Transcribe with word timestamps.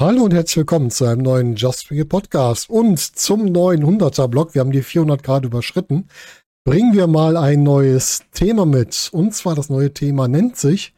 Hallo 0.00 0.22
und 0.22 0.32
herzlich 0.32 0.56
willkommen 0.56 0.90
zu 0.90 1.04
einem 1.04 1.20
neuen 1.20 1.56
Just 1.56 1.90
It 1.90 2.08
Podcast 2.08 2.70
und 2.70 2.98
zum 2.98 3.44
neuen 3.44 3.84
100er 3.84 4.28
Block. 4.28 4.54
Wir 4.54 4.60
haben 4.60 4.72
die 4.72 4.80
400 4.80 5.22
Grad 5.22 5.44
überschritten. 5.44 6.08
Bringen 6.64 6.94
wir 6.94 7.06
mal 7.06 7.36
ein 7.36 7.62
neues 7.62 8.22
Thema 8.32 8.64
mit. 8.64 9.10
Und 9.12 9.34
zwar 9.34 9.54
das 9.54 9.68
neue 9.68 9.92
Thema 9.92 10.26
nennt 10.26 10.56
sich 10.56 10.94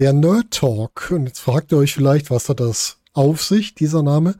der 0.00 0.12
Nerd 0.12 0.50
Talk. 0.50 1.10
Und 1.12 1.28
jetzt 1.28 1.38
fragt 1.38 1.72
ihr 1.72 1.78
euch 1.78 1.94
vielleicht, 1.94 2.30
was 2.30 2.50
hat 2.50 2.60
das 2.60 2.98
auf 3.14 3.42
sich, 3.42 3.74
dieser 3.74 4.02
Name? 4.02 4.34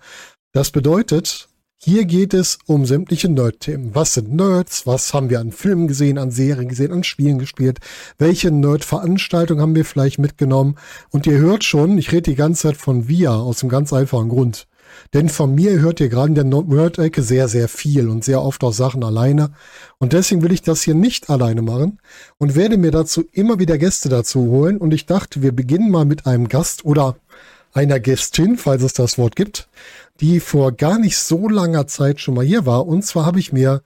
Das 0.52 0.72
bedeutet, 0.72 1.48
hier 1.84 2.04
geht 2.04 2.32
es 2.32 2.60
um 2.66 2.86
sämtliche 2.86 3.28
Nerd-Themen. 3.28 3.90
Was 3.92 4.14
sind 4.14 4.32
Nerds? 4.32 4.86
Was 4.86 5.12
haben 5.12 5.30
wir 5.30 5.40
an 5.40 5.50
Filmen 5.50 5.88
gesehen, 5.88 6.16
an 6.16 6.30
Serien 6.30 6.68
gesehen, 6.68 6.92
an 6.92 7.02
Spielen 7.02 7.38
gespielt? 7.38 7.80
Welche 8.18 8.52
Nerd-Veranstaltung 8.52 9.60
haben 9.60 9.74
wir 9.74 9.84
vielleicht 9.84 10.20
mitgenommen? 10.20 10.76
Und 11.10 11.26
ihr 11.26 11.38
hört 11.38 11.64
schon, 11.64 11.98
ich 11.98 12.12
rede 12.12 12.30
die 12.30 12.36
ganze 12.36 12.68
Zeit 12.68 12.76
von 12.76 13.08
wir 13.08 13.32
aus 13.32 13.62
einem 13.62 13.70
ganz 13.70 13.92
einfachen 13.92 14.28
Grund. 14.28 14.68
Denn 15.12 15.28
von 15.28 15.56
mir 15.56 15.80
hört 15.80 15.98
ihr 15.98 16.08
gerade 16.08 16.28
in 16.28 16.34
der 16.36 16.44
Nerd-Ecke 16.44 17.20
sehr, 17.20 17.48
sehr 17.48 17.66
viel 17.66 18.08
und 18.08 18.22
sehr 18.22 18.42
oft 18.42 18.62
auch 18.62 18.72
Sachen 18.72 19.02
alleine. 19.02 19.50
Und 19.98 20.12
deswegen 20.12 20.42
will 20.42 20.52
ich 20.52 20.62
das 20.62 20.82
hier 20.82 20.94
nicht 20.94 21.30
alleine 21.30 21.62
machen 21.62 21.98
und 22.38 22.54
werde 22.54 22.76
mir 22.76 22.92
dazu 22.92 23.24
immer 23.32 23.58
wieder 23.58 23.76
Gäste 23.76 24.08
dazu 24.08 24.42
holen. 24.42 24.76
Und 24.76 24.94
ich 24.94 25.06
dachte, 25.06 25.42
wir 25.42 25.50
beginnen 25.50 25.90
mal 25.90 26.04
mit 26.04 26.26
einem 26.26 26.46
Gast 26.46 26.84
oder 26.84 27.16
einer 27.72 27.98
Gästin, 27.98 28.56
falls 28.56 28.84
es 28.84 28.92
das 28.92 29.18
Wort 29.18 29.34
gibt 29.34 29.68
die 30.20 30.40
vor 30.40 30.72
gar 30.72 30.98
nicht 30.98 31.18
so 31.18 31.48
langer 31.48 31.86
Zeit 31.86 32.20
schon 32.20 32.34
mal 32.34 32.44
hier 32.44 32.66
war. 32.66 32.86
Und 32.86 33.02
zwar 33.04 33.26
habe 33.26 33.38
ich 33.38 33.52
mir 33.52 33.82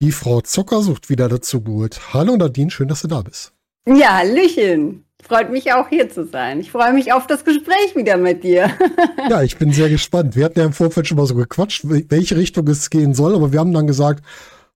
die 0.00 0.12
Frau 0.12 0.40
Zuckersucht 0.40 1.10
wieder 1.10 1.28
dazu 1.28 1.62
geholt. 1.62 2.12
Hallo 2.12 2.36
Nadine, 2.36 2.70
schön, 2.70 2.88
dass 2.88 3.02
du 3.02 3.08
da 3.08 3.22
bist. 3.22 3.52
Ja, 3.86 4.16
Hallöchen. 4.16 5.04
Freut 5.22 5.50
mich 5.50 5.72
auch 5.72 5.88
hier 5.88 6.08
zu 6.08 6.26
sein. 6.26 6.60
Ich 6.60 6.70
freue 6.70 6.92
mich 6.92 7.12
auf 7.12 7.26
das 7.26 7.44
Gespräch 7.44 7.96
wieder 7.96 8.16
mit 8.16 8.44
dir. 8.44 8.70
ja, 9.30 9.42
ich 9.42 9.56
bin 9.56 9.72
sehr 9.72 9.88
gespannt. 9.88 10.36
Wir 10.36 10.44
hatten 10.44 10.58
ja 10.58 10.66
im 10.66 10.72
Vorfeld 10.72 11.08
schon 11.08 11.16
mal 11.16 11.26
so 11.26 11.34
gequatscht, 11.34 11.82
welche 11.84 12.36
Richtung 12.36 12.68
es 12.68 12.90
gehen 12.90 13.14
soll, 13.14 13.34
aber 13.34 13.52
wir 13.52 13.58
haben 13.58 13.72
dann 13.72 13.86
gesagt, 13.86 14.24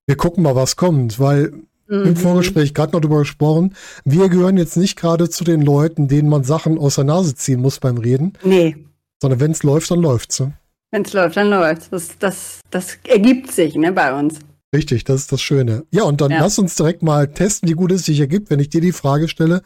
wir 0.07 0.17
gucken 0.17 0.43
mal, 0.43 0.57
was 0.57 0.75
kommt, 0.75 1.21
weil 1.21 1.53
mhm. 1.87 2.05
im 2.05 2.17
Vorgespräch 2.17 2.75
gerade 2.75 2.93
noch 2.93 3.01
darüber 3.01 3.21
gesprochen, 3.21 3.77
wir 4.05 4.29
gehören 4.29 4.57
jetzt 4.57 4.77
nicht 4.77 4.97
gerade 4.97 5.29
zu 5.29 5.45
den 5.45 5.63
Leuten, 5.63 6.09
denen 6.09 6.29
man 6.29 6.43
Sachen 6.43 6.79
aus 6.79 6.97
der 6.97 7.05
Nase 7.05 7.37
ziehen 7.37 7.61
muss 7.61 7.79
beim 7.79 7.99
Reden. 7.99 8.33
Nee. 8.43 8.77
Sondern 9.21 9.39
wenn 9.39 9.53
es 9.53 9.63
läuft, 9.63 9.91
dann 9.91 10.01
läuft's. 10.01 10.41
Ne? 10.41 10.55
Wenn 10.91 11.03
es 11.03 11.13
läuft, 11.13 11.37
dann 11.37 11.51
läuft 11.51 11.93
das, 11.93 12.19
das, 12.19 12.61
das 12.71 12.99
ergibt 13.07 13.53
sich 13.53 13.77
ne, 13.77 13.93
bei 13.93 14.13
uns. 14.13 14.41
Richtig, 14.75 15.05
das 15.05 15.23
ist 15.23 15.33
das 15.33 15.41
Schöne. 15.41 15.85
Ja, 15.91 16.05
und 16.05 16.21
dann 16.21 16.31
ja. 16.31 16.41
lass 16.41 16.59
uns 16.59 16.77
direkt 16.77 17.03
mal 17.03 17.29
testen, 17.29 17.69
wie 17.69 17.75
gut 17.75 17.93
es 17.93 18.05
sich 18.05 18.21
ergibt, 18.21 18.51
wenn 18.51 18.61
ich 18.61 18.71
dir 18.71 18.81
die 18.81 18.93
Frage 18.93 19.29
stelle. 19.29 19.63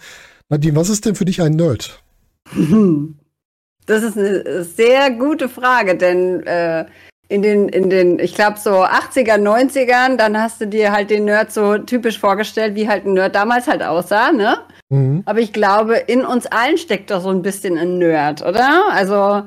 Nadine, 0.48 0.76
was 0.76 0.88
ist 0.88 1.04
denn 1.04 1.14
für 1.14 1.24
dich 1.24 1.42
ein 1.42 1.52
Nerd? 1.52 2.02
Das 3.86 4.02
ist 4.02 4.16
eine 4.16 4.64
sehr 4.64 5.10
gute 5.10 5.46
Frage, 5.46 5.94
denn 5.94 6.42
äh, 6.46 6.86
in 7.28 7.42
den, 7.42 7.68
in 7.68 7.90
den, 7.90 8.18
ich 8.18 8.34
glaube, 8.34 8.58
so 8.58 8.82
80er, 8.82 9.36
90ern, 9.36 10.16
dann 10.16 10.40
hast 10.40 10.60
du 10.60 10.66
dir 10.66 10.92
halt 10.92 11.10
den 11.10 11.26
Nerd 11.26 11.52
so 11.52 11.76
typisch 11.78 12.18
vorgestellt, 12.18 12.74
wie 12.76 12.88
halt 12.88 13.04
ein 13.04 13.12
Nerd 13.12 13.34
damals 13.34 13.66
halt 13.66 13.82
aussah, 13.82 14.32
ne? 14.32 14.58
Mhm. 14.88 15.22
Aber 15.26 15.40
ich 15.40 15.52
glaube, 15.52 15.96
in 15.96 16.24
uns 16.24 16.46
allen 16.46 16.78
steckt 16.78 17.10
doch 17.10 17.20
so 17.20 17.28
ein 17.28 17.42
bisschen 17.42 17.76
ein 17.76 17.98
Nerd, 17.98 18.40
oder? 18.40 18.84
Also 18.90 19.42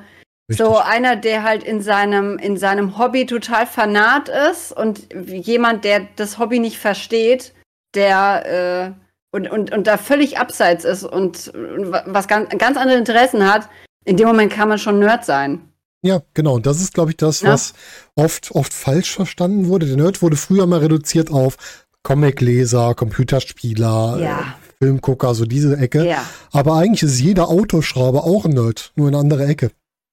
Richtig. 0.50 0.66
So 0.66 0.78
einer, 0.78 1.18
der 1.18 1.44
halt 1.44 1.64
in 1.64 1.82
seinem, 1.82 2.38
in 2.38 2.58
seinem 2.58 2.98
Hobby 2.98 3.26
total 3.26 3.68
fanat 3.68 4.30
ist 4.30 4.72
und 4.72 5.14
jemand, 5.14 5.84
der 5.84 6.08
das 6.16 6.40
Hobby 6.40 6.60
nicht 6.60 6.78
versteht, 6.78 7.54
der 7.96 8.96
äh, 8.96 9.02
und, 9.32 9.50
und, 9.52 9.74
und 9.74 9.88
da 9.88 9.98
völlig 9.98 10.38
abseits 10.38 10.86
ist 10.86 11.04
und, 11.04 11.50
und 11.50 11.92
was 11.92 12.28
ganz, 12.28 12.50
ganz 12.58 12.78
andere 12.78 12.98
Interessen 12.98 13.52
hat, 13.52 13.68
in 14.06 14.16
dem 14.16 14.28
Moment 14.28 14.54
kann 14.54 14.70
man 14.70 14.80
schon 14.80 15.00
Nerd 15.00 15.26
sein. 15.26 15.62
Ja, 16.02 16.22
genau. 16.34 16.56
Und 16.56 16.66
das 16.66 16.80
ist, 16.80 16.94
glaube 16.94 17.12
ich, 17.12 17.18
das, 17.18 17.42
ja. 17.42 17.52
was 17.52 17.74
oft, 18.16 18.52
oft 18.52 18.72
falsch 18.74 19.16
verstanden 19.16 19.68
wurde. 19.68 19.86
Der 19.86 19.98
Nerd 19.98 20.22
wurde 20.22 20.38
früher 20.38 20.66
mal 20.66 20.80
reduziert 20.80 21.30
auf 21.30 21.58
Comicleser, 22.04 22.96
Computerspieler, 22.96 24.18
ja. 24.22 24.40
äh, 24.40 24.44
Filmgucker, 24.80 25.34
so 25.34 25.46
diese 25.46 25.76
Ecke. 25.76 26.08
Ja. 26.08 26.24
Aber 26.52 26.76
eigentlich 26.76 27.04
ist 27.04 27.20
jeder 27.20 27.50
Autoschrauber 27.50 28.24
auch 28.24 28.46
ein 28.46 28.52
Nerd, 28.52 28.94
nur 28.96 29.10
eine 29.10 29.18
andere 29.18 29.46
Ecke. 29.46 29.72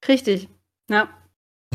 Richtig, 0.09 0.49
ja. 0.89 1.09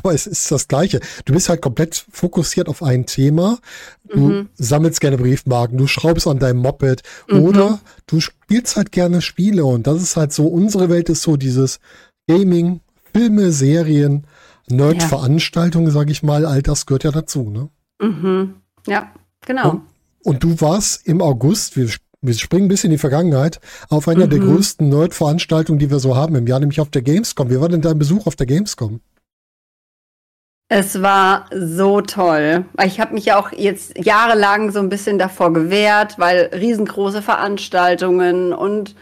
Aber 0.04 0.14
es 0.14 0.28
ist 0.28 0.50
das 0.52 0.68
Gleiche. 0.68 1.02
Du 1.26 1.34
bist 1.34 1.50
halt 1.50 1.62
komplett 1.62 2.06
fokussiert 2.12 2.70
auf 2.70 2.82
ein 2.84 3.06
Thema. 3.06 3.60
Du 4.08 4.20
mhm. 4.20 4.50
sammelst 4.56 5.02
gerne 5.02 5.18
Briefmarken, 5.18 5.78
du 5.78 5.88
schraubst 5.88 6.26
an 6.28 6.40
deinem 6.40 6.60
Moped 6.60 7.04
mhm. 7.30 7.42
oder 7.42 7.80
du 8.08 8.22
spielst 8.22 8.78
halt 8.78 8.92
gerne 8.92 9.22
Spiele. 9.22 9.66
Und 9.66 9.88
das 9.88 10.02
ist 10.02 10.16
halt 10.16 10.32
so, 10.32 10.48
unsere 10.48 10.90
Welt 10.90 11.10
ist 11.10 11.22
so 11.22 11.36
dieses 11.36 11.80
Gaming, 12.28 12.80
Filme, 13.14 13.52
Serien, 13.52 14.26
Nerd-Veranstaltungen, 14.70 15.88
ja. 15.88 15.94
sag 15.94 16.10
ich 16.10 16.24
mal. 16.24 16.46
All 16.46 16.62
das 16.62 16.86
gehört 16.86 17.04
ja 17.04 17.12
dazu, 17.12 17.50
ne? 17.50 17.70
Mhm. 18.02 18.56
Ja, 18.88 19.12
genau. 19.46 19.72
Und, 19.72 19.82
und 20.24 20.44
du 20.44 20.62
warst 20.62 21.06
im 21.08 21.22
August, 21.22 21.76
wir 21.76 21.90
wir 22.22 22.34
springen 22.34 22.66
ein 22.66 22.70
bisschen 22.70 22.90
in 22.90 22.96
die 22.96 22.98
Vergangenheit, 22.98 23.60
auf 23.90 24.08
einer 24.08 24.26
mhm. 24.26 24.30
der 24.30 24.40
größten 24.40 24.90
Nerd-Veranstaltungen, 24.90 25.80
die 25.80 25.90
wir 25.90 26.00
so 26.00 26.16
haben 26.16 26.36
im 26.36 26.48
Jahr, 26.48 26.60
nämlich 26.60 26.82
auf 26.82 26.90
der 26.90 27.02
Gamescom. 27.02 27.50
Wie 27.50 27.60
war 27.60 27.70
denn 27.70 27.82
dein 27.82 28.00
Besuch 28.00 28.28
auf 28.28 28.36
der 28.36 28.48
Gamescom? 28.48 29.00
Es 30.72 31.02
war 31.02 31.46
so 31.52 32.02
toll. 32.02 32.66
Ich 32.86 33.00
habe 33.00 33.16
mich 33.16 33.26
ja 33.26 33.40
auch 33.40 33.52
jetzt 33.52 33.98
jahrelang 33.98 34.72
so 34.72 34.80
ein 34.80 34.90
bisschen 34.90 35.18
davor 35.18 35.52
gewehrt, 35.52 36.20
weil 36.20 36.52
riesengroße 36.54 37.22
Veranstaltungen 37.22 38.54
und 38.54 38.96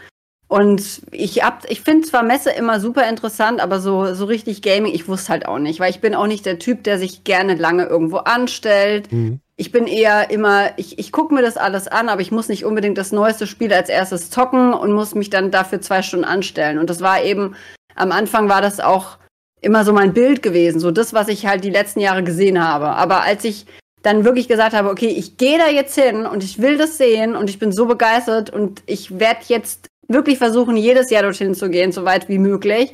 und 0.50 1.02
ich 1.10 1.44
hab, 1.44 1.70
ich 1.70 1.82
finde 1.82 2.08
zwar 2.08 2.22
Messe 2.22 2.48
immer 2.48 2.80
super 2.80 3.06
interessant, 3.06 3.60
aber 3.60 3.80
so, 3.80 4.14
so 4.14 4.24
richtig 4.24 4.62
Gaming, 4.62 4.94
ich 4.94 5.06
wusste 5.06 5.28
halt 5.28 5.46
auch 5.46 5.58
nicht, 5.58 5.78
weil 5.78 5.90
ich 5.90 6.00
bin 6.00 6.14
auch 6.14 6.26
nicht 6.26 6.46
der 6.46 6.58
Typ, 6.58 6.84
der 6.84 6.98
sich 6.98 7.22
gerne 7.22 7.54
lange 7.54 7.84
irgendwo 7.84 8.16
anstellt. 8.16 9.12
Mhm 9.12 9.40
ich 9.60 9.72
bin 9.72 9.88
eher 9.88 10.30
immer, 10.30 10.70
ich, 10.76 11.00
ich 11.00 11.10
gucke 11.10 11.34
mir 11.34 11.42
das 11.42 11.56
alles 11.56 11.88
an, 11.88 12.08
aber 12.08 12.20
ich 12.20 12.30
muss 12.30 12.48
nicht 12.48 12.64
unbedingt 12.64 12.96
das 12.96 13.10
neueste 13.10 13.48
Spiel 13.48 13.72
als 13.72 13.88
erstes 13.88 14.30
zocken 14.30 14.72
und 14.72 14.92
muss 14.92 15.16
mich 15.16 15.30
dann 15.30 15.50
dafür 15.50 15.80
zwei 15.80 16.00
Stunden 16.02 16.24
anstellen. 16.24 16.78
Und 16.78 16.88
das 16.88 17.00
war 17.00 17.24
eben, 17.24 17.56
am 17.96 18.12
Anfang 18.12 18.48
war 18.48 18.62
das 18.62 18.78
auch 18.78 19.18
immer 19.60 19.84
so 19.84 19.92
mein 19.92 20.14
Bild 20.14 20.42
gewesen, 20.42 20.78
so 20.78 20.92
das, 20.92 21.12
was 21.12 21.26
ich 21.26 21.46
halt 21.46 21.64
die 21.64 21.70
letzten 21.70 21.98
Jahre 21.98 22.22
gesehen 22.22 22.64
habe. 22.64 22.90
Aber 22.90 23.22
als 23.22 23.42
ich 23.42 23.66
dann 24.04 24.24
wirklich 24.24 24.46
gesagt 24.46 24.76
habe, 24.76 24.90
okay, 24.90 25.08
ich 25.08 25.36
gehe 25.38 25.58
da 25.58 25.68
jetzt 25.68 25.98
hin 25.98 26.24
und 26.24 26.44
ich 26.44 26.62
will 26.62 26.78
das 26.78 26.96
sehen 26.96 27.34
und 27.34 27.50
ich 27.50 27.58
bin 27.58 27.72
so 27.72 27.86
begeistert 27.86 28.50
und 28.50 28.84
ich 28.86 29.18
werde 29.18 29.40
jetzt 29.48 29.88
wirklich 30.06 30.38
versuchen, 30.38 30.76
jedes 30.76 31.10
Jahr 31.10 31.24
dorthin 31.24 31.56
zu 31.56 31.68
gehen, 31.68 31.90
so 31.90 32.04
weit 32.04 32.28
wie 32.28 32.38
möglich 32.38 32.92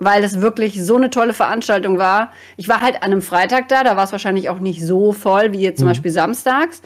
weil 0.00 0.24
es 0.24 0.40
wirklich 0.40 0.82
so 0.82 0.96
eine 0.96 1.10
tolle 1.10 1.34
Veranstaltung 1.34 1.98
war. 1.98 2.32
Ich 2.56 2.68
war 2.68 2.80
halt 2.80 2.96
an 2.96 3.12
einem 3.12 3.22
Freitag 3.22 3.68
da, 3.68 3.84
da 3.84 3.96
war 3.96 4.04
es 4.04 4.12
wahrscheinlich 4.12 4.48
auch 4.48 4.58
nicht 4.58 4.84
so 4.84 5.12
voll 5.12 5.52
wie 5.52 5.60
jetzt 5.60 5.78
zum 5.78 5.86
mhm. 5.86 5.90
Beispiel 5.90 6.10
samstags. 6.10 6.82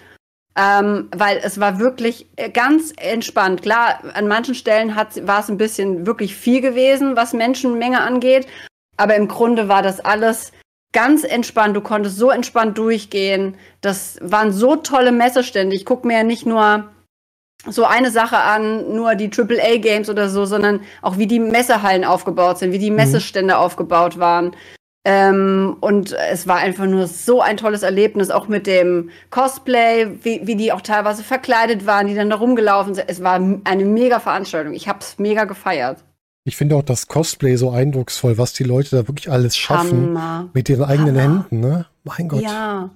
Ähm, 0.56 1.08
weil 1.16 1.40
es 1.42 1.58
war 1.58 1.80
wirklich 1.80 2.28
äh, 2.36 2.48
ganz 2.48 2.92
entspannt. 2.96 3.62
Klar, 3.62 4.00
an 4.14 4.28
manchen 4.28 4.54
Stellen 4.54 4.94
war 4.94 5.40
es 5.40 5.48
ein 5.48 5.58
bisschen 5.58 6.06
wirklich 6.06 6.36
viel 6.36 6.60
gewesen, 6.60 7.16
was 7.16 7.32
Menschenmenge 7.32 8.00
angeht. 8.00 8.46
Aber 8.96 9.16
im 9.16 9.26
Grunde 9.26 9.68
war 9.68 9.82
das 9.82 9.98
alles 9.98 10.52
ganz 10.92 11.24
entspannt. 11.24 11.76
Du 11.76 11.80
konntest 11.80 12.18
so 12.18 12.30
entspannt 12.30 12.78
durchgehen. 12.78 13.56
Das 13.80 14.18
waren 14.22 14.52
so 14.52 14.76
tolle 14.76 15.10
Messestände. 15.10 15.74
Ich 15.74 15.84
gucke 15.84 16.06
mir 16.06 16.18
ja 16.18 16.22
nicht 16.22 16.46
nur 16.46 16.88
so 17.68 17.84
eine 17.84 18.10
Sache 18.10 18.38
an, 18.38 18.94
nur 18.94 19.14
die 19.14 19.30
AAA-Games 19.30 20.10
oder 20.10 20.28
so, 20.28 20.44
sondern 20.44 20.80
auch 21.02 21.18
wie 21.18 21.26
die 21.26 21.40
Messehallen 21.40 22.04
aufgebaut 22.04 22.58
sind, 22.58 22.72
wie 22.72 22.78
die 22.78 22.90
mhm. 22.90 22.96
Messestände 22.96 23.54
mhm. 23.54 23.60
aufgebaut 23.60 24.18
waren. 24.18 24.54
Ähm, 25.06 25.76
und 25.80 26.12
es 26.12 26.46
war 26.46 26.56
einfach 26.56 26.86
nur 26.86 27.06
so 27.06 27.42
ein 27.42 27.58
tolles 27.58 27.82
Erlebnis, 27.82 28.30
auch 28.30 28.48
mit 28.48 28.66
dem 28.66 29.10
Cosplay, 29.30 30.08
wie, 30.22 30.46
wie 30.46 30.56
die 30.56 30.72
auch 30.72 30.80
teilweise 30.80 31.22
verkleidet 31.22 31.84
waren, 31.84 32.06
die 32.06 32.14
dann 32.14 32.30
da 32.30 32.36
rumgelaufen 32.36 32.94
sind. 32.94 33.08
Es 33.08 33.22
war 33.22 33.34
eine 33.34 33.84
mega 33.84 34.18
Veranstaltung. 34.18 34.72
Ich 34.72 34.88
habe 34.88 35.00
es 35.00 35.18
mega 35.18 35.44
gefeiert. 35.44 36.02
Ich 36.46 36.56
finde 36.56 36.76
auch 36.76 36.82
das 36.82 37.06
Cosplay 37.06 37.56
so 37.56 37.70
eindrucksvoll, 37.70 38.38
was 38.38 38.54
die 38.54 38.64
Leute 38.64 38.96
da 38.96 39.08
wirklich 39.08 39.30
alles 39.30 39.56
schaffen 39.56 40.18
Hammer. 40.18 40.50
mit 40.52 40.68
ihren 40.68 40.84
eigenen 40.84 41.20
Hammer. 41.20 41.46
Händen, 41.50 41.60
ne? 41.60 41.86
Mein 42.04 42.28
Gott. 42.28 42.42
Ja, 42.42 42.90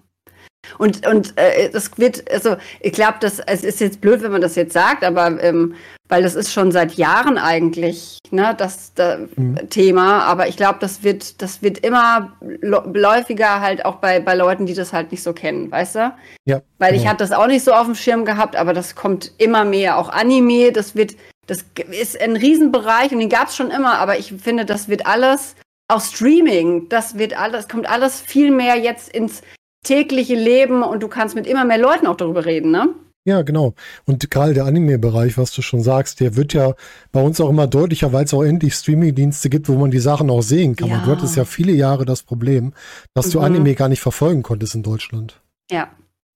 und, 0.79 1.07
und 1.07 1.33
äh, 1.37 1.71
das 1.71 1.97
wird, 1.97 2.31
also 2.31 2.57
ich 2.81 2.93
glaube, 2.93 3.19
das 3.21 3.39
es 3.39 3.65
ist 3.65 3.81
jetzt 3.81 4.01
blöd, 4.01 4.23
wenn 4.23 4.33
man 4.33 4.41
das 4.41 4.57
jetzt 4.57 4.73
sagt, 4.73 5.05
aber 5.05 5.43
ähm, 5.43 5.75
weil 6.09 6.23
das 6.23 6.35
ist 6.35 6.53
schon 6.53 6.73
seit 6.73 6.95
Jahren 6.95 7.39
eigentlich 7.39 8.19
ne, 8.31 8.55
das, 8.57 8.95
das 8.95 9.21
mhm. 9.37 9.69
Thema, 9.71 10.25
aber 10.25 10.49
ich 10.49 10.57
glaube, 10.57 10.79
das 10.81 11.03
wird, 11.03 11.41
das 11.43 11.63
wird 11.63 11.79
immer 11.79 12.33
läufiger 12.41 13.61
halt 13.61 13.85
auch 13.85 13.97
bei, 13.97 14.21
bei 14.21 14.35
Leuten, 14.35 14.67
die 14.67 14.75
das 14.75 14.93
halt 14.93 15.11
nicht 15.11 15.23
so 15.23 15.33
kennen, 15.33 15.71
weißt 15.71 15.97
du? 15.97 16.15
Ja. 16.45 16.63
Weil 16.79 16.95
ich 16.95 17.07
hatte 17.07 17.19
das 17.19 17.33
auch 17.33 17.47
nicht 17.47 17.65
so 17.65 17.73
auf 17.73 17.87
dem 17.87 17.95
Schirm 17.95 18.25
gehabt, 18.25 18.57
aber 18.57 18.73
das 18.73 18.95
kommt 18.95 19.33
immer 19.39 19.65
mehr. 19.65 19.99
Auch 19.99 20.09
Anime, 20.09 20.73
das 20.73 20.95
wird, 20.95 21.15
das 21.47 21.65
ist 21.91 22.21
ein 22.21 22.37
Riesenbereich 22.37 23.13
und 23.13 23.19
den 23.19 23.29
gab 23.29 23.49
es 23.49 23.57
schon 23.57 23.71
immer, 23.71 23.99
aber 23.99 24.19
ich 24.19 24.33
finde, 24.33 24.65
das 24.65 24.89
wird 24.89 25.07
alles 25.07 25.55
auch 25.89 26.03
Streaming, 26.03 26.89
das 26.89 27.17
wird 27.17 27.39
alles, 27.39 27.69
kommt 27.69 27.89
alles 27.89 28.21
viel 28.21 28.51
mehr 28.51 28.77
jetzt 28.77 29.09
ins 29.09 29.43
tägliche 29.89 30.35
Leben 30.35 30.83
und 30.83 31.03
du 31.03 31.09
kannst 31.09 31.35
mit 31.35 31.47
immer 31.47 31.65
mehr 31.65 31.79
Leuten 31.79 32.07
auch 32.07 32.17
darüber 32.17 32.45
reden, 32.45 32.71
ne? 32.71 32.89
Ja, 33.25 33.43
genau. 33.43 33.75
Und 34.07 34.31
gerade 34.31 34.55
der 34.55 34.65
Anime-Bereich, 34.65 35.37
was 35.37 35.53
du 35.53 35.61
schon 35.61 35.83
sagst, 35.83 36.21
der 36.21 36.37
wird 36.37 36.55
ja 36.55 36.75
bei 37.13 37.21
uns 37.21 37.41
auch 37.41 37.51
immer 37.51 37.67
deutlicher, 37.67 38.13
weil 38.13 38.25
es 38.25 38.33
auch 38.33 38.43
endlich 38.43 38.75
Streaming-Dienste 38.75 39.51
gibt, 39.51 39.69
wo 39.69 39.75
man 39.77 39.91
die 39.91 39.99
Sachen 39.99 40.31
auch 40.31 40.41
sehen 40.41 40.77
kann. 40.77 40.89
Ja. 40.89 40.99
Und 40.99 41.07
du 41.07 41.11
hattest 41.11 41.37
ja 41.37 41.45
viele 41.45 41.73
Jahre 41.73 42.07
das 42.07 42.23
Problem, 42.23 42.73
dass 43.15 43.29
du 43.31 43.39
Mhm. 43.39 43.45
Anime 43.45 43.75
gar 43.75 43.89
nicht 43.89 44.01
verfolgen 44.01 44.43
konntest 44.43 44.75
in 44.75 44.83
Deutschland. 44.83 45.43
Ja, 45.71 45.91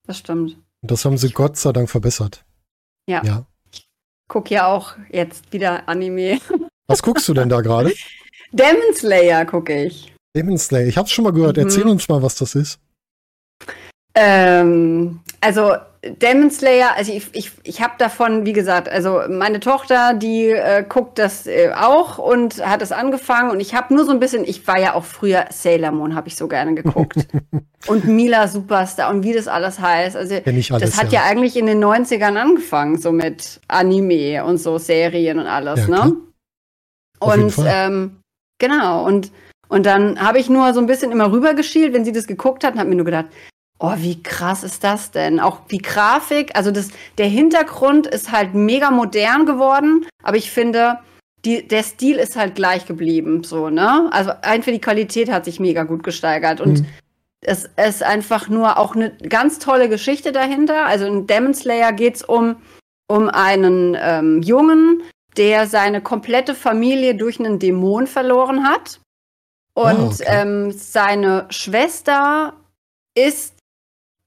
das 0.07 0.19
stimmt. 0.19 0.57
Und 0.83 0.91
das 0.91 1.05
haben 1.05 1.17
sie 1.17 1.31
Gott 1.31 1.57
sei 1.57 1.73
Dank 1.73 1.89
verbessert. 1.89 2.45
Ja. 3.09 3.23
Ja. 3.25 3.47
Guck 4.29 4.51
ja 4.51 4.67
auch 4.67 4.95
jetzt 5.11 5.53
wieder 5.53 5.89
Anime. 5.89 6.41
Was 6.89 7.03
guckst 7.03 7.27
du 7.29 7.33
denn 7.33 7.49
da 7.49 7.61
gerade? 7.63 7.93
Demon 8.53 8.95
Slayer 8.95 9.47
gucke 9.47 9.85
ich. 9.85 10.13
Demon 10.37 10.59
Slayer. 10.59 10.87
Ich 10.89 10.99
hab's 10.99 11.11
schon 11.13 11.25
mal 11.25 11.33
gehört. 11.33 11.57
Mhm. 11.57 11.63
Erzähl 11.63 11.87
uns 11.87 12.07
mal, 12.09 12.23
was 12.23 12.35
das 12.35 12.55
ist. 12.55 12.79
Ähm, 14.15 15.21
also 15.41 15.73
Demon 16.05 16.51
Slayer, 16.51 16.97
also 16.97 17.13
ich, 17.13 17.29
ich, 17.33 17.53
ich 17.63 17.81
habe 17.81 17.95
davon, 17.97 18.45
wie 18.45 18.53
gesagt, 18.53 18.89
also 18.89 19.21
meine 19.29 19.61
Tochter, 19.61 20.15
die 20.15 20.51
äh, 20.51 20.85
guckt 20.89 21.19
das 21.19 21.47
äh, 21.47 21.71
auch 21.77 22.19
und 22.19 22.65
hat 22.67 22.83
es 22.83 22.91
angefangen 22.91 23.53
und 23.53 23.61
ich 23.61 23.75
habe 23.75 23.95
nur 23.95 24.05
so 24.05 24.11
ein 24.11 24.19
bisschen, 24.19 24.45
ich 24.45 24.67
war 24.67 24.81
ja 24.81 24.95
auch 24.95 25.05
früher 25.05 25.45
Sailor 25.51 25.93
Moon, 25.93 26.17
habe 26.17 26.27
ich 26.27 26.35
so 26.35 26.49
gerne 26.49 26.75
geguckt. 26.75 27.29
und 27.87 28.05
Mila 28.05 28.49
Superstar 28.49 29.11
und 29.11 29.23
wie 29.23 29.33
das 29.33 29.47
alles 29.47 29.79
heißt. 29.79 30.17
Also 30.17 30.35
alles, 30.45 30.69
das 30.69 31.01
hat 31.01 31.13
ja. 31.13 31.23
eigentlich 31.23 31.57
in 31.57 31.67
den 31.67 31.83
90ern 31.83 32.37
angefangen, 32.37 32.99
so 32.99 33.13
mit 33.13 33.61
Anime 33.69 34.45
und 34.45 34.59
so 34.59 34.79
Serien 34.79 35.39
und 35.39 35.47
alles, 35.47 35.87
Ja, 35.87 36.07
ne? 36.07 36.17
Und 37.21 37.55
ähm, 37.65 38.21
genau, 38.59 39.07
und, 39.07 39.31
und 39.69 39.87
dann 39.87 40.21
habe 40.21 40.41
ich 40.41 40.51
nur 40.51 40.75
so 40.75 40.81
ein 40.81 40.87
bisschen 40.87 41.13
immer 41.13 41.31
rübergeschielt, 41.31 41.93
wenn 41.95 42.05
sie 42.05 42.11
das 42.11 42.27
geguckt 42.27 42.65
hat, 42.65 42.75
und 42.75 42.81
habe 42.81 42.91
mir 42.91 42.97
nur 42.97 43.05
gedacht, 43.05 43.27
oh, 43.83 43.95
wie 43.97 44.23
krass 44.23 44.63
ist 44.63 44.85
das 44.85 45.11
denn? 45.11 45.41
Auch 45.41 45.67
die 45.67 45.83
Grafik, 45.83 46.55
also 46.55 46.71
das, 46.71 46.89
der 47.19 47.27
Hintergrund 47.27 48.07
ist 48.07 48.31
halt 48.31 48.55
mega 48.55 48.91
modern 48.91 49.45
geworden, 49.45 50.07
aber 50.23 50.37
ich 50.37 50.51
finde, 50.51 51.01
die, 51.45 51.67
der 51.67 51.83
Stil 51.83 52.17
ist 52.17 52.37
halt 52.37 52.55
gleich 52.55 52.87
geblieben, 52.87 53.43
so, 53.43 53.69
ne? 53.69 54.09
Also 54.13 54.31
einfach 54.43 54.71
die 54.71 54.81
Qualität 54.81 55.31
hat 55.31 55.45
sich 55.45 55.59
mega 55.59 55.83
gut 55.83 56.05
gesteigert 56.05 56.61
und 56.61 56.81
Mhm. 56.81 56.87
es 57.45 57.69
ist 57.77 58.05
einfach 58.05 58.49
nur 58.49 58.79
auch 58.79 58.95
eine 58.95 59.11
ganz 59.29 59.59
tolle 59.59 59.89
Geschichte 59.89 60.31
dahinter. 60.31 60.87
Also 60.87 61.07
in 61.07 61.27
Demon 61.27 61.53
Slayer 61.55 61.93
geht's 61.93 62.23
um, 62.23 62.57
um 63.09 63.29
einen 63.29 63.97
ähm, 64.01 64.43
Jungen, 64.43 65.03
der 65.37 65.67
seine 65.67 66.01
komplette 66.01 66.55
Familie 66.55 67.17
durch 67.17 67.41
einen 67.41 67.59
Dämon 67.59 68.07
verloren 68.07 68.63
hat. 68.63 69.01
Und 69.75 69.97
Ah, 69.97 70.05
okay. 70.05 70.25
ähm, 70.29 70.71
seine 70.71 71.47
Schwester 71.51 72.53
ist, 73.17 73.55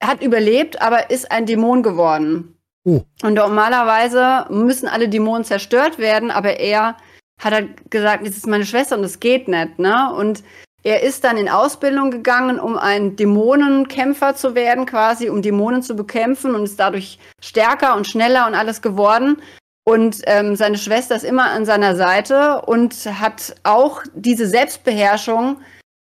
hat 0.07 0.21
überlebt, 0.21 0.81
aber 0.81 1.09
ist 1.09 1.31
ein 1.31 1.45
Dämon 1.45 1.83
geworden. 1.83 2.57
Oh. 2.83 3.01
Und 3.23 3.33
normalerweise 3.33 4.45
müssen 4.49 4.87
alle 4.87 5.09
Dämonen 5.09 5.43
zerstört 5.43 5.97
werden, 5.97 6.31
aber 6.31 6.59
er 6.59 6.97
hat 7.41 7.53
halt 7.53 7.91
gesagt, 7.91 8.25
das 8.25 8.37
ist 8.37 8.47
meine 8.47 8.65
Schwester 8.65 8.95
und 8.95 9.01
das 9.01 9.19
geht 9.19 9.47
nicht, 9.47 9.79
ne? 9.79 10.13
Und 10.13 10.43
er 10.83 11.01
ist 11.01 11.23
dann 11.23 11.37
in 11.37 11.49
Ausbildung 11.49 12.11
gegangen, 12.11 12.59
um 12.59 12.77
ein 12.77 13.15
Dämonenkämpfer 13.15 14.35
zu 14.35 14.53
werden, 14.53 14.85
quasi, 14.85 15.29
um 15.29 15.41
Dämonen 15.41 15.81
zu 15.81 15.95
bekämpfen 15.95 16.53
und 16.53 16.63
ist 16.63 16.79
dadurch 16.79 17.17
stärker 17.41 17.95
und 17.95 18.07
schneller 18.07 18.45
und 18.45 18.53
alles 18.53 18.83
geworden. 18.83 19.37
Und 19.83 20.21
ähm, 20.27 20.55
seine 20.55 20.77
Schwester 20.77 21.15
ist 21.15 21.23
immer 21.23 21.49
an 21.49 21.65
seiner 21.65 21.95
Seite 21.95 22.61
und 22.61 22.93
hat 22.93 23.55
auch 23.63 24.03
diese 24.13 24.45
Selbstbeherrschung, 24.45 25.57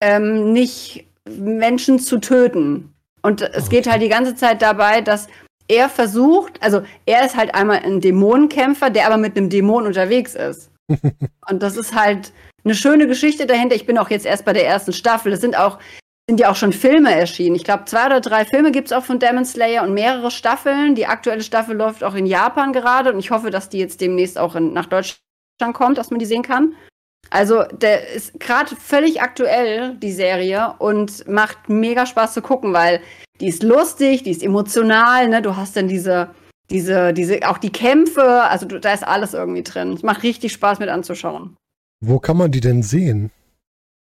ähm, 0.03 0.55
nicht 0.55 1.07
Menschen 1.29 1.99
zu 1.99 2.19
töten. 2.19 2.95
Und 3.23 3.43
es 3.43 3.69
geht 3.69 3.89
halt 3.91 4.03
die 4.03 4.09
ganze 4.09 4.35
Zeit 4.35 4.63
dabei, 4.63 5.01
dass 5.01 5.29
er 5.69 5.89
versucht, 5.89 6.61
also 6.63 6.83
er 7.07 7.25
ist 7.25 7.37
halt 7.37 7.55
einmal 7.55 7.79
ein 7.79 8.01
Dämonenkämpfer, 8.01 8.91
der 8.91 9.07
aber 9.07 9.17
mit 9.17 9.37
einem 9.37 9.51
Dämon 9.51 9.87
unterwegs 9.87 10.35
ist. 10.35 10.71
und 11.49 11.63
das 11.63 11.77
ist 11.77 11.95
halt 11.95 12.33
eine 12.65 12.75
schöne 12.75 13.07
Geschichte 13.07 13.47
dahinter. 13.47 13.77
Ich 13.77 13.87
bin 13.87 13.99
auch 13.99 14.11
jetzt 14.11 14.27
erst 14.27 14.45
bei 14.45 14.53
der 14.53 14.67
ersten 14.67 14.93
Staffel. 14.93 15.33
Es 15.33 15.41
sind 15.41 15.57
auch 15.57 15.79
sind 16.29 16.39
ja 16.39 16.51
auch 16.51 16.57
schon 16.57 16.73
Filme 16.73 17.13
erschienen. 17.13 17.57
Ich 17.57 17.65
glaube, 17.65 17.87
zwei 17.87 18.07
oder 18.07 18.21
drei 18.21 18.45
Filme 18.45 18.71
gibt 18.71 18.87
es 18.87 18.93
auch 18.93 19.03
von 19.03 19.19
Demon 19.19 19.45
Slayer 19.45 19.83
und 19.83 19.95
mehrere 19.95 20.31
Staffeln. 20.31 20.95
Die 20.95 21.07
aktuelle 21.07 21.43
Staffel 21.43 21.77
läuft 21.77 22.05
auch 22.05 22.15
in 22.15 22.25
Japan 22.25 22.73
gerade 22.73 23.13
und 23.13 23.19
ich 23.19 23.33
hoffe, 23.33 23.51
dass 23.51 23.69
die 23.69 23.79
jetzt 23.79 24.01
demnächst 24.01 24.39
auch 24.39 24.55
in, 24.55 24.73
nach 24.73 24.87
Deutschland 24.87 25.75
kommt, 25.75 25.99
dass 25.99 26.11
man 26.11 26.21
die 26.21 26.27
sehen 26.27 26.43
kann. 26.43 26.77
Also, 27.29 27.63
der 27.65 28.09
ist 28.09 28.41
gerade 28.41 28.75
völlig 28.75 29.21
aktuell, 29.21 29.97
die 29.97 30.13
Serie, 30.13 30.75
und 30.79 31.29
macht 31.29 31.69
mega 31.69 32.07
Spaß 32.07 32.35
zu 32.35 32.43
gucken, 32.43 32.73
weil 32.73 33.01
die 33.41 33.49
ist 33.49 33.63
lustig, 33.63 34.23
die 34.25 34.31
ist 34.31 34.43
emotional, 34.43 35.29
ne? 35.29 35.41
Du 35.43 35.57
hast 35.57 35.77
dann 35.77 35.87
diese, 35.89 36.31
diese, 36.71 37.13
diese, 37.13 37.49
auch 37.49 37.59
die 37.59 37.71
Kämpfe, 37.71 38.23
also 38.45 38.67
du, 38.67 38.81
da 38.81 38.93
ist 38.93 39.07
alles 39.07 39.35
irgendwie 39.35 39.63
drin. 39.63 39.93
Es 39.93 40.03
macht 40.03 40.23
richtig 40.23 40.53
Spaß 40.53 40.79
mit 40.81 40.89
anzuschauen. 40.89 41.57
Wo 42.03 42.19
kann 42.19 42.37
man 42.37 42.51
die 42.51 42.61
denn 42.61 42.83
sehen? 42.83 43.31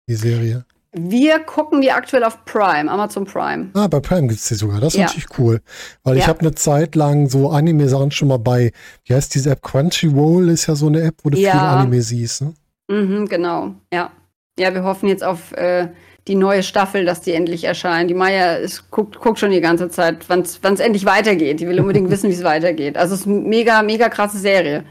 Die 0.09 0.15
Serie. 0.15 0.65
Wir 0.95 1.39
gucken 1.39 1.81
die 1.81 1.91
aktuell 1.91 2.23
auf 2.25 2.45
Prime, 2.45 2.91
Amazon 2.91 3.25
Prime. 3.25 3.71
Ah, 3.75 3.87
bei 3.89 4.01
Prime 4.01 4.29
gibt's 4.29 4.49
die 4.49 4.55
sogar. 4.55 4.81
Das 4.81 4.93
ist 4.95 4.99
Ja. 4.99 5.07
natürlich 5.07 5.39
cool. 5.39 5.61
Weil 6.03 6.17
ich 6.17 6.23
Ja. 6.25 6.29
habe 6.29 6.41
eine 6.41 6.55
Zeit 6.55 6.95
lang 6.97 7.29
so 7.31 7.51
Anime-Sachen 7.51 8.11
schon 8.11 8.29
mal 8.29 8.39
bei, 8.39 8.73
wie 9.05 9.15
heißt 9.15 9.35
diese 9.35 9.51
App? 9.53 9.63
Crunchyroll 9.63 10.51
ist 10.51 10.67
ja 10.67 10.75
so 10.75 10.89
eine 10.89 11.01
App, 11.03 11.15
wo 11.23 11.31
du 11.31 11.39
Ja. 11.39 11.53
viel 11.53 11.61
Anime 11.61 12.03
siehst. 12.03 12.43
Ne? 12.43 12.55
Mhm, 12.89 13.27
genau, 13.29 13.75
ja. 13.93 14.11
Ja, 14.59 14.75
wir 14.75 14.85
hoffen 14.85 15.09
jetzt 15.09 15.25
auf 15.25 15.53
äh, 15.53 15.89
die 16.29 16.35
neue 16.35 16.63
Staffel, 16.63 17.05
dass 17.07 17.23
die 17.23 17.33
endlich 17.33 17.65
erscheint. 17.65 18.11
Die 18.11 18.15
Maya 18.15 18.57
ist, 18.57 18.91
guckt, 18.91 19.19
guckt 19.19 19.39
schon 19.39 19.51
die 19.51 19.61
ganze 19.63 19.89
Zeit, 19.89 20.29
wann 20.29 20.41
es 20.43 20.59
endlich 20.81 21.05
weitergeht. 21.07 21.59
Die 21.61 21.67
will 21.67 21.81
unbedingt 21.81 22.11
wissen, 22.11 22.29
wie 22.29 22.35
es 22.35 22.45
weitergeht. 22.45 22.97
Also 22.99 23.15
es 23.15 23.21
ist 23.23 23.27
eine 23.27 23.41
mega, 23.41 23.83
mega 23.83 24.09
krasse 24.11 24.39
Serie. 24.39 24.85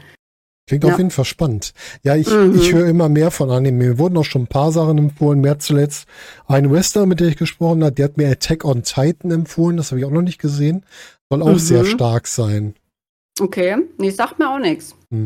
Klingt 0.68 0.84
Ja. 0.84 0.92
auf 0.92 0.98
jeden 0.98 1.10
Fall 1.10 1.24
spannend. 1.24 1.74
Ja, 2.02 2.16
ich, 2.16 2.28
Mhm. 2.28 2.54
ich 2.56 2.72
höre 2.72 2.86
immer 2.88 3.08
mehr 3.08 3.30
von 3.30 3.50
Anime. 3.50 3.78
Mir 3.84 3.98
wurden 3.98 4.16
auch 4.16 4.24
schon 4.24 4.42
ein 4.42 4.46
paar 4.48 4.72
Sachen 4.72 4.98
empfohlen. 4.98 5.40
Mehr 5.40 5.58
zuletzt 5.60 6.06
eine 6.46 6.70
Western, 6.70 7.08
mit 7.08 7.20
der 7.20 7.28
ich 7.28 7.36
gesprochen 7.36 7.82
habe, 7.84 7.92
die 7.94 8.02
hat 8.04 8.16
mir 8.16 8.28
Attack 8.30 8.64
on 8.64 8.82
Titan 8.82 9.30
empfohlen. 9.30 9.76
Das 9.76 9.90
habe 9.92 10.00
ich 10.00 10.06
auch 10.06 10.10
noch 10.10 10.22
nicht 10.22 10.40
gesehen. 10.40 10.84
Soll 11.30 11.42
auch 11.42 11.48
Mhm. 11.52 11.58
sehr 11.58 11.84
stark 11.84 12.26
sein. 12.26 12.74
Okay, 13.40 13.76
nee, 13.98 14.10
sagt 14.10 14.38
mir 14.38 14.50
auch 14.50 14.58
nichts. 14.58 14.94
Ich 15.10 15.18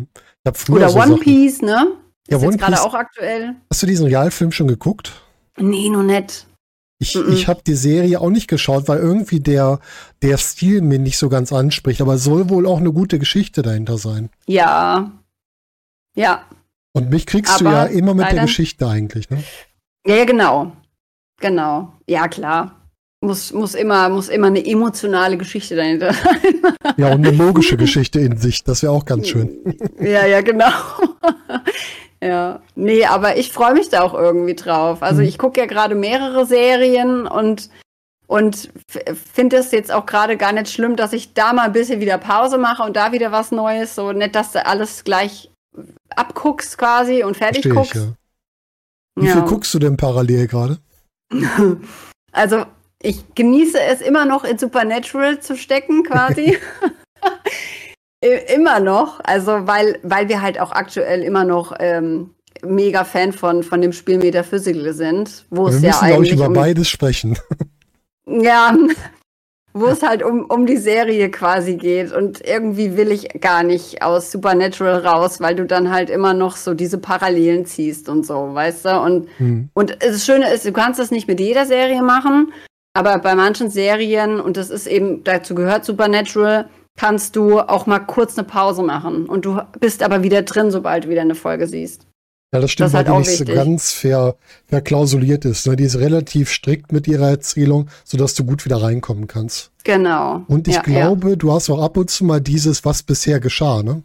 habe 0.47 0.59
früher 0.59 0.77
Oder 0.77 0.89
so 0.91 0.99
One 0.99 1.09
Sachen. 1.09 1.21
Piece, 1.21 1.63
ne? 1.63 1.87
Ja, 2.29 2.39
Ist 2.39 2.59
gerade 2.59 2.81
auch 2.83 2.95
aktuell. 2.95 3.55
Hast 3.71 3.83
du 3.83 3.87
diesen 3.87 4.07
Realfilm 4.07 4.53
schon 4.53 4.69
geguckt? 4.69 5.13
Nee, 5.59 5.89
noch 5.89 6.03
nicht. 6.03 6.47
Ich, 6.99 7.15
Mhm. 7.15 7.33
ich 7.33 7.47
habe 7.47 7.61
die 7.67 7.75
Serie 7.75 8.21
auch 8.21 8.31
nicht 8.31 8.49
geschaut, 8.49 8.89
weil 8.89 8.99
irgendwie 8.99 9.41
der, 9.41 9.81
der 10.23 10.39
Stil 10.39 10.81
mir 10.81 10.99
nicht 10.99 11.19
so 11.19 11.29
ganz 11.29 11.53
anspricht. 11.53 12.01
Aber 12.01 12.15
es 12.15 12.25
soll 12.25 12.49
wohl 12.51 12.67
auch 12.67 12.79
eine 12.79 12.93
gute 12.93 13.19
Geschichte 13.19 13.63
dahinter 13.63 13.99
sein. 13.99 14.31
Ja. 14.47 15.13
Ja. 16.17 16.45
Und 16.95 17.11
mich 17.11 17.27
kriegst 17.27 17.61
du 17.61 17.67
Aber 17.67 17.77
ja 17.77 17.85
immer 17.85 18.15
mit 18.15 18.31
der 18.33 18.43
Geschichte 18.43 18.89
eigentlich. 18.89 19.29
Ne? 19.31 19.45
Ja, 20.07 20.17
ja, 20.17 20.25
genau. 20.25 20.73
Genau. 21.39 21.93
Ja, 22.07 22.29
klar. 22.29 22.73
Muss, 23.23 23.53
muss, 23.53 23.75
immer, 23.75 24.09
muss 24.09 24.29
immer 24.29 24.47
eine 24.47 24.65
emotionale 24.65 25.37
Geschichte 25.37 25.75
dahinter 25.77 26.13
sein. 26.15 26.63
Ja, 26.97 27.13
und 27.13 27.27
eine 27.27 27.37
logische 27.37 27.77
Geschichte 27.85 28.21
in 28.21 28.37
sich. 28.39 28.63
Das 28.65 28.83
wäre 28.83 28.93
auch 28.93 29.05
ganz 29.05 29.29
schön. 29.29 29.59
Ja, 30.01 30.25
ja, 30.27 30.41
genau. 30.41 30.71
ja. 32.27 32.61
Nee, 32.75 33.05
aber 33.07 33.37
ich 33.37 33.53
freue 33.53 33.75
mich 33.75 33.89
da 33.89 34.03
auch 34.03 34.15
irgendwie 34.15 34.55
drauf. 34.55 35.03
Also 35.03 35.23
Mhm. 35.23 35.29
ich 35.29 35.39
gucke 35.39 35.61
ja 35.61 35.67
gerade 35.67 35.95
mehrere 35.95 36.45
Serien 36.47 37.27
und, 37.27 37.71
und 38.27 38.71
finde 39.35 39.57
es 39.59 39.71
jetzt 39.73 39.93
auch 39.93 40.07
gerade 40.07 40.37
gar 40.37 40.53
nicht 40.53 40.71
schlimm, 40.71 40.97
dass 40.97 41.13
ich 41.13 41.35
da 41.35 41.53
mal 41.53 41.63
ein 41.67 41.73
bisschen 41.73 42.01
wieder 42.01 42.19
Pause 42.19 42.59
mache 42.59 42.83
und 42.83 42.97
da 42.97 43.13
wieder 43.13 43.33
was 43.33 43.53
Neues. 43.53 43.95
So 43.95 44.13
nicht, 44.13 44.35
dass 44.35 44.53
du 44.53 44.65
alles 44.67 45.05
gleich 45.05 45.51
abguckst 46.15 46.79
quasi 46.79 47.23
und 47.25 47.37
fertig 47.37 47.63
Verstehe 47.63 47.83
ich, 47.83 47.91
guckst. 47.93 47.95
ja. 49.17 49.23
Wie 49.23 49.29
viel 49.29 49.43
guckst 49.43 49.73
du 49.75 49.79
denn 49.79 49.97
parallel 49.97 50.47
gerade? 50.47 50.79
Also 52.33 52.67
ich 53.01 53.35
genieße 53.35 53.81
es 53.81 54.03
immer 54.03 54.27
noch 54.27 54.45
in 54.45 54.59
Supernatural 54.59 55.41
zu 55.41 55.57
stecken, 55.57 56.03
quasi. 56.03 56.59
Immer 58.21 58.81
noch. 58.81 59.21
Also 59.25 59.67
weil, 59.67 59.99
weil 60.03 60.29
wir 60.29 60.43
halt 60.43 60.59
auch 60.61 60.73
aktuell 60.73 61.23
immer 61.23 61.45
noch 61.45 61.75
ähm, 61.79 62.31
mega 62.65 63.05
Fan 63.05 63.33
von, 63.33 63.63
von 63.63 63.81
dem 63.81 63.93
Spiel 63.93 64.19
Metaphysical 64.19 64.93
sind, 64.93 65.45
wo 65.51 65.65
Wir 65.65 65.69
es 65.69 65.75
müssen, 65.83 65.85
ja 65.85 66.07
glaube 66.09 66.25
ich, 66.25 66.33
über 66.33 66.47
um, 66.47 66.55
beides 66.55 66.89
sprechen. 66.89 67.39
ja, 68.27 68.75
wo 69.75 69.87
es 69.89 70.03
halt 70.03 70.23
um, 70.23 70.47
um 70.47 70.65
die 70.65 70.79
Serie 70.79 71.31
quasi 71.31 71.77
geht. 71.77 72.13
Und 72.13 72.41
irgendwie 72.41 72.97
will 72.97 73.13
ich 73.13 73.41
gar 73.41 73.63
nicht 73.63 74.03
aus 74.03 74.33
Supernatural 74.33 75.07
raus, 75.07 75.41
weil 75.41 75.55
du 75.55 75.67
dann 75.67 75.91
halt 75.91 76.09
immer 76.09 76.33
noch 76.33 76.57
so 76.57 76.73
diese 76.73 76.97
Parallelen 76.99 77.67
ziehst 77.67 78.09
und 78.09 78.25
so, 78.25 78.55
weißt 78.55 78.87
du? 78.87 79.01
Und 79.01 79.29
Hm. 79.37 79.69
und 79.75 79.99
das 80.01 80.25
Schöne 80.25 80.51
ist, 80.51 80.65
du 80.65 80.73
kannst 80.73 80.99
das 80.99 81.11
nicht 81.11 81.29
mit 81.29 81.41
jeder 81.41 81.67
Serie 81.67 82.03
machen, 82.03 82.53
aber 82.95 83.19
bei 83.19 83.35
manchen 83.35 83.69
Serien, 83.69 84.41
und 84.41 84.57
das 84.57 84.71
ist 84.71 84.87
eben, 84.87 85.23
dazu 85.23 85.55
gehört 85.55 85.85
Supernatural, 85.85 86.71
kannst 86.97 87.37
du 87.37 87.61
auch 87.61 87.87
mal 87.87 88.01
kurz 88.01 88.37
eine 88.37 88.47
Pause 88.47 88.83
machen. 88.83 89.27
Und 89.27 89.45
du 89.45 89.61
bist 89.81 90.03
aber 90.03 90.23
wieder 90.23 90.43
drin, 90.43 90.71
sobald 90.71 91.05
du 91.05 91.09
wieder 91.09 91.23
eine 91.23 91.35
Folge 91.35 91.67
siehst. 91.67 92.07
Ja, 92.53 92.61
das 92.61 92.71
stimmt, 92.71 92.87
Das 92.87 92.93
weil 92.95 93.07
halt 93.07 93.15
die 93.15 93.19
nicht 93.19 93.39
so 93.39 93.41
wichtig. 93.41 93.55
ganz 93.55 93.93
ver, 93.93 94.37
verklausuliert 94.67 95.45
ist. 95.45 95.67
Ne? 95.67 95.77
Die 95.77 95.85
ist 95.85 95.99
relativ 95.99 96.51
strikt 96.51 96.93
mit 96.93 97.07
ihrer 97.09 97.29
Erzählung, 97.29 97.89
sodass 98.05 98.35
du 98.35 98.45
gut 98.45 98.65
wieder 98.65 98.81
reinkommen 98.83 99.27
kannst. 99.27 99.73
Genau. 99.85 100.43
Und 100.47 100.69
ich 100.69 100.77
ja, 100.77 100.83
glaube, 100.83 101.37
du 101.37 101.53
hast 101.53 101.69
auch 101.71 101.83
ab 101.83 101.97
und 101.97 102.09
zu 102.09 102.25
mal 102.25 102.41
dieses, 102.41 102.85
was 102.85 103.03
bisher 103.03 103.41
geschah, 103.41 103.83
ne? 103.83 104.03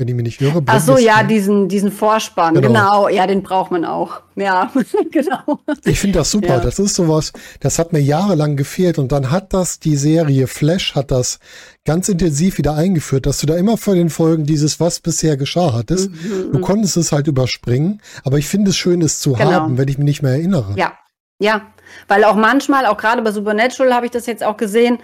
Wenn 0.00 0.08
ich 0.08 0.14
mich 0.14 0.24
nicht 0.24 0.40
irre. 0.40 0.62
Ach 0.64 0.80
so, 0.80 0.96
ja, 0.96 1.22
diesen, 1.22 1.68
diesen 1.68 1.92
Vorspann, 1.92 2.54
Genau. 2.54 2.68
genau. 2.68 3.08
Ja, 3.08 3.26
den 3.26 3.42
braucht 3.42 3.70
man 3.70 3.84
auch. 3.84 4.22
Ja, 4.34 4.72
genau. 5.10 5.60
Ich 5.84 6.00
finde 6.00 6.20
das 6.20 6.30
super. 6.30 6.46
Ja. 6.54 6.60
Das 6.60 6.78
ist 6.78 6.94
sowas, 6.94 7.34
das 7.60 7.78
hat 7.78 7.92
mir 7.92 7.98
jahrelang 8.00 8.56
gefehlt 8.56 8.98
und 8.98 9.12
dann 9.12 9.30
hat 9.30 9.52
das 9.52 9.78
die 9.78 9.96
Serie 9.96 10.46
Flash 10.46 10.94
hat 10.94 11.10
das 11.10 11.38
ganz 11.84 12.08
intensiv 12.08 12.56
wieder 12.56 12.74
eingeführt, 12.76 13.26
dass 13.26 13.40
du 13.40 13.46
da 13.46 13.56
immer 13.56 13.76
vor 13.76 13.94
den 13.94 14.08
Folgen 14.08 14.44
dieses 14.46 14.80
was 14.80 15.00
bisher 15.00 15.36
geschah 15.36 15.74
hattest. 15.74 16.10
Mhm, 16.10 16.52
Du 16.52 16.60
konntest 16.60 16.96
es 16.96 17.12
halt 17.12 17.26
überspringen, 17.26 18.00
aber 18.24 18.38
ich 18.38 18.48
finde 18.48 18.70
es 18.70 18.78
schön, 18.78 19.02
es 19.02 19.20
zu 19.20 19.34
Genau. 19.34 19.50
haben, 19.50 19.76
wenn 19.76 19.88
ich 19.88 19.98
mich 19.98 20.06
nicht 20.06 20.22
mehr 20.22 20.32
erinnere. 20.32 20.72
Ja, 20.76 20.94
ja. 21.38 21.60
Weil 22.08 22.24
auch 22.24 22.36
manchmal, 22.36 22.86
auch 22.86 22.96
gerade 22.96 23.20
bei 23.20 23.32
Supernatural 23.32 23.92
habe 23.92 24.06
ich 24.06 24.12
das 24.12 24.24
jetzt 24.24 24.42
auch 24.44 24.56
gesehen, 24.56 24.98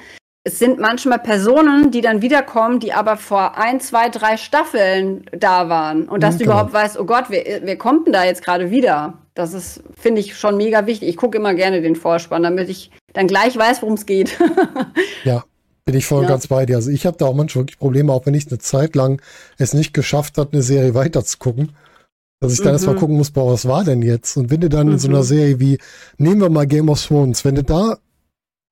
es 0.47 0.61
sind 0.61 0.79
manchmal 0.79 1.19
Personen, 1.19 1.91
die 1.91 2.03
dann 2.03 2.23
wiederkommen, 2.23 2.79
die 2.79 2.93
aber 2.93 3.17
vor 3.17 3.59
ein, 3.59 3.81
zwei, 3.81 4.09
drei 4.11 4.37
Staffeln 4.37 5.25
da 5.37 5.69
waren. 5.69 6.09
Und 6.09 6.23
dass 6.23 6.35
Mhm, 6.35 6.39
du 6.39 6.45
genau. 6.45 6.53
überhaupt 6.55 6.73
weißt, 6.73 7.01
oh 7.01 7.05
Gott, 7.05 7.25
wer, 7.31 7.63
wer 7.63 7.77
kommt 7.77 8.07
denn 8.07 8.13
da 8.13 8.25
jetzt 8.25 8.45
gerade 8.45 8.71
wieder? 8.71 9.15
Das 9.35 9.53
ist, 9.55 9.83
finde 10.01 10.21
ich, 10.21 10.37
schon 10.37 10.57
mega 10.57 10.87
wichtig. 10.87 11.09
Ich 11.09 11.17
gucke 11.17 11.37
immer 11.39 11.53
gerne 11.55 11.83
den 11.83 11.97
Vorspann, 11.97 12.45
damit 12.45 12.69
ich 12.69 12.93
dann 13.13 13.27
gleich 13.27 13.57
weiß, 13.59 13.83
worum 13.83 13.95
es 13.95 14.07
geht. 14.07 14.39
Ja, 15.25 15.43
bin 15.85 15.97
ich 15.97 16.07
voll 16.07 16.19
und 16.21 16.25
Ja. 16.25 16.31
ganz 16.31 16.47
bei 16.47 16.65
dir. 16.65 16.77
Also 16.77 16.91
ich 16.91 17.05
habe 17.07 17.17
da 17.17 17.27
auch 17.27 17.35
manchmal 17.35 17.63
wirklich 17.65 17.79
Probleme, 17.81 18.13
auch 18.13 18.25
wenn 18.27 18.35
ich 18.35 18.47
eine 18.47 18.59
Zeit 18.59 18.95
lang 18.95 19.21
es 19.59 19.75
nicht 19.75 19.93
geschafft 19.93 20.39
habe, 20.39 20.53
eine 20.53 20.63
Serie 20.63 20.95
weiterzugucken. 20.95 21.73
Dass 22.41 22.53
ich 22.53 22.59
dann 22.61 22.69
Mhm. 22.69 22.75
erstmal 22.75 22.95
gucken 22.95 23.17
muss, 23.17 23.33
boah, 23.33 23.53
was 23.53 23.67
war 23.67 23.83
denn 23.83 24.03
jetzt? 24.03 24.37
Und 24.37 24.51
wenn 24.53 24.61
du 24.61 24.69
dann 24.69 24.93
in 24.93 24.99
so 25.01 25.09
einer 25.09 25.19
Mhm. 25.21 25.25
Serie 25.25 25.59
wie, 25.61 25.79
nehmen 26.19 26.41
wir 26.41 26.51
mal 26.51 26.67
Game 26.69 26.89
of 26.89 27.05
Thrones, 27.05 27.45
wenn 27.45 27.57
du 27.57 27.65
da 27.65 27.99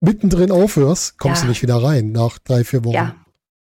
mittendrin 0.04 0.50
aufhörst, 0.50 1.18
kommst 1.18 1.42
Ja. 1.42 1.46
du 1.46 1.48
nicht 1.50 1.62
wieder 1.62 1.82
rein 1.82 2.12
nach 2.12 2.38
drei, 2.38 2.64
vier 2.64 2.84
Wochen. 2.84 2.94
Ja. 2.94 3.14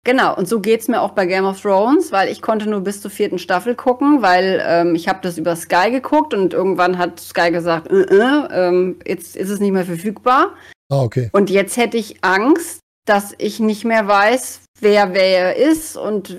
Genau, 0.07 0.37
und 0.37 0.47
so 0.47 0.61
geht's 0.61 0.87
mir 0.89 1.01
auch 1.01 1.13
bei 1.13 1.25
Game 1.25 1.47
of 1.47 1.63
Thrones, 1.63 2.13
weil 2.13 2.29
ich 2.29 2.43
konnte 2.43 2.69
nur 2.69 2.81
bis 2.83 3.01
zur 3.01 3.11
vierten 3.11 3.39
Staffel 3.39 3.75
gucken, 3.75 4.21
weil 4.21 4.63
ähm, 4.67 4.95
ich 4.95 5.09
habe 5.09 5.21
das 5.23 5.39
über 5.39 5.57
Sky 5.57 5.91
geguckt 5.91 6.35
und 6.35 6.53
irgendwann 6.53 6.99
hat 6.99 7.21
Sky 7.21 7.51
gesagt, 7.51 7.91
äh, 7.91 8.03
äh, 8.03 8.49
ähm, 8.69 8.97
jetzt 9.07 9.35
ist 9.35 9.49
es 9.49 9.61
nicht 9.61 9.73
mehr 9.73 9.87
verfügbar. 9.87 10.53
Ah, 10.91 11.01
okay. 11.01 11.31
Und 11.33 11.49
jetzt 11.49 11.79
hätte 11.79 11.97
ich 11.97 12.23
Angst, 12.23 12.81
dass 13.07 13.35
ich 13.39 13.61
nicht 13.61 13.87
mehr 13.87 14.07
weiß, 14.07 14.61
wer 14.81 15.15
wer 15.15 15.57
ist 15.57 15.97
und 15.97 16.37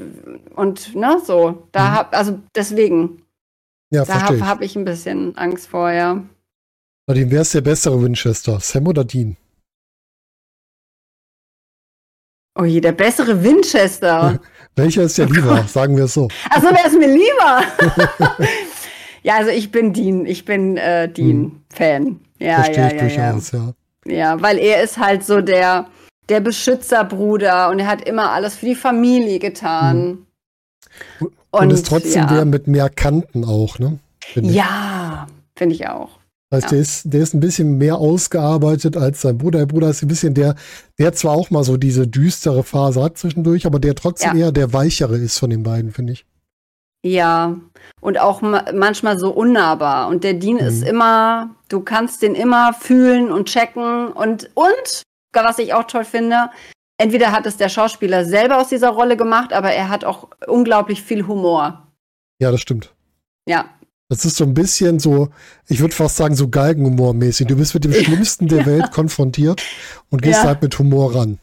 und 0.56 0.96
ne 0.96 1.20
so. 1.26 1.68
Da 1.72 1.86
Mhm. 1.90 1.96
hab, 1.96 2.16
also 2.16 2.40
deswegen, 2.56 3.24
Ja, 3.92 4.06
da 4.06 4.22
habe 4.22 4.36
ich. 4.36 4.44
hab 4.44 4.62
ich 4.62 4.76
ein 4.76 4.86
bisschen 4.86 5.36
Angst 5.38 5.68
vor, 5.68 5.90
ja. 5.92 6.24
Nadine, 7.08 7.32
wer 7.32 7.42
ist 7.42 7.54
der 7.56 7.62
bessere 7.62 8.00
Winchester? 8.04 8.60
Sam 8.60 8.86
oder 8.88 9.04
Dean? 9.04 9.38
Oh 12.58 12.64
je, 12.64 12.80
der 12.80 12.94
bessere 12.94 13.44
Winchester. 13.44 14.40
Welcher 14.76 15.04
ist 15.04 15.18
der 15.18 15.28
Oh 15.28 15.34
lieber? 15.34 15.56
Gott. 15.56 15.70
Sagen 15.70 15.96
wir 15.98 16.06
es 16.06 16.14
so. 16.14 16.28
Also 16.50 16.68
wer 16.72 16.86
ist 16.86 16.98
mir 16.98 17.08
lieber? 17.08 18.08
ja, 19.24 19.36
also 19.36 19.52
ich 19.52 19.72
bin 19.72 19.94
Dean, 19.94 20.26
ich 20.26 20.46
bin 20.46 20.78
äh, 20.78 21.10
Dean-Fan. 21.10 22.20
Ja, 22.40 22.56
Verstehe 22.64 22.78
ja, 22.78 22.88
ich 22.88 23.16
ja, 23.16 23.24
ja. 23.24 23.32
durchaus, 23.32 23.52
ja. 23.52 23.74
Ja, 24.08 24.42
weil 24.42 24.58
er 24.60 24.84
ist 24.84 24.98
halt 24.98 25.26
so 25.26 25.42
der, 25.42 25.88
der 26.30 26.40
Beschützerbruder 26.40 27.70
und 27.70 27.80
er 27.80 27.88
hat 27.88 28.08
immer 28.08 28.32
alles 28.32 28.56
für 28.56 28.68
die 28.68 28.76
Familie 28.76 29.40
getan. 29.40 30.26
Hm. 31.20 31.30
Und, 31.52 31.72
ist 31.72 31.88
trotzdem 31.88 32.24
ja. 32.24 32.28
der 32.28 32.46
mit 32.46 32.68
mehr 32.68 32.90
Kanten 32.90 33.46
auch, 33.46 33.80
ne? 33.80 34.00
Finde 34.20 34.50
ich. 34.50 34.56
Ja, 34.56 35.28
finde 35.56 35.76
ich 35.76 35.88
auch. 35.88 36.20
Das 36.50 36.64
heißt, 36.64 36.72
Ja. 36.72 36.76
der, 36.76 36.80
ist, 36.82 37.14
der 37.14 37.22
ist 37.22 37.34
ein 37.34 37.40
bisschen 37.40 37.78
mehr 37.78 37.98
ausgearbeitet 37.98 38.96
als 38.98 39.22
sein 39.22 39.38
Bruder. 39.38 39.60
Der 39.60 39.66
Bruder 39.66 39.90
ist 39.90 40.02
ein 40.04 40.08
bisschen 40.08 40.34
der, 40.34 40.56
der 41.00 41.14
zwar 41.14 41.34
auch 41.34 41.50
mal 41.50 41.64
so 41.64 41.76
diese 41.78 42.08
düstere 42.08 42.64
Phase 42.64 43.04
hat 43.04 43.18
zwischendurch, 43.18 43.66
aber 43.66 43.80
der 43.80 43.96
trotzdem 43.96 44.38
Ja. 44.38 44.46
eher 44.46 44.52
der 44.52 44.72
weichere 44.74 45.18
ist 45.18 45.40
von 45.40 45.50
den 45.50 45.64
beiden, 45.64 45.92
finde 45.92 46.14
ich. 46.14 46.26
Ja, 47.04 47.56
und 48.02 48.20
auch 48.20 48.42
ma 48.42 48.66
manchmal 48.74 49.20
so 49.20 49.32
unnahbar. 49.32 50.08
Und 50.08 50.24
der 50.24 50.34
Dean 50.34 50.58
ist 50.58 50.82
Mhm. 50.82 50.88
immer, 50.88 51.50
du 51.70 51.82
kannst 51.82 52.22
den 52.24 52.34
immer 52.36 52.74
fühlen 52.74 53.32
und 53.32 53.48
checken. 53.48 54.08
Und, 54.12 54.50
und, 54.56 55.04
was 55.34 55.60
ich 55.60 55.74
auch 55.74 55.84
toll 55.84 56.06
finde, 56.06 56.50
entweder 56.98 57.32
hat 57.32 57.46
es 57.46 57.58
der 57.58 57.70
Schauspieler 57.70 58.26
selber 58.26 58.60
aus 58.60 58.70
dieser 58.70 58.90
Rolle 58.90 59.18
gemacht, 59.18 59.52
aber 59.54 59.72
er 59.72 59.90
hat 59.90 60.04
auch 60.06 60.30
unglaublich 60.48 61.02
viel 61.04 61.28
Humor. 61.28 61.88
Ja, 62.42 62.52
das 62.52 62.62
stimmt. 62.62 62.92
Ja, 63.48 63.66
Das 64.10 64.24
ist 64.24 64.38
so 64.38 64.44
ein 64.44 64.54
bisschen 64.54 65.00
so, 65.00 65.30
ich 65.68 65.80
würde 65.80 65.96
fast 65.96 66.16
sagen, 66.18 66.36
so 66.36 66.46
Galgenhumor-mäßig. 66.48 67.48
Du 67.48 67.56
bist 67.56 67.74
mit 67.74 67.86
dem 67.86 67.94
Schlimmsten 67.94 68.48
der 68.48 68.66
Welt 68.68 68.92
konfrontiert 68.92 69.64
und 70.12 70.22
gehst 70.22 70.42
Ja. 70.44 70.50
halt 70.50 70.62
mit 70.62 70.78
Humor 70.78 71.16
ran. 71.16 71.40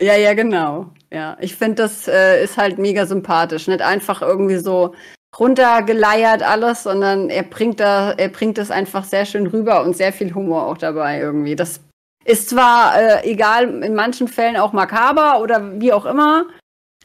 ja, 0.00 0.14
ja, 0.16 0.34
genau. 0.34 0.90
Ja, 1.12 1.36
ich 1.40 1.54
finde, 1.56 1.76
das 1.82 2.06
äh, 2.08 2.42
ist 2.42 2.56
halt 2.56 2.78
mega 2.78 3.04
sympathisch. 3.06 3.66
Nicht 3.68 3.82
einfach 3.82 4.22
irgendwie 4.22 4.58
so 4.58 4.94
runtergeleiert 5.38 6.42
alles, 6.42 6.82
sondern 6.84 7.30
er 7.30 7.42
bringt 7.44 7.80
da, 7.80 8.12
er 8.12 8.28
bringt 8.28 8.58
das 8.58 8.70
einfach 8.70 9.04
sehr 9.04 9.24
schön 9.24 9.46
rüber 9.46 9.82
und 9.84 9.96
sehr 9.96 10.12
viel 10.12 10.34
Humor 10.34 10.66
auch 10.66 10.78
dabei 10.78 11.20
irgendwie. 11.20 11.54
Das 11.56 11.80
ist 12.24 12.48
zwar 12.50 13.00
äh, 13.00 13.30
egal, 13.30 13.82
in 13.84 13.94
manchen 13.94 14.28
Fällen 14.28 14.56
auch 14.56 14.72
makaber 14.72 15.40
oder 15.40 15.80
wie 15.80 15.92
auch 15.92 16.06
immer, 16.06 16.46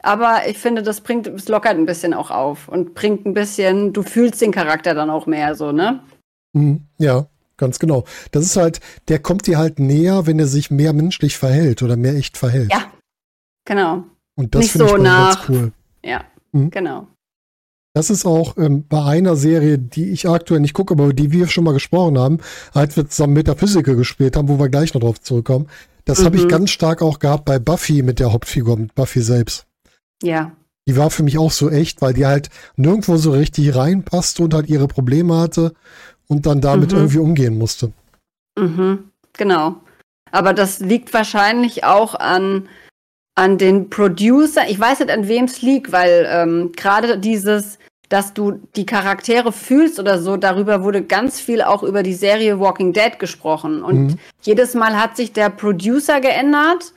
aber 0.02 0.42
ich 0.48 0.58
finde, 0.58 0.82
das 0.82 1.00
bringt, 1.00 1.26
es 1.26 1.48
lockert 1.48 1.76
ein 1.76 1.86
bisschen 1.86 2.14
auch 2.14 2.30
auf 2.30 2.68
und 2.68 2.94
bringt 2.94 3.26
ein 3.26 3.34
bisschen, 3.34 3.92
du 3.92 4.02
fühlst 4.02 4.40
den 4.40 4.52
Charakter 4.52 4.94
dann 4.94 5.10
auch 5.10 5.26
mehr 5.26 5.54
so, 5.54 5.72
ne? 5.72 6.00
Mhm. 6.52 6.82
Ja, 6.98 7.26
ganz 7.56 7.78
genau. 7.78 8.04
Das 8.30 8.44
ist 8.44 8.56
halt, 8.56 8.80
der 9.08 9.18
kommt 9.18 9.46
dir 9.46 9.58
halt 9.58 9.78
näher, 9.78 10.26
wenn 10.26 10.38
er 10.38 10.46
sich 10.46 10.70
mehr 10.70 10.92
menschlich 10.92 11.36
verhält 11.38 11.82
oder 11.82 11.96
mehr 11.96 12.14
echt 12.14 12.36
verhält. 12.36 12.70
Ja. 12.72 12.84
Genau. 13.64 14.04
Und 14.36 14.54
das 14.54 14.68
finde 14.68 14.84
ich 14.84 14.90
so 14.90 14.96
ganz 14.96 15.04
nach- 15.04 15.48
cool. 15.48 15.72
Ja, 16.04 16.24
Mhm. 16.52 16.70
genau. 16.70 17.06
Das 17.94 18.10
ist 18.10 18.26
auch 18.26 18.58
ähm, 18.58 18.84
bei 18.86 19.02
einer 19.02 19.36
Serie, 19.36 19.78
die 19.78 20.10
ich 20.10 20.28
aktuell 20.28 20.60
nicht 20.60 20.74
gucke, 20.74 20.92
aber 20.94 21.04
über 21.04 21.14
die 21.14 21.32
wir 21.32 21.48
schon 21.48 21.64
mal 21.64 21.72
gesprochen 21.72 22.18
haben, 22.18 22.38
als 22.74 22.94
wir 22.96 23.08
zusammen 23.08 23.32
Metaphysical 23.32 23.96
gespielt 23.96 24.36
haben, 24.36 24.48
wo 24.48 24.58
wir 24.58 24.68
gleich 24.68 24.92
noch 24.92 25.00
drauf 25.00 25.20
zurückkommen. 25.22 25.66
Das 26.04 26.22
habe 26.24 26.36
ich 26.36 26.44
Mhm. 26.44 26.48
ganz 26.48 26.70
stark 26.70 27.00
auch 27.02 27.18
gehabt 27.18 27.46
bei 27.46 27.58
Buffy 27.58 28.02
mit 28.02 28.20
der 28.20 28.32
Hauptfigur, 28.32 28.76
mit 28.76 28.94
Buffy 28.94 29.22
selbst. 29.22 29.65
Ja. 30.22 30.52
Die 30.88 30.96
war 30.96 31.10
für 31.10 31.22
mich 31.24 31.36
auch 31.38 31.50
so 31.50 31.68
echt, 31.70 32.00
weil 32.00 32.14
die 32.14 32.26
halt 32.26 32.48
nirgendwo 32.76 33.16
so 33.16 33.32
richtig 33.32 33.74
reinpasste 33.74 34.42
und 34.44 34.54
halt 34.54 34.68
ihre 34.68 34.86
Probleme 34.86 35.36
hatte 35.36 35.72
und 36.28 36.46
dann 36.46 36.60
damit 36.60 36.92
Mhm. 36.92 36.98
irgendwie 36.98 37.18
umgehen 37.18 37.58
musste. 37.58 37.92
Mhm, 38.58 39.10
genau. 39.32 39.76
Aber 40.30 40.52
das 40.52 40.80
liegt 40.80 41.12
wahrscheinlich 41.12 41.84
auch 41.84 42.14
an, 42.14 42.68
an 43.34 43.58
den 43.58 43.90
Producer. 43.90 44.68
Ich 44.68 44.78
weiß 44.78 45.00
nicht, 45.00 45.10
an 45.10 45.28
wem 45.28 45.44
es 45.44 45.62
liegt, 45.62 45.92
weil 45.92 46.26
ähm, 46.30 46.72
gerade 46.76 47.18
dieses, 47.18 47.78
dass 48.08 48.32
du 48.34 48.60
die 48.76 48.86
Charaktere 48.86 49.52
fühlst 49.52 49.98
oder 49.98 50.20
so, 50.22 50.36
darüber 50.36 50.82
wurde 50.84 51.02
ganz 51.02 51.40
viel 51.40 51.62
auch 51.62 51.82
über 51.82 52.02
die 52.04 52.14
Serie 52.14 52.60
Walking 52.60 52.92
Dead 52.92 53.18
gesprochen. 53.18 53.82
Und 53.82 54.06
Mhm. 54.06 54.18
jedes 54.42 54.74
Mal 54.74 54.96
hat 55.00 55.16
sich 55.16 55.32
der 55.32 55.50
Producer 55.50 56.20
geändert 56.20 56.92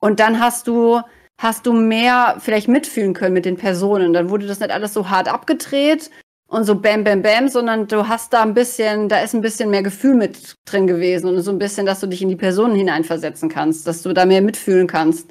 und 0.00 0.20
dann 0.20 0.40
hast 0.40 0.66
du 0.66 1.00
hast 1.40 1.64
du 1.64 1.72
mehr 1.72 2.36
vielleicht 2.38 2.68
mitfühlen 2.68 3.14
können 3.14 3.32
mit 3.32 3.46
den 3.46 3.56
Personen. 3.56 4.12
Dann 4.12 4.28
wurde 4.28 4.46
das 4.46 4.60
nicht 4.60 4.70
alles 4.70 4.92
so 4.92 5.08
hart 5.08 5.26
abgedreht 5.26 6.10
und 6.48 6.64
so 6.64 6.74
bam, 6.74 7.02
bam, 7.02 7.22
bam, 7.22 7.48
sondern 7.48 7.88
du 7.88 8.08
hast 8.08 8.34
da 8.34 8.42
ein 8.42 8.52
bisschen, 8.52 9.08
da 9.08 9.20
ist 9.20 9.34
ein 9.34 9.40
bisschen 9.40 9.70
mehr 9.70 9.82
Gefühl 9.82 10.14
mit 10.14 10.54
drin 10.66 10.86
gewesen 10.86 11.28
und 11.28 11.40
so 11.40 11.50
ein 11.50 11.58
bisschen, 11.58 11.86
dass 11.86 12.00
du 12.00 12.06
dich 12.06 12.20
in 12.20 12.28
die 12.28 12.36
Personen 12.36 12.76
hineinversetzen 12.76 13.48
kannst, 13.48 13.86
dass 13.86 14.02
du 14.02 14.12
da 14.12 14.26
mehr 14.26 14.42
mitfühlen 14.42 14.86
kannst. 14.86 15.28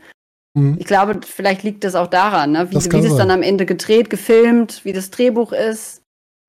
Mhm. 0.55 0.77
Ich 0.79 0.85
glaube, 0.87 1.19
vielleicht 1.23 1.61
liegt 1.61 1.83
das 1.83 1.93
auch 1.93 2.07
daran, 2.07 2.53
ne? 2.53 2.71
wie, 2.71 2.73
Das 2.73 2.91
wie 2.91 3.01
das 3.01 3.15
dann 3.15 3.29
am 3.29 3.43
Ende 3.43 3.67
gedreht, 3.67 4.09
gefilmt, 4.09 4.83
wie 4.85 4.93
das 4.93 5.11
Drehbuch 5.11 5.51
ist. 5.53 6.01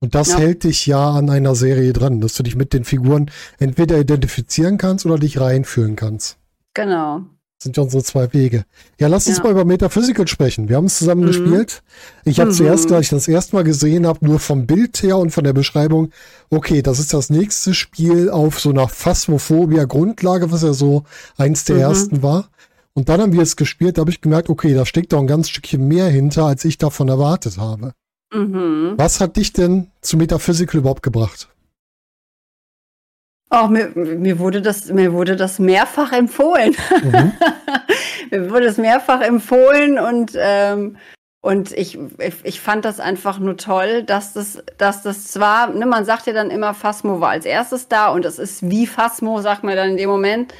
Und 0.02 0.14
das 0.14 0.30
Ja. 0.30 0.38
hält 0.38 0.64
dich 0.64 0.86
ja 0.86 1.10
an 1.10 1.28
einer 1.28 1.54
Serie 1.54 1.92
dran, 1.92 2.22
dass 2.22 2.32
du 2.32 2.42
dich 2.42 2.56
mit 2.56 2.72
den 2.72 2.84
Figuren 2.84 3.30
entweder 3.58 3.98
identifizieren 3.98 4.78
kannst 4.78 5.04
oder 5.04 5.18
dich 5.18 5.38
reinfühlen 5.38 5.96
kannst. 5.96 6.38
Genau. 6.72 7.26
Das 7.60 7.64
sind 7.64 7.76
ja 7.76 7.82
unsere 7.82 8.02
zwei 8.02 8.32
Wege. 8.32 8.64
Ja, 8.98 9.08
lass 9.08 9.26
uns 9.26 9.36
Ja. 9.36 9.44
mal 9.44 9.50
über 9.50 9.66
Metaphysical 9.66 10.26
sprechen. 10.26 10.70
Wir 10.70 10.76
haben 10.76 10.86
es 10.86 10.96
zusammen 10.96 11.24
Mhm. 11.24 11.26
gespielt. 11.26 11.82
Ich 12.24 12.40
habe 12.40 12.52
Mhm. 12.52 12.54
zuerst, 12.54 12.90
als 12.90 13.02
ich 13.04 13.10
das 13.10 13.28
erste 13.28 13.54
Mal 13.54 13.64
gesehen 13.64 14.06
habe, 14.06 14.24
nur 14.24 14.38
vom 14.40 14.64
Bild 14.66 15.02
her 15.02 15.18
und 15.18 15.28
von 15.30 15.44
der 15.44 15.52
Beschreibung, 15.52 16.08
okay, 16.48 16.80
das 16.80 16.98
ist 16.98 17.12
das 17.12 17.28
nächste 17.28 17.74
Spiel 17.74 18.30
auf 18.30 18.58
so 18.58 18.70
einer 18.70 18.88
Phasmophobia-Grundlage, 18.88 20.50
was 20.50 20.62
ja 20.62 20.72
so 20.72 21.04
eins 21.36 21.64
der 21.64 21.76
Mhm. 21.76 21.82
ersten 21.82 22.22
war. 22.22 22.48
Und 22.94 23.10
dann 23.10 23.20
haben 23.20 23.34
wir 23.34 23.42
es 23.42 23.56
gespielt, 23.56 23.98
da 23.98 24.00
habe 24.00 24.10
ich 24.10 24.22
gemerkt, 24.22 24.48
okay, 24.48 24.72
da 24.72 24.86
steckt 24.86 25.12
doch 25.12 25.20
ein 25.20 25.26
ganz 25.26 25.50
Stückchen 25.50 25.86
mehr 25.86 26.08
hinter, 26.08 26.46
als 26.46 26.64
ich 26.64 26.78
davon 26.78 27.08
erwartet 27.08 27.58
habe. 27.58 27.92
Mhm. 28.32 28.94
Was 28.96 29.20
hat 29.20 29.36
dich 29.36 29.52
denn 29.52 29.88
zu 30.00 30.16
Metaphysical 30.16 30.78
überhaupt 30.80 31.02
gebracht? 31.02 31.50
Auch 33.50 33.68
mir, 33.68 33.90
mir 33.94 34.38
wurde 34.38 34.62
das, 34.62 34.88
mir 34.88 35.12
wurde 35.12 35.36
das 35.36 35.58
mehrfach 35.58 36.12
empfohlen. 36.12 36.74
Mhm. 37.02 37.32
mir 38.30 38.50
wurde 38.50 38.66
es 38.66 38.76
mehrfach 38.78 39.20
empfohlen 39.20 39.98
und 39.98 40.32
ähm, 40.36 40.96
Und 41.42 41.72
ich, 41.72 41.98
ich 42.44 42.60
fand 42.60 42.84
das 42.84 43.00
einfach 43.00 43.38
nur 43.38 43.56
toll, 43.56 44.02
dass 44.02 44.34
das, 44.34 44.62
dass 44.76 45.02
das 45.02 45.26
zwar, 45.28 45.70
ne, 45.70 45.86
man 45.86 46.04
sagt 46.04 46.26
ja 46.26 46.32
dann 46.34 46.50
immer, 46.50 46.74
Phasmo 46.74 47.20
war 47.20 47.30
als 47.30 47.46
erstes 47.46 47.88
da 47.88 48.08
und 48.12 48.24
es 48.26 48.38
ist 48.38 48.68
wie 48.70 48.86
Phasmo, 48.86 49.40
sagt 49.40 49.64
man 49.64 49.74
dann 49.74 49.90
in 49.92 49.96
dem 49.96 50.10
Moment, 50.10 50.52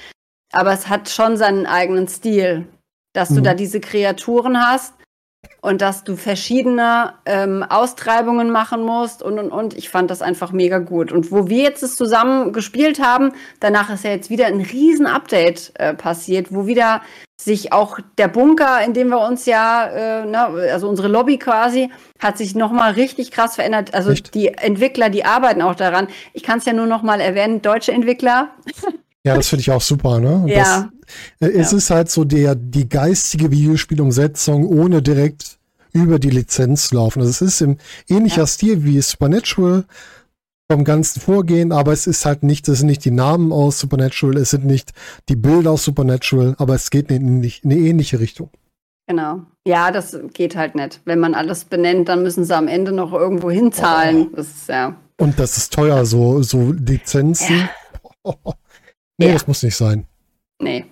aber 0.52 0.72
es 0.72 0.88
hat 0.88 1.10
schon 1.10 1.36
seinen 1.36 1.66
eigenen 1.66 2.08
Stil, 2.08 2.66
dass 3.12 3.28
du 3.28 3.40
Mhm. 3.40 3.44
da 3.44 3.54
diese 3.54 3.78
Kreaturen 3.80 4.58
hast 4.58 4.94
und 5.62 5.82
dass 5.82 6.04
du 6.04 6.16
verschiedene 6.16 7.14
ähm, 7.26 7.62
Austreibungen 7.62 8.50
machen 8.50 8.82
musst 8.82 9.22
und 9.22 9.38
und 9.38 9.50
und. 9.50 9.76
Ich 9.76 9.90
fand 9.90 10.10
das 10.10 10.22
einfach 10.22 10.52
mega 10.52 10.78
gut. 10.78 11.12
Und 11.12 11.30
wo 11.30 11.48
wir 11.48 11.62
jetzt 11.62 11.82
es 11.82 11.96
zusammen 11.96 12.52
gespielt 12.52 13.00
haben, 13.00 13.32
danach 13.60 13.90
ist 13.90 14.04
ja 14.04 14.10
jetzt 14.10 14.30
wieder 14.30 14.46
ein 14.46 14.60
riesen 14.60 15.06
Update 15.06 15.72
äh, 15.74 15.94
passiert, 15.94 16.48
wo 16.50 16.66
wieder 16.66 17.02
sich 17.36 17.72
auch 17.72 17.98
der 18.18 18.28
Bunker, 18.28 18.84
in 18.84 18.92
dem 18.92 19.08
wir 19.08 19.20
uns 19.20 19.46
ja, 19.46 19.86
äh, 19.86 20.26
ne, 20.26 20.46
also 20.72 20.88
unsere 20.88 21.08
Lobby 21.08 21.38
quasi, 21.38 21.90
hat 22.18 22.36
sich 22.36 22.54
nochmal 22.54 22.92
richtig 22.92 23.30
krass 23.30 23.54
verändert. 23.54 23.94
Also 23.94 24.10
Echt? 24.10 24.34
die 24.34 24.48
Entwickler, 24.48 25.08
die 25.08 25.24
arbeiten 25.24 25.62
auch 25.62 25.74
daran. 25.74 26.08
Ich 26.34 26.42
kann 26.42 26.58
es 26.58 26.66
ja 26.66 26.74
nur 26.74 26.86
nochmal 26.86 27.20
erwähnen, 27.20 27.62
deutsche 27.62 27.92
Entwickler. 27.92 28.50
Ja, 29.26 29.34
das 29.36 29.48
finde 29.48 29.60
ich 29.60 29.70
auch 29.70 29.82
super, 29.82 30.18
ne? 30.18 30.44
Ja. 30.46 30.90
Das, 31.38 31.50
äh, 31.50 31.52
es 31.52 31.72
Ja. 31.72 31.76
ist 31.78 31.90
halt 31.90 32.10
so 32.10 32.24
der, 32.24 32.54
die 32.54 32.88
geistige 32.88 33.50
Videospielumsetzung, 33.50 34.64
ohne 34.66 35.02
direkt 35.02 35.58
über 35.92 36.18
die 36.18 36.30
Lizenz 36.30 36.88
zu 36.88 36.94
laufen. 36.94 37.20
Also 37.20 37.30
es 37.30 37.42
ist 37.42 37.60
im 37.60 37.76
ähnlicher 38.08 38.42
Ja. 38.42 38.46
Stil 38.46 38.84
wie 38.84 39.00
Supernatural 39.00 39.84
vom 40.70 40.84
ganzen 40.84 41.20
Vorgehen, 41.20 41.72
aber 41.72 41.92
es 41.92 42.06
ist 42.06 42.24
halt 42.24 42.44
nicht, 42.44 42.68
es 42.68 42.78
sind 42.78 42.86
nicht 42.86 43.04
die 43.04 43.10
Namen 43.10 43.52
aus 43.52 43.80
Supernatural, 43.80 44.36
es 44.38 44.50
sind 44.50 44.64
nicht 44.64 44.92
die 45.28 45.34
Bilder 45.36 45.72
aus 45.72 45.84
Supernatural, 45.84 46.54
aber 46.58 46.76
es 46.76 46.90
geht 46.90 47.10
in, 47.10 47.42
in, 47.42 47.42
in 47.42 47.52
eine 47.72 47.76
ähnliche 47.80 48.20
Richtung. 48.20 48.50
Genau. 49.08 49.40
Ja, 49.66 49.90
das 49.90 50.16
geht 50.32 50.54
halt 50.54 50.76
nicht. 50.76 51.00
Wenn 51.04 51.18
man 51.18 51.34
alles 51.34 51.64
benennt, 51.64 52.08
dann 52.08 52.22
müssen 52.22 52.44
sie 52.44 52.54
am 52.56 52.68
Ende 52.68 52.92
noch 52.92 53.12
irgendwo 53.12 53.50
hinzahlen. 53.50 54.28
Das 54.36 54.46
ist 54.46 54.68
ja. 54.68 54.94
Und 55.18 55.38
das 55.40 55.56
ist 55.56 55.72
teuer, 55.74 56.06
so, 56.06 56.40
so 56.42 56.70
Lizenzen. 56.72 57.68
Nee, 59.20 59.26
Ja. 59.28 59.32
das 59.34 59.46
muss 59.46 59.62
nicht 59.62 59.76
sein. 59.76 60.06
Nee. 60.60 60.86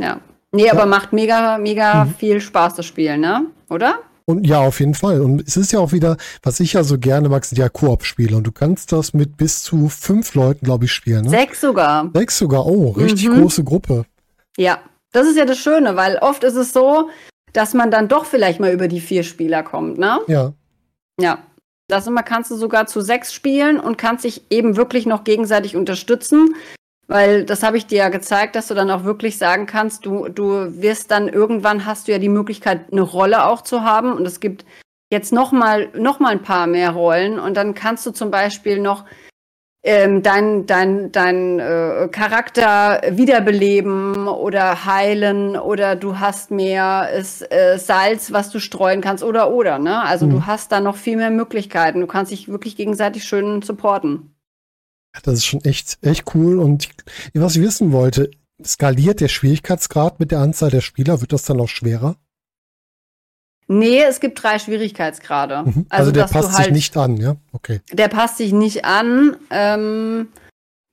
Ja. 0.00 0.20
Nee, 0.52 0.70
aber 0.70 0.86
macht 0.86 1.12
mega, 1.12 1.58
mega 1.58 2.04
Mhm. 2.04 2.14
viel 2.14 2.40
Spaß, 2.40 2.74
das 2.74 2.86
Spiel, 2.86 3.16
ne? 3.18 3.46
Oder? 3.68 4.00
Und 4.24 4.46
ja, 4.46 4.58
auf 4.60 4.80
jeden 4.80 4.94
Fall. 4.94 5.20
Und 5.20 5.46
es 5.46 5.56
ist 5.56 5.70
ja 5.72 5.78
auch 5.78 5.92
wieder, 5.92 6.16
was 6.42 6.58
ich 6.58 6.72
ja 6.72 6.82
so 6.82 6.98
gerne 6.98 7.28
mag, 7.28 7.44
sind 7.44 7.58
ja 7.58 7.68
Koop-Spiele. 7.68 8.36
Und 8.36 8.44
du 8.44 8.50
kannst 8.52 8.90
das 8.92 9.14
mit 9.14 9.36
bis 9.36 9.62
zu 9.62 9.88
fünf 9.88 10.34
Leuten, 10.34 10.64
glaube 10.64 10.86
ich, 10.86 10.92
spielen. 10.92 11.24
Ne? 11.24 11.30
Sechs 11.30 11.60
sogar. 11.60 12.10
Sechs 12.14 12.38
sogar. 12.38 12.66
Oh, 12.66 12.90
richtig 12.90 13.28
Mhm. 13.28 13.40
große 13.42 13.62
Gruppe. 13.62 14.04
Ja. 14.56 14.80
Das 15.12 15.26
ist 15.28 15.36
ja 15.36 15.44
das 15.44 15.58
Schöne, 15.58 15.96
weil 15.96 16.16
oft 16.18 16.42
ist 16.44 16.56
es 16.56 16.72
so, 16.72 17.08
dass 17.52 17.72
man 17.72 17.90
dann 17.90 18.08
doch 18.08 18.24
vielleicht 18.26 18.58
mal 18.60 18.72
über 18.72 18.88
die 18.88 19.00
vier 19.00 19.22
Spieler 19.22 19.62
kommt, 19.62 19.96
ne? 19.98 20.18
Ja. 20.26 20.52
Ja. 21.20 21.38
Das 21.88 22.06
immer 22.08 22.22
kannst 22.24 22.50
du 22.50 22.56
sogar 22.56 22.86
zu 22.86 23.00
sechs 23.00 23.32
spielen 23.32 23.78
und 23.78 23.96
kannst 23.96 24.24
dich 24.24 24.42
eben 24.50 24.76
wirklich 24.76 25.06
noch 25.06 25.22
gegenseitig 25.24 25.76
unterstützen. 25.76 26.54
Weil 27.08 27.44
das 27.44 27.62
habe 27.62 27.76
ich 27.76 27.86
dir 27.86 27.98
ja 27.98 28.08
gezeigt, 28.08 28.56
dass 28.56 28.68
du 28.68 28.74
dann 28.74 28.90
auch 28.90 29.04
wirklich 29.04 29.38
sagen 29.38 29.66
kannst, 29.66 30.04
du, 30.06 30.28
du 30.28 30.80
wirst 30.82 31.10
dann 31.10 31.28
irgendwann 31.28 31.86
hast 31.86 32.08
du 32.08 32.12
ja 32.12 32.18
die 32.18 32.28
Möglichkeit, 32.28 32.92
eine 32.92 33.02
Rolle 33.02 33.46
auch 33.46 33.62
zu 33.62 33.82
haben. 33.82 34.12
Und 34.12 34.26
es 34.26 34.40
gibt 34.40 34.64
jetzt 35.10 35.32
noch 35.32 35.52
mal, 35.52 35.88
noch 35.94 36.18
mal 36.18 36.30
ein 36.30 36.42
paar 36.42 36.66
mehr 36.66 36.90
Rollen. 36.90 37.38
Und 37.38 37.56
dann 37.56 37.74
kannst 37.74 38.04
du 38.06 38.10
zum 38.10 38.30
Beispiel 38.32 38.80
noch 38.80 39.04
ähm, 39.84 40.24
dein, 40.24 40.66
dein, 40.66 41.12
dein 41.12 41.60
äh, 41.60 42.08
Charakter 42.10 43.00
wiederbeleben 43.08 44.26
oder 44.26 44.84
heilen 44.84 45.56
oder 45.56 45.94
du 45.94 46.18
hast 46.18 46.50
mehr 46.50 47.08
es, 47.12 47.40
äh, 47.40 47.78
Salz, 47.78 48.32
was 48.32 48.50
du 48.50 48.58
streuen 48.58 49.00
kannst 49.00 49.22
oder 49.22 49.52
oder. 49.52 49.78
Ne? 49.78 50.02
Also 50.02 50.26
Mhm. 50.26 50.30
du 50.30 50.46
hast 50.46 50.72
da 50.72 50.80
noch 50.80 50.96
viel 50.96 51.16
mehr 51.16 51.30
Möglichkeiten. 51.30 52.00
Du 52.00 52.08
kannst 52.08 52.32
dich 52.32 52.48
wirklich 52.48 52.74
gegenseitig 52.74 53.22
schön 53.22 53.62
supporten. 53.62 54.35
Das 55.22 55.34
ist 55.34 55.46
schon 55.46 55.64
echt, 55.64 55.98
echt 56.02 56.34
cool. 56.34 56.58
Und 56.58 56.88
was 57.34 57.56
ich 57.56 57.62
wissen 57.62 57.92
wollte, 57.92 58.30
skaliert 58.64 59.20
der 59.20 59.28
Schwierigkeitsgrad 59.28 60.20
mit 60.20 60.30
der 60.30 60.40
Anzahl 60.40 60.70
der 60.70 60.80
Spieler? 60.80 61.20
Wird 61.20 61.32
das 61.32 61.44
dann 61.44 61.60
auch 61.60 61.68
schwerer? 61.68 62.16
Nee, 63.68 64.02
es 64.02 64.20
gibt 64.20 64.42
drei 64.42 64.58
Schwierigkeitsgrade. 64.58 65.64
Mhm. 65.64 65.86
Also, 65.88 66.12
der 66.12 66.24
dass 66.24 66.32
du 66.32 66.38
passt 66.38 66.56
sich 66.56 66.70
nicht 66.70 66.96
an, 66.96 67.16
ja? 67.16 67.36
Okay. 67.52 67.80
Der 67.92 68.08
passt 68.08 68.38
sich 68.38 68.52
nicht 68.52 68.84
an. 68.84 69.36
Ähm, 69.50 70.28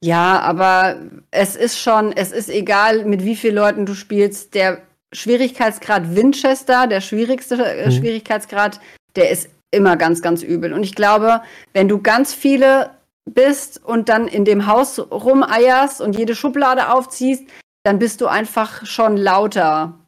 ja, 0.03 0.39
aber 0.39 0.97
es 1.31 1.55
ist 1.55 1.79
schon, 1.79 2.11
es 2.11 2.31
ist 2.31 2.49
egal, 2.49 3.05
mit 3.05 3.23
wie 3.23 3.35
vielen 3.35 3.55
Leuten 3.55 3.85
du 3.85 3.93
spielst. 3.93 4.55
Der 4.55 4.81
Schwierigkeitsgrad 5.13 6.15
Winchester, 6.15 6.87
der 6.87 7.01
schwierigste 7.01 7.55
äh, 7.63 7.85
Mhm. 7.87 7.91
Schwierigkeitsgrad, 7.91 8.79
der 9.15 9.29
ist 9.29 9.49
immer 9.71 9.95
ganz, 9.95 10.21
ganz 10.21 10.41
übel. 10.41 10.73
Und 10.73 10.83
ich 10.83 10.95
glaube, 10.95 11.41
wenn 11.73 11.87
du 11.87 12.01
ganz 12.01 12.33
viele 12.33 12.89
bist 13.29 13.81
und 13.83 14.09
dann 14.09 14.27
in 14.27 14.45
dem 14.45 14.67
Haus 14.67 14.99
rumeierst 14.99 16.01
und 16.01 16.17
jede 16.17 16.35
Schublade 16.35 16.89
aufziehst, 16.89 17.43
dann 17.83 17.99
bist 17.99 18.21
du 18.21 18.27
einfach 18.27 18.85
schon 18.85 19.17
lauter. 19.17 19.99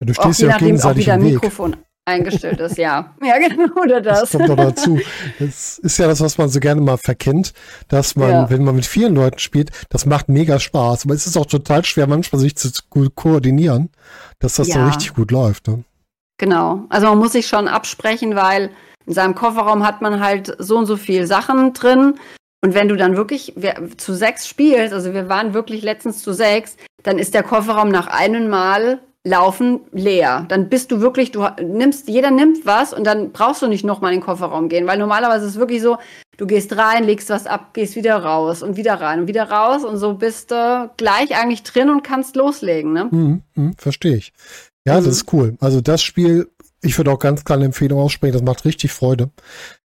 Du 0.00 0.12
Auch 0.12 0.24
stehst 0.24 0.40
je 0.40 0.46
ja 0.48 0.56
auch 0.56 0.60
nachdem 0.60 0.80
auch 0.80 0.96
wieder 0.96 1.12
ein. 1.14 1.22
Mikrofon 1.22 1.76
eingestellt 2.08 2.60
ist, 2.60 2.78
ja. 2.78 3.14
Ja, 3.24 3.38
genau, 3.38 3.72
oder 3.82 4.00
Das 4.00 4.20
das. 4.20 4.30
kommt 4.32 4.48
noch 4.48 4.56
dazu. 4.56 5.00
Das 5.40 5.78
ist 5.78 5.98
ja 5.98 6.06
das, 6.06 6.20
was 6.20 6.38
man 6.38 6.48
so 6.48 6.60
gerne 6.60 6.80
mal 6.80 6.98
verkennt, 6.98 7.52
dass 7.88 8.14
man, 8.16 8.30
Ja. 8.30 8.50
wenn 8.50 8.62
man 8.64 8.76
mit 8.76 8.86
vielen 8.86 9.14
Leuten 9.16 9.38
spielt, 9.38 9.70
das 9.90 10.06
macht 10.06 10.28
mega 10.28 10.58
Spaß. 10.60 11.04
Aber 11.04 11.14
es 11.14 11.26
ist 11.26 11.36
auch 11.36 11.46
total 11.46 11.84
schwer, 11.84 12.06
manchmal 12.06 12.40
sich 12.40 12.56
zu 12.56 12.70
ko 12.90 13.06
koordinieren, 13.14 13.90
dass 14.38 14.54
das 14.54 14.68
so 14.68 14.78
Ja. 14.78 14.86
richtig 14.86 15.14
gut 15.14 15.30
läuft. 15.30 15.66
Ne? 15.68 15.82
Genau. 16.38 16.84
Also 16.90 17.08
man 17.08 17.18
muss 17.18 17.32
sich 17.32 17.48
schon 17.48 17.66
absprechen, 17.66 18.36
weil 18.36 18.70
in 19.06 19.12
seinem 19.14 19.34
Kofferraum 19.34 19.84
hat 19.86 20.00
man 20.02 20.20
halt 20.20 20.54
so 20.58 20.76
und 20.78 20.86
so 20.86 20.96
viel 20.96 21.26
Sachen 21.26 21.72
drin. 21.72 22.18
Und 22.66 22.74
wenn 22.74 22.88
du 22.88 22.96
dann 22.96 23.16
wirklich 23.16 23.52
wir, 23.54 23.76
zu 23.96 24.12
sechs 24.12 24.48
spielst, 24.48 24.92
also 24.92 25.14
wir 25.14 25.28
waren 25.28 25.54
wirklich 25.54 25.82
letztens 25.82 26.20
zu 26.20 26.32
sechs, 26.32 26.76
dann 27.04 27.16
ist 27.16 27.32
der 27.32 27.44
Kofferraum 27.44 27.90
nach 27.90 28.08
einem 28.08 28.48
Mal 28.48 28.98
laufen 29.22 29.82
leer. 29.92 30.46
Dann 30.48 30.68
bist 30.68 30.90
du 30.90 31.00
wirklich, 31.00 31.30
du 31.30 31.46
nimmst, 31.62 32.08
jeder 32.08 32.32
nimmt 32.32 32.66
was 32.66 32.92
und 32.92 33.04
dann 33.06 33.30
brauchst 33.30 33.62
du 33.62 33.68
nicht 33.68 33.84
nochmal 33.84 34.12
in 34.12 34.18
den 34.18 34.26
Kofferraum 34.26 34.68
gehen, 34.68 34.84
weil 34.88 34.98
normalerweise 34.98 35.44
ist 35.44 35.52
es 35.52 35.58
wirklich 35.60 35.80
so, 35.80 35.98
du 36.38 36.46
gehst 36.48 36.76
rein, 36.76 37.04
legst 37.04 37.30
was 37.30 37.46
ab, 37.46 37.72
gehst 37.72 37.94
wieder 37.94 38.16
raus 38.16 38.64
und 38.64 38.76
wieder 38.76 38.94
rein 38.94 39.20
und 39.20 39.28
wieder 39.28 39.48
raus 39.48 39.84
und 39.84 39.96
so 39.96 40.14
bist 40.14 40.50
du 40.50 40.90
gleich 40.96 41.40
eigentlich 41.40 41.62
drin 41.62 41.88
und 41.88 42.02
kannst 42.02 42.34
loslegen, 42.34 42.92
ne? 42.92 43.04
Mhm, 43.12 43.42
mhm, 43.54 43.74
Verstehe 43.78 44.16
ich. 44.16 44.32
Ja, 44.84 44.94
Mhm. 44.98 45.04
das 45.04 45.14
ist 45.18 45.32
cool. 45.32 45.56
Also 45.60 45.80
das 45.80 46.02
Spiel, 46.02 46.50
ich 46.82 46.98
würde 46.98 47.12
auch 47.12 47.20
ganz 47.20 47.44
klar 47.44 47.58
eine 47.58 47.66
Empfehlung 47.66 48.00
aussprechen, 48.00 48.32
das 48.32 48.42
macht 48.42 48.64
richtig 48.64 48.90
Freude. 48.90 49.30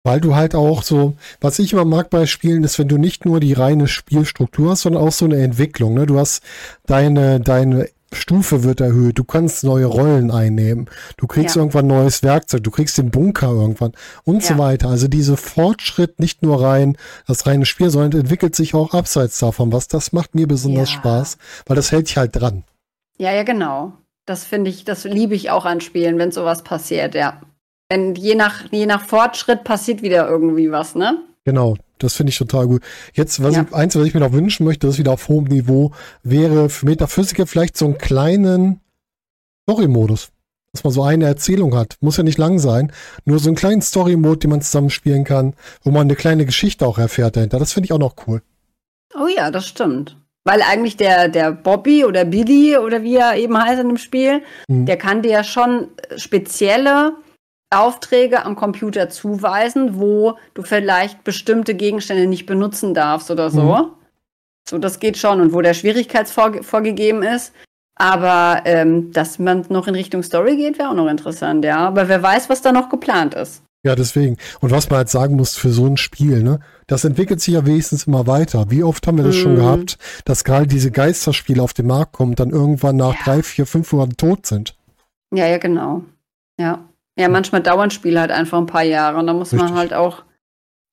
Weil 0.05 0.19
du 0.19 0.35
halt 0.35 0.53
auch 0.53 0.83
so, 0.83 1.15
was 1.39 1.59
ich 1.59 1.71
immer 1.71 1.85
mag 1.85 2.09
bei 2.09 2.25
Spielen, 2.25 2.65
ist, 2.65 2.77
wenn 2.77 2.89
du 2.89 2.97
nicht 2.97 3.25
nur 3.25 3.39
die 3.39 3.53
reine 3.53 3.87
Spielstruktur 3.87 4.71
hast, 4.71 4.81
sondern 4.81 5.01
auch 5.01 5.13
so 5.13 5.23
eine 5.25 5.41
Entwicklung. 5.41 5.93
Ne? 5.93 6.05
Du 6.05 6.19
hast 6.19 6.43
deine, 6.85 7.39
deine 7.39 7.87
Stufe 8.11 8.63
wird 8.63 8.81
erhöht, 8.81 9.17
du 9.17 9.23
kannst 9.23 9.63
neue 9.63 9.85
Rollen 9.87 10.29
einnehmen, 10.29 10.87
du 11.17 11.25
kriegst 11.25 11.55
Ja. 11.55 11.61
irgendwann 11.61 11.87
neues 11.87 12.21
Werkzeug, 12.21 12.63
du 12.63 12.69
kriegst 12.69 12.97
den 12.99 13.09
Bunker 13.09 13.47
irgendwann 13.47 13.93
und 14.23 14.43
so 14.43 14.53
Ja. 14.53 14.59
weiter. 14.59 14.89
Also 14.89 15.07
diese 15.07 15.35
Fortschritt 15.37 16.19
nicht 16.19 16.43
nur 16.43 16.61
rein, 16.61 16.95
das 17.25 17.47
reine 17.47 17.65
Spiel, 17.65 17.89
sondern 17.89 18.19
entwickelt 18.21 18.55
sich 18.55 18.75
auch 18.75 18.93
abseits 18.93 19.39
davon. 19.39 19.71
Was 19.71 19.87
das 19.87 20.11
macht 20.11 20.35
mir 20.35 20.47
besonders 20.47 20.91
Ja. 20.91 20.97
Spaß, 20.97 21.37
weil 21.65 21.75
das 21.75 21.91
hält 21.91 22.07
dich 22.09 22.17
halt 22.17 22.35
dran. 22.39 22.63
Ja, 23.17 23.31
ja, 23.31 23.43
genau. 23.43 23.93
Das 24.25 24.43
finde 24.43 24.69
ich, 24.69 24.83
das 24.83 25.05
liebe 25.05 25.33
ich 25.33 25.49
auch 25.49 25.65
an 25.65 25.81
Spielen, 25.81 26.19
wenn 26.19 26.31
sowas 26.31 26.63
passiert, 26.63 27.15
ja. 27.15 27.41
Wenn 27.93 28.15
je 28.15 28.33
nach, 28.33 28.63
je 28.71 28.87
nach 28.87 29.03
Fortschritt 29.05 29.63
passiert 29.63 30.01
wieder 30.01 30.27
irgendwie 30.27 30.71
was, 30.71 30.95
ne? 30.95 31.19
Genau, 31.45 31.75
das 31.99 32.15
finde 32.15 32.31
ich 32.31 32.37
total 32.39 32.65
gut. 32.65 32.81
Jetzt, 33.13 33.43
was 33.43 33.55
Ja. 33.55 33.61
ich, 33.69 33.75
eins, 33.75 33.95
was 33.95 34.03
ich 34.07 34.15
mir 34.15 34.19
noch 34.21 34.31
wünschen 34.33 34.63
möchte, 34.65 34.87
das 34.87 34.97
wieder 34.97 35.11
auf 35.11 35.27
hohem 35.27 35.43
Niveau, 35.43 35.91
wäre 36.23 36.69
für 36.69 36.87
Metaphysiker 36.87 37.45
vielleicht 37.45 37.77
so 37.77 37.85
einen 37.85 37.99
kleinen 37.99 38.79
Story-Modus. 39.69 40.29
Dass 40.71 40.83
man 40.83 40.91
so 40.93 41.03
eine 41.03 41.25
Erzählung 41.25 41.75
hat. 41.75 41.97
Muss 42.01 42.17
ja 42.17 42.23
nicht 42.23 42.39
lang 42.39 42.57
sein. 42.57 42.91
Nur 43.25 43.37
so 43.37 43.47
einen 43.49 43.55
kleinen 43.55 43.83
Story-Mode, 43.83 44.39
den 44.39 44.49
man 44.49 44.61
zusammenspielen 44.63 45.23
kann, 45.23 45.53
wo 45.83 45.91
man 45.91 46.01
eine 46.07 46.15
kleine 46.15 46.47
Geschichte 46.47 46.87
auch 46.87 46.97
erfährt 46.97 47.35
dahinter. 47.35 47.59
Das 47.59 47.73
finde 47.73 47.85
ich 47.85 47.93
auch 47.93 47.99
noch 47.99 48.15
cool. 48.25 48.41
Oh 49.13 49.27
ja, 49.27 49.51
das 49.51 49.67
stimmt. 49.67 50.17
Weil 50.45 50.63
eigentlich 50.63 50.97
der, 50.97 51.29
der 51.29 51.51
Bobby 51.51 52.03
oder 52.05 52.25
Billy 52.25 52.75
oder 52.77 53.03
wie 53.03 53.17
er 53.17 53.35
eben 53.37 53.55
heißt 53.55 53.81
in 53.81 53.89
dem 53.89 53.97
Spiel, 53.97 54.41
Mhm. 54.67 54.87
der 54.87 54.97
kann 54.97 55.21
dir 55.21 55.31
ja 55.31 55.43
schon 55.43 55.89
spezielle 56.17 57.13
Aufträge 57.73 58.45
am 58.45 58.55
Computer 58.55 59.09
zuweisen, 59.09 59.99
wo 59.99 60.37
du 60.53 60.63
vielleicht 60.63 61.23
bestimmte 61.23 61.75
Gegenstände 61.75 62.27
nicht 62.27 62.45
benutzen 62.45 62.93
darfst 62.93 63.29
oder 63.31 63.49
so. 63.49 63.61
Mhm. 63.63 63.85
So, 64.69 64.77
das 64.77 64.99
geht 64.99 65.17
schon 65.17 65.41
und 65.41 65.53
wo 65.53 65.61
der 65.61 65.73
Schwierigkeitsvor 65.73 66.63
vorgegeben 66.63 67.21
ist. 67.23 67.53
Aber 67.95 68.61
ähm, 68.65 69.11
dass 69.11 69.37
man 69.37 69.65
noch 69.69 69.87
in 69.87 69.93
Richtung 69.95 70.23
Story 70.23 70.55
geht, 70.57 70.79
wäre 70.79 70.89
auch 70.89 70.95
noch 70.95 71.07
interessant, 71.09 71.63
ja. 71.63 71.77
Aber 71.77 72.07
wer 72.07 72.23
weiß, 72.23 72.49
was 72.49 72.61
da 72.61 72.71
noch 72.71 72.89
geplant 72.89 73.35
ist. 73.35 73.61
Ja, 73.85 73.95
deswegen. 73.95 74.37
Und 74.61 74.71
was 74.71 74.89
man 74.89 74.97
halt 74.99 75.09
sagen 75.09 75.35
muss 75.35 75.55
für 75.55 75.69
so 75.69 75.85
ein 75.85 75.97
Spiel, 75.97 76.41
ne? 76.41 76.61
Das 76.87 77.03
entwickelt 77.03 77.41
sich 77.41 77.53
ja 77.53 77.65
wenigstens 77.65 78.07
immer 78.07 78.25
weiter. 78.25 78.71
Wie 78.71 78.81
oft 78.81 79.05
haben 79.05 79.17
wir 79.17 79.25
das 79.25 79.35
schon 79.35 79.53
Mhm. 79.53 79.57
gehabt, 79.57 79.97
dass 80.25 80.45
gerade 80.45 80.67
diese 80.67 80.89
Geisterspiele 80.89 81.61
auf 81.61 81.73
den 81.73 81.87
Markt 81.87 82.13
kommen 82.13 82.35
dann 82.35 82.49
irgendwann 82.49 82.95
nach 82.95 83.13
Ja. 83.13 83.19
drei, 83.25 83.43
vier, 83.43 83.65
fünf 83.65 83.91
Monaten 83.91 84.15
tot 84.17 84.45
sind? 84.45 84.75
Ja, 85.35 85.45
ja, 85.47 85.57
genau. 85.57 86.03
Ja. 86.57 86.79
Ja, 87.17 87.29
manchmal 87.29 87.61
dauern 87.61 87.91
Spiele 87.91 88.19
halt 88.19 88.31
einfach 88.31 88.57
ein 88.57 88.65
paar 88.65 88.83
Jahre 88.83 89.19
und 89.19 89.27
da 89.27 89.33
muss 89.33 89.53
Richtig. 89.53 89.69
man 89.69 89.77
halt 89.77 89.93
auch 89.93 90.23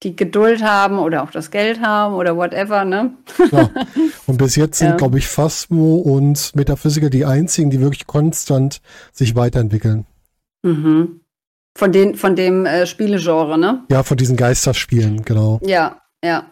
die 0.02 0.16
Geduld 0.16 0.62
haben 0.62 0.98
oder 0.98 1.22
auch 1.22 1.30
das 1.30 1.50
Geld 1.50 1.80
haben 1.80 2.14
oder 2.14 2.36
whatever, 2.36 2.84
ne? 2.84 3.12
Klar. 3.48 3.70
Und 4.26 4.38
bis 4.38 4.56
jetzt 4.56 4.78
sind, 4.78 4.88
Ja. 4.88 4.96
glaube 4.96 5.18
ich, 5.18 5.28
Phasmo 5.28 5.96
und 5.96 6.56
Metaphysical 6.56 7.10
die 7.10 7.26
einzigen, 7.26 7.68
die 7.68 7.80
wirklich 7.82 8.06
konstant 8.06 8.80
sich 9.12 9.36
weiterentwickeln. 9.36 10.06
Mhm. 10.62 11.20
Von, 11.76 11.92
den, 11.92 12.14
von 12.14 12.34
dem 12.34 12.64
äh, 12.64 12.86
Spielegenre, 12.86 13.58
ne? 13.58 13.84
Ja, 13.90 14.02
von 14.02 14.16
diesen 14.16 14.36
Geisterspielen, 14.38 15.22
genau. 15.22 15.60
Ja, 15.62 16.00
ja. 16.24 16.46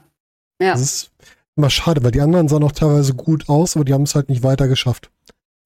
Ja. 0.60 0.72
Das 0.72 0.80
ist 0.82 1.10
immer 1.56 1.70
schade, 1.70 2.02
weil 2.04 2.10
die 2.10 2.20
anderen 2.20 2.48
sahen 2.48 2.64
auch 2.64 2.72
teilweise 2.72 3.14
gut 3.14 3.48
aus, 3.48 3.76
aber 3.76 3.84
die 3.86 3.94
haben 3.94 4.02
es 4.02 4.14
halt 4.14 4.28
nicht 4.28 4.42
weiter 4.42 4.68
geschafft. 4.68 5.10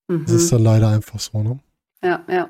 Mhm. 0.08 0.24
Das 0.24 0.34
ist 0.34 0.52
dann 0.52 0.62
leider 0.62 0.88
einfach 0.88 1.18
so, 1.18 1.42
ne? 1.42 1.58
Ja, 2.04 2.20
ja. 2.28 2.48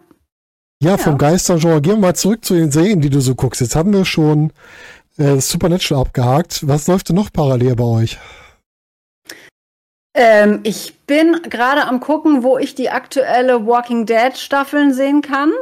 Ja, 0.83 0.99
vom 0.99 1.13
Ja. 1.13 1.19
Geistergenre. 1.19 1.81
Gehen 1.81 1.95
wir 1.95 2.01
mal 2.09 2.15
zurück 2.17 2.45
zu 2.45 2.55
den 2.55 2.71
Serien, 2.73 3.01
die 3.01 3.11
du 3.11 3.21
so 3.21 3.35
guckst. 3.35 3.61
Jetzt 3.61 3.77
haben 3.77 3.93
wir 3.93 4.05
schon 4.05 4.53
äh, 5.17 5.39
Supernatural 5.41 6.03
abgehakt. 6.03 6.67
Was 6.67 6.89
läuft 6.89 7.09
denn 7.09 7.17
noch 7.17 7.33
parallel 7.33 7.77
bei 7.77 7.85
euch? 7.85 8.19
Ähm, 10.15 10.61
ich 10.65 10.99
bin 11.07 11.41
gerade 11.49 11.85
am 11.87 12.01
gucken, 12.01 12.43
wo 12.43 12.59
ich 12.59 12.75
die 12.75 12.91
aktuelle 12.91 13.67
Walking 13.67 14.05
Dead 14.07 14.37
Staffeln 14.37 14.93
sehen 14.93 15.23
kann. 15.23 15.53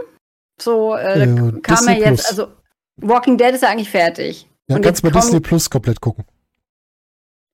So, 0.60 0.94
äh, 0.94 1.22
Äh, 1.24 1.60
kam 1.60 1.86
ja 1.86 1.92
jetzt, 1.92 2.28
also 2.28 2.48
Walking 2.96 3.36
Dead 3.36 3.50
ist 3.50 3.62
ja 3.62 3.68
eigentlich 3.68 3.90
fertig. 3.90 4.48
Ja, 4.68 4.76
Und 4.76 4.82
kannst 4.82 5.02
bei 5.02 5.10
Disney 5.10 5.40
Plus 5.40 5.68
komplett 5.70 6.00
gucken. 6.00 6.24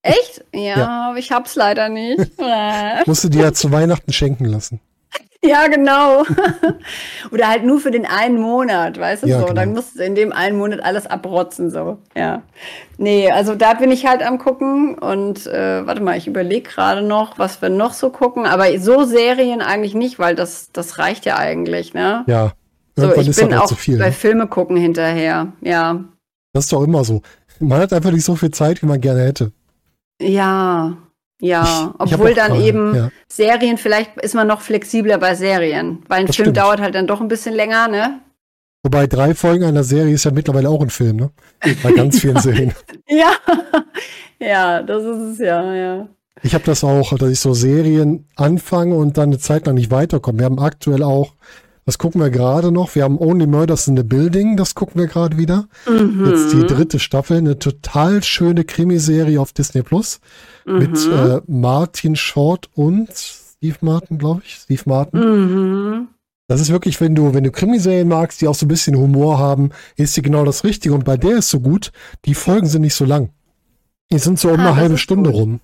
Echt? 0.03 0.45
Ja, 0.55 1.15
ich 1.17 1.33
hab's 1.33 1.57
leider 1.57 1.89
nicht. 1.89 2.31
Musst 3.07 3.25
du 3.25 3.29
dir 3.29 3.43
ja 3.43 3.53
zu 3.53 3.73
Weihnachten 3.73 4.13
schenken 4.13 4.45
lassen. 4.45 4.81
ja, 5.49 5.67
genau. 5.69 6.23
Oder 7.33 7.49
halt 7.49 7.65
nur 7.65 7.81
für 7.81 7.91
den 7.91 8.07
einen 8.07 8.41
Monat, 8.41 8.99
weißt 8.99 9.23
du 9.25 9.29
Ja, 9.29 9.39
so. 9.41 9.47
genau. 9.47 9.55
Dann 9.57 9.73
musst 9.73 9.99
du 9.99 10.03
in 10.05 10.15
dem 10.15 10.33
einen 10.33 10.59
Monat 10.59 10.81
alles 10.83 11.07
abrotzen, 11.07 11.71
so. 11.71 11.99
Ja. 12.17 12.43
Nee, 12.99 13.31
also 13.31 13.55
da 13.55 13.75
bin 13.75 13.91
ich 13.91 14.07
halt 14.07 14.23
am 14.23 14.39
gucken 14.39 14.97
und 14.99 15.47
äh, 15.47 15.87
warte 15.87 16.03
mal, 16.03 16.17
ich 16.17 16.27
überlege 16.27 16.69
gerade 16.69 17.03
noch, 17.03 17.39
was 17.39 17.61
wir 17.63 17.69
noch 17.69 17.93
so 17.93 18.11
gucken. 18.11 18.47
Aber 18.47 18.67
so 18.79 19.05
Serien 19.05 19.61
eigentlich 19.63 19.95
nicht, 19.95 20.19
weil 20.19 20.35
das, 20.35 20.71
das 20.73 20.99
reicht 20.99 21.25
ja 21.27 21.37
eigentlich, 21.37 21.95
ne? 21.95 22.25
Ja. 22.27 22.53
So, 22.97 23.03
Irgendwann 23.03 23.23
ich 23.23 23.29
ist 23.29 23.41
bin 23.41 23.55
auch 23.55 23.63
auch 23.63 23.67
zu 23.67 23.75
viel. 23.75 23.99
bei 23.99 24.07
Ne? 24.07 24.13
Filme 24.13 24.47
gucken 24.47 24.77
hinterher. 24.77 25.53
Ja. 25.61 26.05
Das 26.55 26.65
ist 26.65 26.73
doch 26.73 26.83
immer 26.83 27.05
so. 27.05 27.21
Man 27.61 27.81
hat 27.81 27.93
einfach 27.93 28.11
nicht 28.11 28.25
so 28.25 28.35
viel 28.37 28.51
Zeit, 28.51 28.81
wie 28.83 28.87
man 28.87 29.01
gerne 29.01 29.23
hätte. 29.25 29.53
Ja. 30.21 30.97
Ja. 31.41 31.95
Ich- 32.05 32.13
Obwohl 32.13 32.35
dann 32.35 32.53
gerade, 32.53 32.63
eben 32.65 32.95
ja. 32.95 33.11
Serien, 33.29 33.77
vielleicht 33.79 34.17
ist 34.19 34.35
man 34.35 34.47
noch 34.47 34.61
flexibler 34.63 35.19
bei 35.19 35.35
Serien. 35.35 36.03
Weil 36.09 36.21
ein 36.21 36.27
Das 36.27 36.37
Film 36.37 36.47
stimmt. 36.47 36.57
dauert 36.57 36.81
halt 36.81 36.95
dann 36.95 37.07
doch 37.07 37.21
ein 37.21 37.29
bisschen 37.29 37.55
länger, 37.55 37.89
ne? 37.89 38.21
Wobei 38.83 39.07
drei 39.07 39.35
Folgen 39.35 39.65
einer 39.65 39.83
Serie 39.85 40.15
ist 40.15 40.25
ja 40.25 40.31
mittlerweile 40.31 40.69
auch 40.71 40.81
ein 40.81 40.91
Film, 40.91 41.17
ne? 41.17 41.31
Bei 41.83 41.93
ganz 41.93 42.21
vielen 42.21 42.39
Serien. 42.41 42.73
Ja. 43.09 43.33
ja, 44.39 44.83
das 44.83 45.03
ist 45.03 45.33
es 45.33 45.39
ja, 45.41 45.75
ja. 45.75 46.09
Ich 46.43 46.55
habe 46.55 46.65
das 46.65 46.85
auch, 46.85 47.17
dass 47.19 47.31
ich 47.31 47.41
so 47.41 47.55
Serien 47.55 48.29
anfange 48.37 48.95
und 48.95 49.17
dann 49.19 49.31
eine 49.31 49.39
Zeit 49.39 49.67
lang 49.67 49.75
nicht 49.75 49.91
weiterkomme. 49.91 50.39
Wir 50.39 50.45
haben 50.47 50.59
aktuell 50.59 51.03
auch, 51.03 51.33
das 51.87 51.97
gucken 51.99 52.21
wir 52.21 52.31
gerade 52.31 52.71
noch, 52.73 52.95
wir 52.95 53.05
haben 53.05 53.19
Only 53.19 53.47
Murders 53.47 53.89
in 53.89 53.97
the 53.97 54.03
Building, 54.03 54.57
das 54.57 54.75
gucken 54.75 55.01
wir 55.01 55.07
gerade 55.07 55.39
wieder. 55.39 55.69
Mhm. 55.89 56.27
Jetzt 56.27 56.53
die 56.53 56.67
dritte 56.67 56.99
Staffel, 56.99 57.39
eine 57.39 57.59
total 57.59 58.23
schöne 58.23 58.65
Krimiserie 58.65 59.41
auf 59.41 59.53
Disney 59.53 59.83
Plus 59.83 60.21
mit 60.67 60.91
Mhm. 61.07 61.13
äh, 61.13 61.41
Martin 61.47 62.17
Short 62.17 62.69
und 62.75 63.09
Steve 63.15 63.77
Martin, 63.81 64.19
glaube 64.19 64.43
ich. 64.45 64.55
Steve 64.57 64.83
Martin. 64.87 65.21
Mhm. 65.21 66.09
Das 66.49 66.61
ist 66.61 66.71
wirklich, 66.71 67.01
wenn 67.01 67.15
du, 67.15 67.35
wenn 67.35 67.43
du 67.45 67.51
Krimiserien 67.51 68.07
magst, 68.09 68.41
die 68.41 68.47
auch 68.49 68.55
so 68.55 68.67
ein 68.67 68.69
bisschen 68.69 68.97
Humor 68.97 69.39
haben, 69.39 69.71
ist 69.97 70.17
die 70.17 70.23
genau 70.23 70.45
das 70.45 70.63
Richtige. 70.65 70.95
Und 70.95 71.05
bei 71.05 71.17
der 71.17 71.39
ist 71.39 71.49
so 71.51 71.59
gut, 71.61 71.91
die 72.25 72.35
Folgen 72.35 72.67
sind 72.69 72.83
nicht 72.83 72.95
so 72.95 73.05
lang. 73.05 73.31
Die 74.13 74.19
sind 74.19 74.39
so 74.39 74.51
um 74.51 74.61
Ah, 74.61 74.69
eine 74.69 74.77
halbe 74.77 74.99
Stunde 74.99 75.31
gut. 75.31 75.41
rum. 75.41 75.61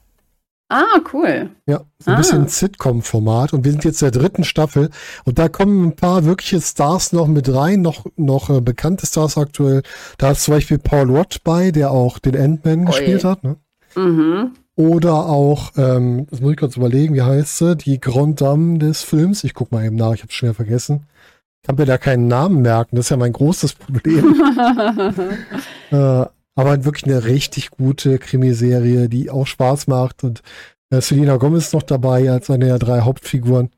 Ah, 0.72 1.00
cool. 1.12 1.50
Ja, 1.66 1.82
so 1.98 2.10
ein 2.10 2.14
Ah. 2.14 2.16
bisschen 2.16 2.48
Sitcom-Format. 2.48 3.52
Und 3.52 3.64
wir 3.64 3.72
sind 3.72 3.84
jetzt 3.84 4.00
in 4.02 4.10
der 4.10 4.20
dritten 4.20 4.42
Staffel. 4.44 4.88
Und 5.24 5.38
da 5.38 5.48
kommen 5.48 5.84
ein 5.88 5.96
paar 5.96 6.24
wirkliche 6.24 6.60
Stars 6.62 7.12
noch 7.12 7.26
mit 7.26 7.52
rein, 7.54 7.82
noch, 7.82 8.06
noch 8.16 8.48
äh, 8.48 8.60
bekannte 8.62 9.06
Stars 9.06 9.36
aktuell. 9.36 9.82
Da 10.16 10.30
ist 10.30 10.44
zum 10.44 10.54
Beispiel 10.54 10.78
Paul 10.78 11.10
Rudd 11.14 11.40
bei, 11.44 11.70
der 11.72 11.90
auch 11.90 12.18
den 12.18 12.36
Ant-Man 12.36 12.80
Ui. 12.80 12.84
gespielt 12.86 13.24
hat. 13.24 13.44
Ne? 13.44 13.56
Mhm. 13.96 14.52
Oder 14.74 15.26
auch, 15.26 15.72
ähm, 15.76 16.26
das 16.30 16.40
muss 16.40 16.52
ich 16.52 16.56
kurz 16.56 16.76
überlegen, 16.78 17.14
wie 17.14 17.20
heißt 17.22 17.58
sie? 17.58 17.76
Die 17.76 18.00
Grand 18.00 18.40
Dame 18.40 18.78
des 18.78 19.02
Films. 19.02 19.44
Ich 19.44 19.52
guck 19.52 19.70
mal 19.72 19.84
eben 19.84 19.96
nach, 19.96 20.14
ich 20.14 20.22
habe 20.22 20.32
schon 20.32 20.48
wieder 20.48 20.54
vergessen. 20.56 21.06
Ich 21.60 21.66
kann 21.68 21.76
mir 21.76 21.84
da 21.84 21.98
keinen 21.98 22.26
Namen 22.26 22.62
merken, 22.62 22.96
das 22.96 23.06
ist 23.06 23.10
ja 23.10 23.18
mein 23.18 23.34
großes 23.34 23.74
Problem. 23.74 24.34
äh, 25.90 26.24
aber 26.54 26.84
wirklich 26.84 27.04
eine 27.04 27.24
richtig 27.24 27.70
gute 27.70 28.18
Krimiserie, 28.18 29.08
die 29.08 29.30
auch 29.30 29.46
Spaß 29.46 29.86
macht. 29.86 30.24
Und 30.24 30.42
äh, 30.90 31.00
Selena 31.00 31.36
Gomez 31.36 31.66
ist 31.66 31.74
noch 31.74 31.82
dabei 31.82 32.30
als 32.30 32.50
eine 32.50 32.66
der 32.66 32.78
drei 32.78 33.00
Hauptfiguren. 33.00 33.70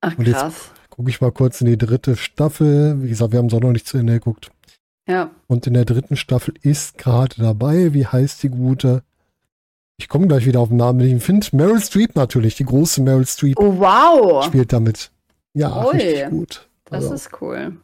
Ach, 0.00 0.16
Und 0.16 0.24
krass. 0.26 0.70
Gucke 0.90 1.10
ich 1.10 1.20
mal 1.20 1.32
kurz 1.32 1.60
in 1.60 1.66
die 1.66 1.76
dritte 1.76 2.16
Staffel. 2.16 3.02
Wie 3.02 3.08
gesagt, 3.08 3.32
wir 3.32 3.38
haben 3.38 3.46
es 3.46 3.54
auch 3.54 3.60
noch 3.60 3.72
nicht 3.72 3.86
zu 3.86 3.98
Ende 3.98 4.14
geguckt. 4.14 4.50
Ja. 5.06 5.30
Und 5.46 5.66
in 5.66 5.74
der 5.74 5.84
dritten 5.84 6.16
Staffel 6.16 6.54
ist 6.62 6.96
gerade 6.98 7.36
dabei, 7.40 7.92
wie 7.92 8.06
heißt 8.06 8.42
die 8.42 8.48
gute? 8.48 9.02
Ich 9.98 10.08
komme 10.08 10.26
gleich 10.26 10.46
wieder 10.46 10.60
auf 10.60 10.68
den 10.68 10.78
Namen, 10.78 11.00
wenn 11.00 11.16
ich 11.16 11.22
finde. 11.22 11.46
Meryl 11.52 11.80
Streep 11.80 12.16
natürlich, 12.16 12.56
die 12.56 12.64
große 12.64 13.02
Meryl 13.02 13.26
Streep 13.26 13.58
Oh, 13.58 13.78
wow. 13.78 14.44
spielt 14.44 14.72
damit. 14.72 15.10
Ja, 15.54 15.86
Ui. 15.86 15.92
richtig 15.96 16.28
gut. 16.30 16.68
Das 16.86 17.04
Also, 17.04 17.14
ist 17.14 17.30
cool. 17.40 17.76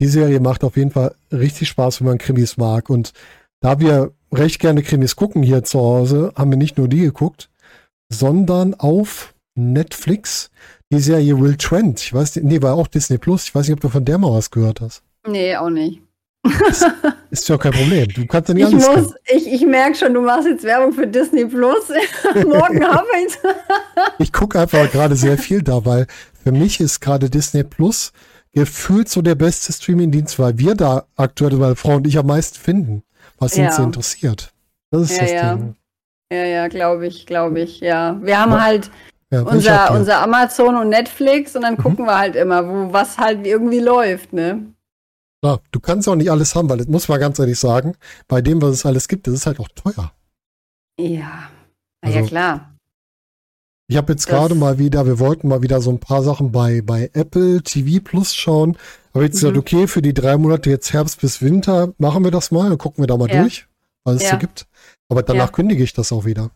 die 0.00 0.06
Serie 0.06 0.40
macht 0.40 0.64
auf 0.64 0.76
jeden 0.76 0.90
Fall 0.90 1.14
richtig 1.32 1.68
Spaß, 1.68 2.00
wenn 2.00 2.08
man 2.08 2.18
Krimis 2.18 2.56
mag. 2.56 2.90
Und 2.90 3.12
da 3.60 3.80
wir 3.80 4.12
recht 4.32 4.60
gerne 4.60 4.82
Krimis 4.82 5.16
gucken 5.16 5.42
hier 5.42 5.64
zu 5.64 5.78
Hause, 5.78 6.32
haben 6.36 6.50
wir 6.50 6.58
nicht 6.58 6.78
nur 6.78 6.88
die 6.88 7.00
geguckt, 7.00 7.48
sondern 8.08 8.74
auf 8.74 9.34
Netflix 9.54 10.50
die 10.92 11.00
Serie 11.00 11.40
Will 11.40 11.56
Trent. 11.56 12.00
Ich 12.00 12.12
weiß 12.12 12.36
nicht, 12.36 12.44
nee, 12.44 12.62
war 12.62 12.74
auch 12.74 12.86
Disney 12.86 13.18
Plus. 13.18 13.44
Ich 13.44 13.54
weiß 13.54 13.66
nicht, 13.66 13.74
ob 13.74 13.80
du 13.80 13.88
von 13.88 14.04
der 14.04 14.18
mal 14.18 14.32
was 14.32 14.50
gehört 14.50 14.80
hast. 14.80 15.02
Nee, 15.26 15.56
auch 15.56 15.70
nicht. 15.70 16.00
Ist 17.30 17.48
ja 17.48 17.58
kein 17.58 17.72
Problem. 17.72 18.08
Du 18.08 18.26
kannst 18.26 18.48
ja 18.48 18.54
nicht 18.54 18.68
Ich 18.68 18.74
alles 18.74 19.04
muss, 19.04 19.14
ich, 19.24 19.52
ich 19.52 19.66
merke 19.66 19.96
schon, 19.96 20.14
du 20.14 20.20
machst 20.20 20.46
jetzt 20.46 20.64
Werbung 20.64 20.92
für 20.92 21.06
Disney 21.06 21.44
Plus. 21.44 21.88
Morgen 22.44 22.84
habe 22.86 23.06
ich's. 23.24 23.38
Ich 24.18 24.32
gucke 24.32 24.60
einfach 24.60 24.90
gerade 24.92 25.16
sehr 25.16 25.38
viel 25.38 25.62
da, 25.62 25.84
weil 25.84 26.06
für 26.44 26.52
mich 26.52 26.80
ist 26.80 27.00
gerade 27.00 27.30
Disney 27.30 27.64
Plus 27.64 28.12
gefühlt 28.52 29.08
so 29.08 29.22
der 29.22 29.34
beste 29.34 29.72
Streaming-Dienst, 29.72 30.38
weil 30.38 30.58
wir 30.58 30.74
da 30.74 31.06
aktuell, 31.16 31.52
meine 31.56 31.76
Frau 31.76 31.96
und 31.96 32.06
ich 32.06 32.18
am 32.18 32.26
meisten 32.26 32.58
finden, 32.58 33.02
was 33.38 33.56
Ja. 33.56 33.72
so 33.72 33.82
interessiert. 33.82 34.52
Das 34.90 35.02
ist 35.02 35.16
Ja, 35.16 35.22
das 35.22 35.32
ja. 35.32 35.54
Ding. 35.54 35.76
Ja, 36.32 36.44
ja, 36.44 36.68
glaube 36.68 37.06
ich, 37.06 37.26
glaube 37.26 37.60
ich, 37.60 37.80
ja. 37.80 38.16
Wir 38.22 38.40
haben 38.40 38.52
Ja. 38.52 38.62
halt 38.62 38.90
Ja, 39.30 39.44
welcher 39.44 39.50
unser, 39.52 39.90
unser 39.92 40.18
Amazon 40.22 40.76
und 40.76 40.88
Netflix 40.88 41.54
und 41.56 41.62
dann 41.62 41.74
Mhm. 41.74 41.78
gucken 41.78 42.04
wir 42.06 42.16
halt 42.18 42.36
immer, 42.36 42.66
wo 42.68 42.92
was 42.92 43.18
halt 43.18 43.46
irgendwie 43.46 43.80
läuft, 43.80 44.32
ne? 44.32 44.72
Ja, 45.44 45.58
du 45.70 45.80
kannst 45.80 46.08
auch 46.08 46.14
nicht 46.16 46.30
alles 46.30 46.54
haben, 46.54 46.68
weil 46.68 46.78
das 46.78 46.86
muss 46.88 47.08
man 47.08 47.20
ganz 47.20 47.38
ehrlich 47.38 47.58
sagen, 47.58 47.94
bei 48.28 48.40
dem, 48.40 48.62
was 48.62 48.70
es 48.70 48.86
alles 48.86 49.06
gibt, 49.08 49.26
das 49.26 49.34
ist 49.34 49.46
halt 49.46 49.60
auch 49.60 49.68
teuer. 49.68 50.12
Ja. 50.98 51.50
Na 52.02 52.10
ja, 52.10 52.16
Also- 52.18 52.28
klar. 52.28 52.75
Ich 53.88 53.96
habe 53.96 54.12
jetzt 54.12 54.26
gerade 54.26 54.54
mal 54.56 54.78
wieder, 54.78 55.06
wir 55.06 55.18
wollten 55.20 55.46
mal 55.48 55.62
wieder 55.62 55.80
so 55.80 55.90
ein 55.90 56.00
paar 56.00 56.22
Sachen 56.22 56.50
bei, 56.50 56.82
bei 56.82 57.08
Apple 57.12 57.62
TV 57.62 58.02
Plus 58.02 58.34
schauen. 58.34 58.76
Aber 59.12 59.22
jetzt 59.22 59.34
gesagt, 59.34 59.54
Mhm. 59.54 59.60
okay, 59.60 59.86
für 59.86 60.02
die 60.02 60.12
drei 60.12 60.36
Monate 60.36 60.70
jetzt 60.70 60.92
Herbst 60.92 61.20
bis 61.20 61.40
Winter 61.40 61.92
machen 61.98 62.24
wir 62.24 62.30
das 62.32 62.50
mal, 62.50 62.68
dann 62.68 62.78
gucken 62.78 63.02
wir 63.02 63.06
da 63.06 63.16
mal 63.16 63.30
Ja. 63.30 63.42
durch, 63.42 63.66
was 64.04 64.16
es 64.16 64.22
Ja. 64.24 64.30
so 64.32 64.38
gibt. 64.38 64.66
Aber 65.08 65.22
danach 65.22 65.46
Ja. 65.46 65.52
kündige 65.52 65.84
ich 65.84 65.92
das 65.92 66.10
auch 66.12 66.24
wieder. 66.24 66.50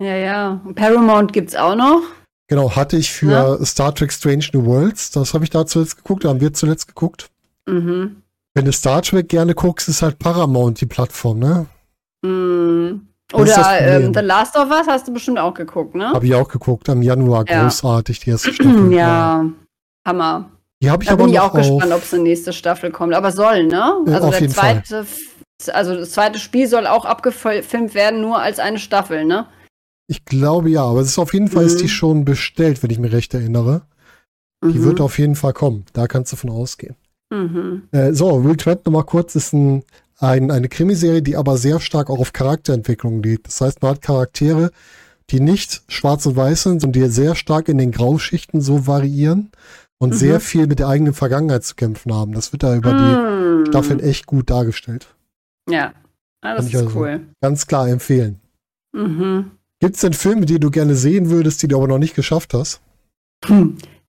Ja, 0.00 0.14
ja. 0.14 0.60
Und 0.64 0.74
Paramount 0.76 1.32
gibt's 1.32 1.56
auch 1.56 1.74
noch. 1.74 2.02
Genau, 2.48 2.76
hatte 2.76 2.96
ich 2.96 3.10
für 3.10 3.58
Star 3.66 3.92
Trek 3.92 4.12
Strange 4.12 4.44
New 4.52 4.64
Worlds, 4.66 5.10
das 5.10 5.34
habe 5.34 5.42
ich 5.42 5.50
da 5.50 5.66
zuletzt 5.66 5.96
geguckt, 5.96 6.24
da 6.24 6.28
haben 6.28 6.40
wir 6.40 6.52
zuletzt 6.52 6.86
geguckt. 6.86 7.28
Mhm. 7.66 8.22
Wenn 8.54 8.64
du 8.64 8.72
Star 8.72 9.02
Trek 9.02 9.28
gerne 9.28 9.54
guckst, 9.54 9.88
ist 9.88 10.02
halt 10.02 10.20
Paramount 10.20 10.80
die 10.80 10.86
Plattform, 10.86 11.40
ne? 11.40 11.66
Mhm. 12.22 13.05
Oder 13.32 13.80
ähm, 13.80 14.14
The 14.14 14.20
Last 14.20 14.56
of 14.56 14.70
Us 14.70 14.86
hast 14.86 15.08
du 15.08 15.12
bestimmt 15.12 15.38
auch 15.38 15.54
geguckt, 15.54 15.94
ne? 15.94 16.10
Habe 16.10 16.26
ich 16.26 16.34
auch 16.34 16.48
geguckt, 16.48 16.88
am 16.88 17.02
Januar 17.02 17.44
Ja. 17.48 17.62
großartig, 17.64 18.20
die 18.20 18.30
erste 18.30 18.52
Staffel. 18.54 18.92
ja. 18.92 19.44
Hammer. 20.06 20.50
Die 20.82 20.90
habe 20.90 21.02
ich 21.02 21.08
Da 21.08 21.14
aber 21.14 21.24
bin 21.24 21.32
ich 21.32 21.40
auch 21.40 21.52
gespannt, 21.52 21.92
ob 21.92 22.02
es 22.02 22.14
eine 22.14 22.22
nächste 22.22 22.52
Staffel 22.52 22.90
kommt. 22.92 23.14
Aber 23.14 23.32
soll, 23.32 23.64
ne? 23.64 24.04
Äh, 24.06 24.12
Also 24.12 24.26
auf 24.28 24.32
der 24.32 24.40
jeden 24.42 24.52
Fall. 24.52 24.84
zweite, 24.84 24.98
F- 25.00 25.72
also 25.74 25.96
das 25.96 26.12
zweite 26.12 26.38
Spiel 26.38 26.68
soll 26.68 26.86
auch 26.86 27.04
abgefilmt 27.04 27.94
werden, 27.94 28.20
nur 28.20 28.38
als 28.40 28.58
eine 28.58 28.78
Staffel, 28.78 29.24
ne? 29.24 29.46
ich 30.08 30.24
glaube 30.24 30.70
ja, 30.70 30.84
aber 30.84 31.00
es 31.00 31.08
ist 31.08 31.18
auf 31.18 31.32
jeden 31.34 31.48
Fall 31.48 31.64
ist 31.64 31.80
die 31.80 31.84
Mhm. 31.86 31.88
schon 31.88 32.24
bestellt, 32.24 32.80
wenn 32.84 32.90
ich 32.90 33.00
mich 33.00 33.10
recht 33.12 33.34
erinnere. 33.34 33.82
Die 34.62 34.78
Mhm. 34.78 34.84
wird 34.84 35.00
auf 35.00 35.18
jeden 35.18 35.34
Fall 35.34 35.52
kommen, 35.52 35.84
da 35.94 36.06
kannst 36.06 36.30
du 36.32 36.36
von 36.36 36.50
ausgehen. 36.50 36.94
Mhm. 37.30 37.88
Äh, 37.90 38.12
so, 38.12 38.44
Will 38.44 38.56
Trent 38.56 38.86
nochmal 38.86 39.02
kurz, 39.02 39.34
ist 39.34 39.52
ein, 39.52 39.82
ein, 40.18 40.50
eine 40.50 40.68
Krimiserie, 40.68 41.22
die 41.22 41.36
aber 41.36 41.56
sehr 41.58 41.80
stark 41.80 42.08
auch 42.10 42.18
auf 42.18 42.32
Charakterentwicklung 42.32 43.22
liegt. 43.22 43.46
Das 43.48 43.60
heißt, 43.60 43.82
man 43.82 43.92
hat 43.92 44.02
Charaktere, 44.02 44.70
die 45.30 45.40
nicht 45.40 45.82
schwarz 45.88 46.24
und 46.26 46.36
weiß 46.36 46.62
sind, 46.64 46.80
sondern 46.80 47.02
die 47.02 47.10
sehr 47.10 47.34
stark 47.34 47.68
in 47.68 47.78
den 47.78 47.92
Grauschichten 47.92 48.60
so 48.60 48.86
variieren. 48.86 49.50
und 49.98 50.10
Mhm. 50.10 50.14
sehr 50.18 50.40
viel 50.40 50.66
mit 50.66 50.78
der 50.78 50.88
eigenen 50.88 51.14
Vergangenheit 51.14 51.64
zu 51.64 51.74
kämpfen 51.74 52.12
haben. 52.12 52.32
Das 52.32 52.52
wird 52.52 52.62
da 52.62 52.76
über 52.76 52.92
die 52.92 53.62
Mm. 53.62 53.66
Staffeln 53.70 53.98
echt 53.98 54.26
gut 54.26 54.50
dargestellt. 54.50 55.06
Ja, 55.70 55.94
ah, 56.42 56.54
das 56.56 56.66
ist 56.66 56.76
also- 56.76 56.90
cool. 56.98 57.20
Ganz 57.40 57.66
klar 57.66 57.88
empfehlen. 57.88 58.38
Mhm. 58.92 59.52
Gibt 59.80 59.94
es 59.94 60.02
denn 60.02 60.12
Filme, 60.12 60.44
die 60.44 60.60
du 60.60 60.70
gerne 60.70 60.94
sehen 60.96 61.30
würdest, 61.30 61.62
die 61.62 61.68
du 61.68 61.78
aber 61.78 61.88
noch 61.88 61.96
nicht 61.98 62.14
geschafft 62.14 62.52
hast? 62.52 62.82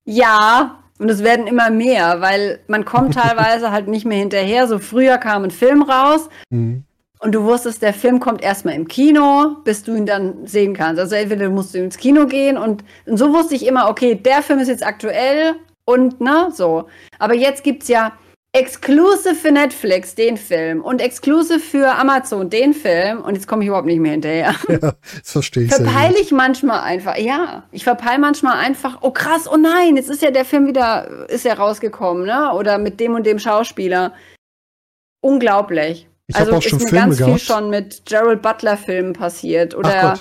Ja, 0.03 0.83
und 0.99 1.09
es 1.09 1.23
werden 1.23 1.47
immer 1.47 1.69
mehr, 1.69 2.21
weil 2.21 2.59
man 2.67 2.85
kommt 2.85 3.13
teilweise 3.15 3.71
halt 3.71 3.87
nicht 3.87 4.05
mehr 4.05 4.17
hinterher. 4.17 4.67
So 4.67 4.79
früher 4.79 5.17
kam 5.17 5.43
ein 5.43 5.51
Film 5.51 5.81
raus 5.83 6.29
Hm. 6.51 6.83
und 7.19 7.31
du 7.35 7.43
wusstest, 7.43 7.81
der 7.81 7.93
Film 7.93 8.19
kommt 8.19 8.41
erstmal 8.41 8.75
im 8.75 8.87
Kino, 8.87 9.57
bis 9.63 9.83
du 9.83 9.95
ihn 9.95 10.05
dann 10.05 10.47
sehen 10.47 10.73
kannst. 10.73 10.99
Also 10.99 11.15
entweder 11.15 11.49
musst 11.49 11.73
du 11.73 11.79
ins 11.79 11.97
Kino 11.97 12.25
gehen 12.25 12.57
und, 12.57 12.83
und 13.05 13.17
so 13.17 13.33
wusste 13.33 13.55
ich 13.55 13.65
immer, 13.65 13.89
okay, 13.89 14.15
der 14.15 14.41
Film 14.41 14.59
ist 14.59 14.67
jetzt 14.69 14.85
aktuell 14.85 15.55
und 15.85 16.19
ne, 16.19 16.49
so. 16.53 16.85
Aber 17.19 17.33
jetzt 17.33 17.63
gibt's 17.63 17.87
ja 17.87 18.13
exclusive 18.57 19.35
für 19.35 19.51
Netflix 19.51 20.15
den 20.15 20.35
Film 20.35 20.81
und 20.81 21.01
exclusive 21.01 21.59
für 21.59 21.95
Amazon 21.95 22.49
den 22.49 22.73
Film 22.73 23.21
und 23.21 23.35
jetzt 23.35 23.47
komme 23.47 23.63
ich 23.63 23.67
überhaupt 23.67 23.87
nicht 23.87 23.99
mehr 23.99 24.11
hinterher. 24.11 24.55
Ja, 24.69 24.93
das 25.19 25.31
verstehe 25.31 25.63
ich 25.63 25.73
verpeile 25.73 26.19
ich 26.19 26.31
manchmal 26.31 26.81
einfach, 26.81 27.17
ja. 27.17 27.63
Ich 27.71 27.83
verpeile 27.83 28.19
manchmal 28.19 28.57
einfach, 28.57 28.99
oh 29.01 29.11
krass, 29.11 29.49
oh 29.51 29.57
nein, 29.57 29.95
jetzt 29.95 30.09
ist 30.09 30.21
ja 30.21 30.31
der 30.31 30.45
Film 30.45 30.67
wieder, 30.67 31.29
ist 31.29 31.45
ja 31.45 31.53
rausgekommen, 31.53 32.25
ne? 32.25 32.53
Oder 32.53 32.77
mit 32.77 32.99
dem 32.99 33.15
und 33.15 33.25
dem 33.25 33.39
Schauspieler. 33.39 34.13
Unglaublich. 35.21 36.07
Ich 36.27 36.35
also 36.35 36.53
auch 36.53 36.61
schon 36.61 36.79
ist 36.79 36.85
mir 36.85 36.89
Filme 36.89 37.05
ganz 37.05 37.17
viel 37.17 37.25
gehabt. 37.25 37.41
schon 37.41 37.69
mit 37.69 38.05
Gerald 38.05 38.41
Butler-Filmen 38.41 39.13
passiert. 39.13 39.73
Ach 39.75 39.79
Oder. 39.79 40.19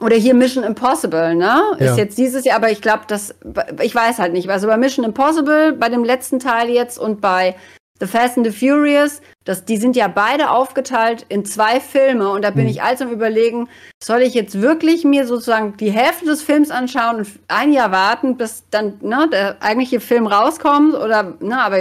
Oder 0.00 0.16
hier 0.16 0.34
Mission 0.34 0.64
Impossible, 0.64 1.34
ne? 1.34 1.60
Ja. 1.78 1.90
Ist 1.92 1.98
jetzt 1.98 2.18
dieses 2.18 2.44
Jahr, 2.44 2.56
aber 2.56 2.70
ich 2.70 2.80
glaube, 2.80 3.02
das, 3.06 3.34
ich 3.82 3.94
weiß 3.94 4.18
halt 4.18 4.32
nicht. 4.32 4.48
Also 4.48 4.66
bei 4.66 4.76
Mission 4.76 5.04
Impossible, 5.04 5.72
bei 5.72 5.88
dem 5.88 6.04
letzten 6.04 6.38
Teil 6.38 6.68
jetzt 6.70 6.98
und 6.98 7.20
bei 7.20 7.54
The 8.00 8.06
Fast 8.06 8.38
and 8.38 8.46
the 8.46 8.52
Furious, 8.52 9.20
das, 9.44 9.66
die 9.66 9.76
sind 9.76 9.94
ja 9.94 10.08
beide 10.08 10.50
aufgeteilt 10.50 11.26
in 11.28 11.44
zwei 11.44 11.80
Filme 11.80 12.30
und 12.30 12.42
da 12.42 12.50
bin 12.50 12.64
Mhm. 12.64 12.70
ich 12.70 12.82
also 12.82 13.04
am 13.04 13.10
überlegen, 13.10 13.68
soll 14.02 14.22
ich 14.22 14.32
jetzt 14.32 14.62
wirklich 14.62 15.04
mir 15.04 15.26
sozusagen 15.26 15.76
die 15.76 15.90
Hälfte 15.90 16.24
des 16.24 16.42
Films 16.42 16.70
anschauen 16.70 17.16
und 17.16 17.28
ein 17.48 17.74
Jahr 17.74 17.92
warten, 17.92 18.38
bis 18.38 18.64
dann 18.70 18.94
ne, 19.02 19.28
der 19.30 19.56
eigentliche 19.60 20.00
Film 20.00 20.26
rauskommt 20.26 20.94
oder 20.94 21.34
ne, 21.40 21.60
aber 21.60 21.76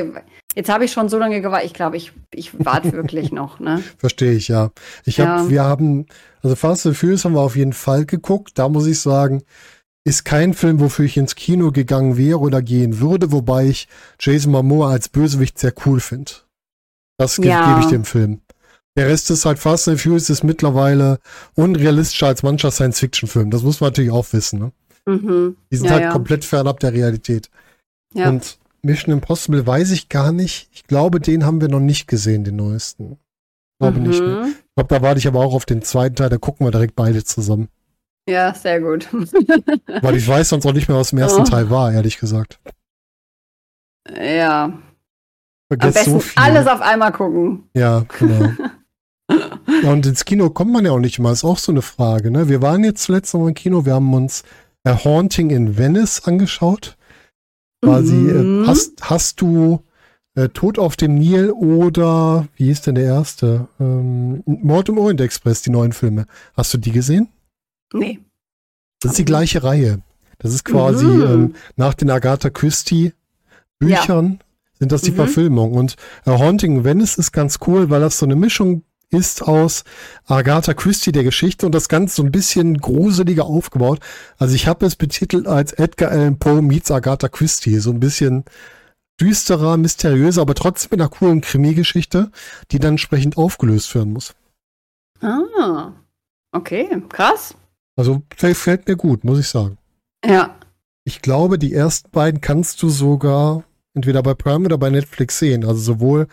jetzt 0.56 0.70
habe 0.70 0.86
ich 0.86 0.92
schon 0.92 1.10
so 1.10 1.18
lange 1.18 1.42
gewartet. 1.42 1.68
Ich 1.68 1.74
glaube, 1.74 1.98
ich, 1.98 2.12
ich 2.34 2.52
warte 2.66 2.92
wirklich 2.94 3.32
noch, 3.32 3.60
ne? 3.60 3.84
Verstehe 3.98 4.34
ich, 4.34 4.48
ja. 4.48 4.72
Ich 5.06 5.20
habe, 5.20 5.44
Ja. 5.44 5.50
wir 5.50 5.64
haben, 5.64 6.06
also 6.42 6.56
Fast 6.56 6.86
and 6.86 6.98
Furious 6.98 7.26
haben 7.26 7.34
wir 7.34 7.42
auf 7.42 7.56
jeden 7.56 7.74
Fall 7.74 8.06
geguckt. 8.06 8.52
Da 8.56 8.70
muss 8.70 8.86
ich 8.88 9.00
sagen, 9.00 9.44
ist 10.06 10.26
kein 10.26 10.54
Film, 10.54 10.80
wofür 10.80 11.06
ich 11.06 11.18
ins 11.18 11.36
Kino 11.36 11.72
gegangen 11.72 12.18
wäre 12.18 12.40
oder 12.40 12.62
gehen 12.62 13.00
würde, 13.00 13.32
wobei 13.32 13.66
ich 13.68 13.88
Jason 14.20 14.52
Momoa 14.52 14.92
als 14.92 15.10
Bösewicht 15.10 15.60
sehr 15.60 15.74
cool 15.86 16.00
finde. 16.00 16.32
Das 17.18 17.36
ge 17.36 17.48
Ja. 17.50 17.70
gebe 17.70 17.82
ich 17.82 17.88
dem 17.88 18.06
Film. 18.06 18.42
Der 18.98 19.08
Rest 19.08 19.30
ist 19.30 19.46
halt 19.46 19.60
Fast 19.60 19.88
and 19.88 20.00
Furious 20.02 20.30
ist 20.30 20.44
mittlerweile 20.44 21.20
unrealistischer 21.56 22.28
als 22.28 22.44
mancher 22.44 22.72
Science-Fiction-Film. 22.72 23.52
Das 23.52 23.62
muss 23.62 23.80
man 23.82 23.90
natürlich 23.90 24.12
auch 24.12 24.26
wissen. 24.34 24.60
Ne? 24.60 24.72
Mhm. 25.06 25.58
Die 25.72 25.76
sind 25.78 25.88
Ja, 25.88 25.94
halt 26.00 26.12
komplett 26.12 26.44
fernab 26.44 26.80
der 26.80 26.94
Realität. 26.94 27.50
Ja. 28.14 28.30
Und 28.30 28.58
Mission 28.82 29.14
Impossible 29.14 29.66
weiß 29.66 29.92
ich 29.92 30.10
gar 30.10 30.32
nicht. 30.32 30.70
Ich 30.74 30.84
glaube, 30.86 31.20
den 31.20 31.46
haben 31.46 31.62
wir 31.62 31.68
noch 31.70 31.80
nicht 31.80 32.08
gesehen, 32.08 32.44
den 32.44 32.56
neuesten. 32.56 33.14
Ich 33.14 33.80
glaube 33.80 34.00
nicht. 34.00 34.20
Ne? 34.22 34.28
Mhm. 34.28 34.48
Ich 34.48 34.76
glaube, 34.76 34.96
da 34.96 35.02
warte 35.02 35.20
ich 35.20 35.28
aber 35.28 35.40
auch 35.40 35.54
auf 35.54 35.66
den 35.66 35.82
zweiten 35.82 36.16
Teil, 36.16 36.30
da 36.30 36.38
gucken 36.38 36.66
wir 36.66 36.72
direkt 36.72 36.96
beide 36.96 37.24
zusammen. 37.24 37.70
Ja, 38.28 38.54
sehr 38.54 38.80
gut. 38.82 39.08
Weil 40.02 40.16
ich 40.16 40.28
weiß 40.28 40.50
sonst 40.50 40.66
auch 40.66 40.74
nicht 40.74 40.88
mehr, 40.88 40.98
was 40.98 41.12
im 41.14 41.18
ersten 41.18 41.42
Oh. 41.42 41.46
Teil 41.46 41.70
war, 41.70 41.92
ehrlich 41.92 42.20
gesagt. 42.20 42.60
ja. 44.16 44.66
Am 44.66 44.84
Vergesst 45.78 45.94
besten 45.98 46.12
so 46.14 46.20
viel. 46.20 46.42
alles 46.44 46.66
auf 46.68 46.82
einmal 46.82 47.12
gucken. 47.12 47.70
Ja, 47.76 48.06
genau. 48.18 48.52
ja, 49.84 49.92
und 49.92 50.04
ins 50.08 50.26
Kino 50.26 50.50
kommt 50.50 50.72
man 50.72 50.84
ja 50.84 50.92
auch 50.92 51.00
nicht 51.00 51.20
mal, 51.20 51.32
ist 51.32 51.44
auch 51.44 51.60
so 51.60 51.72
eine 51.72 51.84
Frage. 51.84 52.32
Ne? 52.32 52.50
Wir 52.50 52.64
waren 52.64 52.84
jetzt 52.84 53.04
zuletzt 53.04 53.36
noch 53.36 53.48
im 53.48 53.54
Kino, 53.54 53.86
wir 53.86 53.94
haben 53.94 54.12
uns 54.16 54.44
A 54.84 55.04
Haunting 55.04 55.52
in 55.52 55.78
Venice 55.78 56.24
angeschaut. 56.26 56.98
Quasi, 57.82 58.14
Mhm. 58.14 58.64
äh, 58.64 58.68
hast, 58.68 58.92
hast 59.10 59.42
du 59.42 59.82
äh, 60.36 60.50
Tod 60.50 60.78
auf 60.80 60.96
dem 60.96 61.16
Nil 61.16 61.52
oder, 61.52 62.48
wie 62.56 62.66
hieß 62.66 62.82
denn 62.82 62.96
der 62.96 63.06
erste? 63.06 63.68
Ähm, 63.80 64.44
Mord 64.46 64.90
im 64.90 64.98
Orient 64.98 65.22
Express, 65.22 65.62
die 65.62 65.70
neuen 65.70 65.92
Filme. 65.94 66.26
Hast 66.56 66.74
du 66.74 66.78
die 66.78 66.92
gesehen? 66.92 67.30
Nee. 67.94 68.20
Das 69.02 69.12
ist 69.14 69.18
die 69.20 69.26
gleiche 69.26 69.64
Reihe. 69.64 70.02
Das 70.40 70.54
ist 70.54 70.66
quasi 70.66 71.06
Mhm. 71.06 71.22
ähm, 71.24 71.54
nach 71.78 71.94
den 71.94 72.10
Agatha 72.10 72.50
Christie 72.50 73.14
Büchern 73.80 74.40
sind 74.78 74.92
das 74.92 75.02
die 75.02 75.12
Mhm. 75.12 75.16
Verfilmungen. 75.16 75.78
Und 75.78 75.96
äh, 76.26 76.32
Haunting 76.32 76.78
in 76.78 76.84
Venice 76.84 77.18
ist 77.18 77.32
ganz 77.32 77.60
cool, 77.68 77.90
weil 77.90 78.02
das 78.02 78.20
so 78.20 78.26
eine 78.26 78.36
Mischung 78.36 78.84
ist 79.12 79.42
aus 79.42 79.84
Agatha 80.26 80.74
Christie 80.74 81.12
der 81.12 81.24
Geschichte 81.24 81.66
und 81.66 81.74
das 81.74 81.90
Ganze 81.90 82.18
so 82.18 82.24
ein 82.24 82.32
bisschen 82.32 82.78
gruseliger 82.78 83.46
aufgebaut. 83.46 84.00
Also 84.38 84.56
ich 84.56 84.68
habe 84.68 84.86
es 84.86 84.96
betitelt 84.96 85.48
als 85.48 85.74
Edgar 85.74 86.12
Allan 86.12 86.38
Poe 86.38 86.62
meets 86.62 86.92
Agatha 86.92 87.28
Christie. 87.28 87.80
So 87.80 87.92
ein 87.92 88.00
bisschen 88.00 88.46
düsterer, 89.20 89.78
mysteriöser, 89.78 90.42
aber 90.42 90.56
trotzdem 90.56 90.90
mit 90.92 91.02
einer 91.02 91.10
coolen 91.10 91.42
Krimi-Geschichte, 91.42 92.32
die 92.72 92.80
dann 92.80 92.92
entsprechend 92.92 93.38
aufgelöst 93.38 93.94
werden 93.96 94.14
muss. 94.14 94.34
Ah. 95.22 95.92
Okay, 96.52 96.88
krass. 97.10 97.54
Also 97.96 98.22
fällt, 98.36 98.58
fällt 98.58 98.88
mir 98.88 98.96
gut, 98.96 99.24
muss 99.24 99.40
ich 99.40 99.48
sagen. 99.48 99.78
Ja. 100.26 100.56
Ich 101.04 101.22
glaube, 101.22 101.60
die 101.60 101.74
ersten 101.74 102.10
beiden 102.12 102.42
kannst 102.42 102.82
du 102.82 102.90
sogar 102.90 103.64
entweder 103.94 104.24
bei 104.24 104.34
Prime 104.34 104.66
oder 104.66 104.78
bei 104.78 104.90
Netflix 104.90 105.40
sehen. 105.40 105.66
Also 105.66 105.82
sowohl 105.82 106.28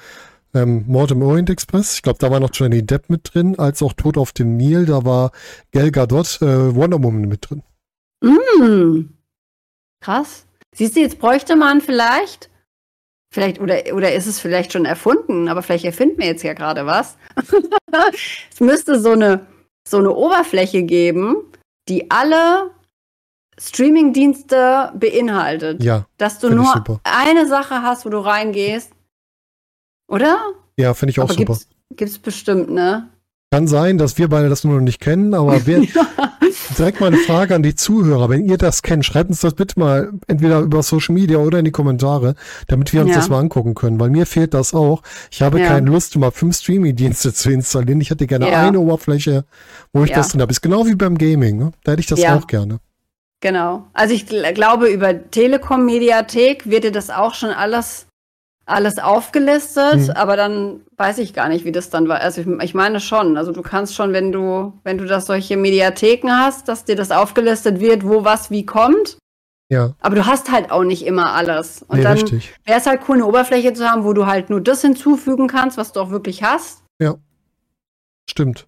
ähm, 0.56 0.84
Mord 0.86 1.10
im 1.10 1.22
Orient 1.22 1.50
Express, 1.50 1.94
ich 1.94 2.02
glaube, 2.02 2.18
da 2.18 2.30
war 2.30 2.40
noch 2.40 2.50
Johnny 2.52 2.84
Depp 2.84 3.08
mit 3.10 3.34
drin, 3.34 3.58
als 3.58 3.82
auch 3.82 3.92
Tod 3.92 4.18
auf 4.18 4.32
dem 4.32 4.56
Nil, 4.56 4.86
da 4.86 5.04
war 5.04 5.30
Gal 5.72 5.90
Gadot, 5.90 6.40
äh, 6.42 6.74
Wonder 6.74 7.02
Woman 7.02 7.28
mit 7.28 7.48
drin. 7.48 7.62
Mm. 8.22 9.10
Krass. 10.00 10.46
Siehst 10.74 10.96
du, 10.96 11.00
jetzt 11.00 11.18
bräuchte 11.18 11.56
man 11.56 11.80
vielleicht, 11.80 12.50
vielleicht, 13.32 13.60
oder, 13.60 13.76
oder 13.94 14.12
ist 14.14 14.26
es 14.26 14.40
vielleicht 14.40 14.72
schon 14.72 14.84
erfunden, 14.84 15.48
aber 15.48 15.62
vielleicht 15.62 15.84
erfinden 15.84 16.18
wir 16.18 16.26
jetzt 16.26 16.42
ja 16.42 16.52
gerade 16.52 16.86
was. 16.86 17.16
es 18.52 18.60
müsste 18.60 19.00
so 19.00 19.12
eine, 19.12 19.46
so 19.88 19.98
eine 19.98 20.12
Oberfläche 20.12 20.82
geben, 20.82 21.36
die 21.88 22.10
alle 22.10 22.70
Streaming-Dienste 23.58 24.92
beinhaltet. 24.94 25.82
Ja, 25.82 26.06
Dass 26.18 26.38
du 26.38 26.50
nur 26.50 26.84
eine 27.04 27.46
Sache 27.46 27.82
hast, 27.82 28.04
wo 28.04 28.10
du 28.10 28.18
reingehst. 28.18 28.92
Oder? 30.08 30.38
ja, 30.78 30.94
finde 30.94 31.10
ich 31.10 31.20
auch 31.20 31.24
aber 31.24 31.34
super. 31.34 31.52
gibt's, 31.54 31.68
gibt's 31.96 32.18
bestimmt, 32.18 32.70
ne? 32.70 33.08
Kann 33.52 33.68
sein, 33.68 33.96
dass 33.96 34.18
wir 34.18 34.28
beide 34.28 34.48
das 34.48 34.64
nur 34.64 34.74
noch 34.74 34.82
nicht 34.82 35.00
kennen, 35.00 35.32
aber 35.32 35.60
wer, 35.66 35.82
direkt 36.76 37.00
mal 37.00 37.06
eine 37.06 37.16
Frage 37.18 37.54
an 37.54 37.62
die 37.62 37.74
Zuhörer. 37.74 38.28
Wenn 38.28 38.44
ihr 38.44 38.58
das 38.58 38.82
kennt, 38.82 39.04
schreibt 39.06 39.30
uns 39.30 39.40
das 39.40 39.54
bitte 39.54 39.78
mal 39.78 40.12
entweder 40.26 40.60
über 40.60 40.82
Social 40.82 41.14
Media 41.14 41.38
oder 41.38 41.60
in 41.60 41.64
die 41.64 41.70
Kommentare, 41.70 42.34
damit 42.66 42.92
wir 42.92 43.02
uns 43.02 43.10
Ja. 43.10 43.16
das 43.16 43.28
mal 43.28 43.38
angucken 43.38 43.74
können, 43.74 43.98
weil 44.00 44.10
mir 44.10 44.26
fehlt 44.26 44.52
das 44.52 44.74
auch. 44.74 45.02
Ich 45.30 45.42
habe 45.42 45.60
Ja. 45.60 45.68
keine 45.68 45.88
Lust, 45.90 46.16
mal 46.16 46.32
fünf 46.32 46.56
Streaming-Dienste 46.56 47.32
zu 47.34 47.50
installieren. 47.50 48.00
Ich 48.00 48.10
hätte 48.10 48.26
gerne 48.26 48.50
Ja. 48.50 48.66
eine 48.66 48.80
Oberfläche, 48.80 49.44
wo 49.92 50.02
ich 50.04 50.12
das 50.12 50.28
drin 50.30 50.40
habe. 50.42 50.50
Ist 50.52 50.60
genau 50.62 50.84
wie 50.86 50.94
beim 50.96 51.16
Gaming. 51.16 51.56
Ne? 51.56 51.72
Da 51.84 51.92
hätte 51.92 52.00
ich 52.00 52.06
das 52.08 52.22
auch 52.24 52.46
gerne. 52.48 52.78
Genau. 53.40 53.86
Also 53.92 54.12
ich 54.14 54.26
gl 54.26 54.42
glaube, 54.54 54.88
über 54.88 55.30
Telekom-Mediathek 55.30 56.68
wird 56.68 56.84
dir 56.84 56.92
das 56.92 57.10
auch 57.10 57.34
schon 57.34 57.50
alles, 57.50 58.06
alles 58.66 58.98
aufgelistet, 58.98 59.94
Mhm. 59.96 60.10
aber 60.10 60.36
dann 60.36 60.80
weiß 60.96 61.18
ich 61.18 61.32
gar 61.32 61.48
nicht, 61.48 61.64
wie 61.64 61.72
das 61.72 61.88
dann 61.88 62.08
war. 62.08 62.20
Also 62.20 62.40
ich, 62.40 62.46
ich 62.62 62.74
meine 62.74 63.00
schon, 63.00 63.36
also 63.36 63.52
du 63.52 63.62
kannst 63.62 63.94
schon, 63.94 64.12
wenn 64.12 64.32
du, 64.32 64.72
wenn 64.82 64.98
du 64.98 65.04
das 65.06 65.26
solche 65.26 65.56
Mediatheken 65.56 66.30
hast, 66.30 66.68
dass 66.68 66.84
dir 66.84 66.96
das 66.96 67.10
aufgelistet 67.12 67.78
wird, 67.80 68.04
wo 68.06 68.24
was 68.24 68.50
wie 68.50 68.66
kommt. 68.66 69.18
Ja, 69.68 69.94
Aber 70.00 70.14
du 70.14 70.26
hast 70.26 70.52
halt 70.52 70.70
auch 70.70 70.84
nicht 70.84 71.04
immer 71.06 71.32
alles. 71.34 71.82
Und 71.88 71.98
nee, 71.98 72.02
dann 72.04 72.12
richtig. 72.18 72.54
wäre 72.64 72.78
es 72.78 72.86
halt 72.86 73.00
cool, 73.08 73.16
eine 73.16 73.26
Oberfläche 73.26 73.72
zu 73.72 73.88
haben, 73.88 74.04
wo 74.04 74.12
du 74.12 74.26
halt 74.26 74.48
nur 74.50 74.60
das 74.60 74.82
hinzufügen 74.82 75.48
kannst, 75.48 75.76
was 75.76 75.92
du 75.92 76.00
auch 76.00 76.10
wirklich 76.10 76.42
hast. 76.44 76.82
Stimmt. 78.28 78.66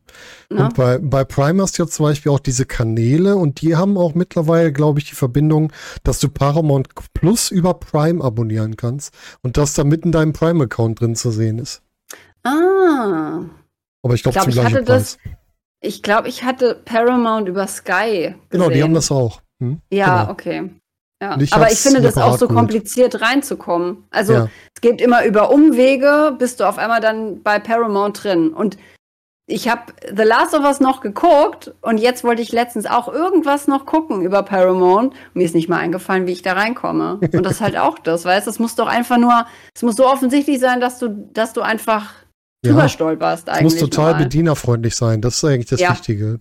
Ne? 0.51 0.65
Und 0.65 0.75
bei, 0.77 0.99
bei 0.99 1.25
Prime 1.25 1.61
hast 1.63 1.79
du 1.79 1.83
ja 1.83 1.89
zum 1.89 2.05
Beispiel 2.07 2.31
auch 2.33 2.39
diese 2.41 2.65
Kanäle 2.65 3.37
und 3.37 3.61
die 3.61 3.75
haben 3.77 3.97
auch 3.99 4.15
mittlerweile, 4.15 4.73
glaube 4.73 5.01
ich, 5.01 5.07
die 5.09 5.15
Verbindung, 5.17 5.73
dass 6.05 6.21
du 6.21 6.29
Paramount 6.29 6.89
Plus 7.13 7.51
über 7.51 7.75
Prime 7.75 8.23
abonnieren 8.23 8.77
kannst 8.77 9.13
und 9.43 9.57
das 9.57 9.75
da 9.75 9.83
mit 9.85 10.05
in 10.05 10.13
deinem 10.13 10.33
Prime-Account 10.33 11.01
drin 11.01 11.17
zu 11.17 11.31
sehen 11.33 11.59
ist. 11.59 11.83
Ah. 12.45 13.41
Aber 14.03 14.15
ich 14.15 14.23
glaube 14.23 14.39
Ich 14.39 14.45
glaub, 14.45 14.49
ich 14.49 14.55
gleichen 14.55 14.75
hatte 14.77 14.85
Preis. 14.85 15.19
das- 15.25 15.33
Ich 15.81 16.03
glaube, 16.03 16.29
ich 16.29 16.45
hatte 16.45 16.81
Paramount 16.85 17.49
über 17.49 17.67
Sky. 17.67 18.35
Genau, 18.51 18.65
die 18.65 18.71
gesehen. 18.71 18.83
haben 18.85 18.95
das 18.95 19.11
auch. 19.11 19.43
Hm? 19.61 19.81
Ja, 19.93 20.21
Genau. 20.23 20.33
okay. 20.33 20.71
Ja. 21.21 21.37
Ich 21.41 21.53
Aber 21.53 21.71
ich 21.71 21.79
finde 21.81 22.01
das 22.01 22.17
auch 22.17 22.39
so 22.39 22.47
kompliziert 22.47 23.21
reinzukommen. 23.21 24.05
Also 24.11 24.33
Ja. 24.35 24.49
es 24.75 24.81
geht 24.81 25.01
immer 25.01 25.25
über 25.25 25.51
Umwege, 25.51 26.37
bist 26.39 26.61
du 26.61 26.65
auf 26.69 26.79
einmal 26.79 27.01
dann 27.01 27.43
bei 27.43 27.59
Paramount 27.59 28.23
drin. 28.23 28.51
Und 28.53 28.77
ich 29.51 29.67
habe 29.69 29.93
The 30.15 30.23
Last 30.25 30.55
of 30.55 30.63
Us 30.63 30.79
noch 30.79 31.01
geguckt 31.01 31.73
und 31.81 31.97
jetzt 31.99 32.23
wollte 32.23 32.43
ich 32.43 32.53
letztens 32.53 32.85
auch 32.87 33.09
irgendwas 33.09 33.67
noch 33.67 33.87
gucken 33.87 34.23
über 34.23 34.43
Paramount. 34.43 35.15
Mir 35.33 35.45
ist 35.47 35.55
nicht 35.55 35.69
mal 35.71 35.79
eingefallen, 35.79 36.27
wie 36.27 36.33
ich 36.33 36.43
da 36.43 36.53
reinkomme. 36.53 37.15
Und 37.21 37.43
das 37.43 37.55
ist 37.55 37.61
halt 37.63 37.77
auch 37.79 37.99
das, 37.99 38.25
weißt 38.27 38.47
du? 38.47 38.51
Es 38.51 38.59
muss 38.59 38.75
doch 38.75 38.87
einfach 38.87 39.17
nur, 39.17 39.47
es 39.75 39.83
muss 39.83 39.97
so 39.97 40.07
offensichtlich 40.07 40.61
sein, 40.61 40.81
dass 40.81 40.99
du, 40.99 41.09
dass 41.33 41.55
du 41.55 41.63
einfach 41.63 42.13
Ja, 42.63 42.73
drüber 42.73 42.89
stolperst 42.91 43.49
Es 43.49 43.55
eigentlich. 43.55 43.73
muss 43.73 43.77
total 43.91 44.13
mal. 44.13 44.25
bedienerfreundlich 44.25 44.95
sein. 44.95 45.23
Das 45.23 45.37
ist 45.39 45.45
eigentlich 45.45 45.69
das 45.71 45.81
Ja. 45.81 45.91
Wichtige. 45.93 46.41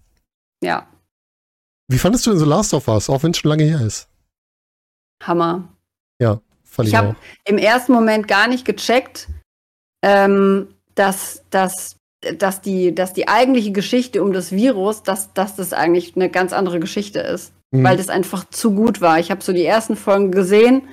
Ja, 0.62 0.86
Wie 1.90 1.98
fandest 2.00 2.26
du 2.26 2.32
denn 2.32 2.40
The 2.40 2.46
Last 2.46 2.74
of 2.74 2.88
Us, 2.90 3.10
auch 3.10 3.24
wenn 3.24 3.32
es 3.32 3.38
schon 3.38 3.50
lange 3.50 3.64
her 3.64 3.80
ist? 3.82 4.10
Hammer. 5.24 5.70
Fand 6.70 6.90
ich, 6.90 6.94
Ich 6.94 7.00
habe 7.00 7.16
im 7.46 7.58
ersten 7.58 7.92
Moment 7.94 8.28
gar 8.28 8.48
nicht 8.48 8.64
gecheckt, 8.66 9.30
ähm, 10.04 10.68
dass, 10.94 11.44
dass, 11.50 11.97
dass, 12.36 12.62
die, 12.62 12.94
dass 12.94 13.14
die 13.14 13.28
eigentliche 13.28 13.72
Geschichte 13.72 14.24
um 14.24 14.34
das 14.34 14.52
Virus, 14.52 15.04
dass, 15.04 15.34
dass 15.34 15.56
das 15.56 15.74
eigentlich 15.74 16.16
eine 16.16 16.30
ganz 16.30 16.54
andere 16.54 16.80
Geschichte 16.80 17.20
ist. 17.20 17.54
Mhm. 17.72 17.84
Weil 17.84 17.98
das 17.98 18.10
einfach 18.10 18.46
zu 18.50 18.72
gut 18.74 19.02
war. 19.02 19.20
Ich 19.20 19.32
habe 19.32 19.44
so 19.44 19.54
die 19.54 19.66
ersten 19.66 19.96
Folgen 19.96 20.32
gesehen 20.32 20.84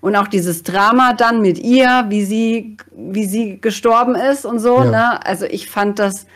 und 0.00 0.16
auch 0.16 0.28
dieses 0.28 0.62
Drama 0.62 1.12
dann 1.12 1.40
mit 1.40 1.58
ihr, 1.58 2.06
wie 2.08 2.24
sie, 2.24 2.76
wie 2.94 3.24
sie 3.24 3.60
gestorben 3.60 4.14
ist 4.14 4.44
und 4.44 4.58
so. 4.58 4.78
Ja. 4.78 4.90
Ne? 4.90 5.26
Also 5.26 5.46
ich 5.46 5.68
fand 5.68 5.98
das 5.98 6.26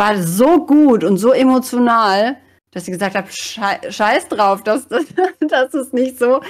war 0.00 0.16
so 0.22 0.64
gut 0.64 1.04
und 1.04 1.18
so 1.18 1.30
emotional, 1.32 2.38
dass 2.70 2.88
ich 2.88 2.92
gesagt 2.92 3.16
habe, 3.16 3.28
schei 3.30 3.78
scheiß 3.88 4.28
drauf, 4.28 4.62
dass, 4.62 4.88
dass, 4.88 5.04
dass 5.40 5.74
es 5.74 5.92
nicht 5.92 6.18
so 6.18 6.40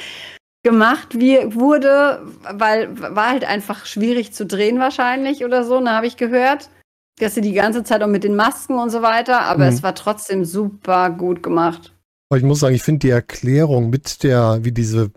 gemacht 0.62 1.18
wie, 1.18 1.54
wurde, 1.54 2.22
weil 2.52 2.88
war 2.98 3.30
halt 3.30 3.44
einfach 3.44 3.86
schwierig 3.86 4.32
zu 4.32 4.46
drehen 4.46 4.78
wahrscheinlich 4.78 5.44
oder 5.44 5.64
so, 5.64 5.80
ne, 5.80 5.90
habe 5.90 6.06
ich 6.06 6.16
gehört. 6.16 6.70
Dass 7.20 7.34
sie 7.34 7.40
die 7.42 7.52
ganze 7.52 7.84
Zeit 7.84 8.02
auch 8.02 8.08
mit 8.08 8.24
den 8.24 8.34
Masken 8.34 8.78
und 8.78 8.90
so 8.90 9.02
weiter, 9.02 9.42
aber 9.42 9.64
Mhm. 9.66 9.72
es 9.74 9.82
war 9.82 9.94
trotzdem 9.94 10.44
super 10.44 11.10
gut 11.10 11.42
gemacht. 11.42 11.94
Aber 12.30 12.38
ich 12.38 12.44
muss 12.44 12.60
sagen, 12.60 12.74
ich 12.74 12.82
finde 12.82 13.00
die 13.00 13.10
Erklärung 13.10 13.90
mit 13.90 14.22
der, 14.22 14.60
wie 14.62 14.72
diese 14.72 15.10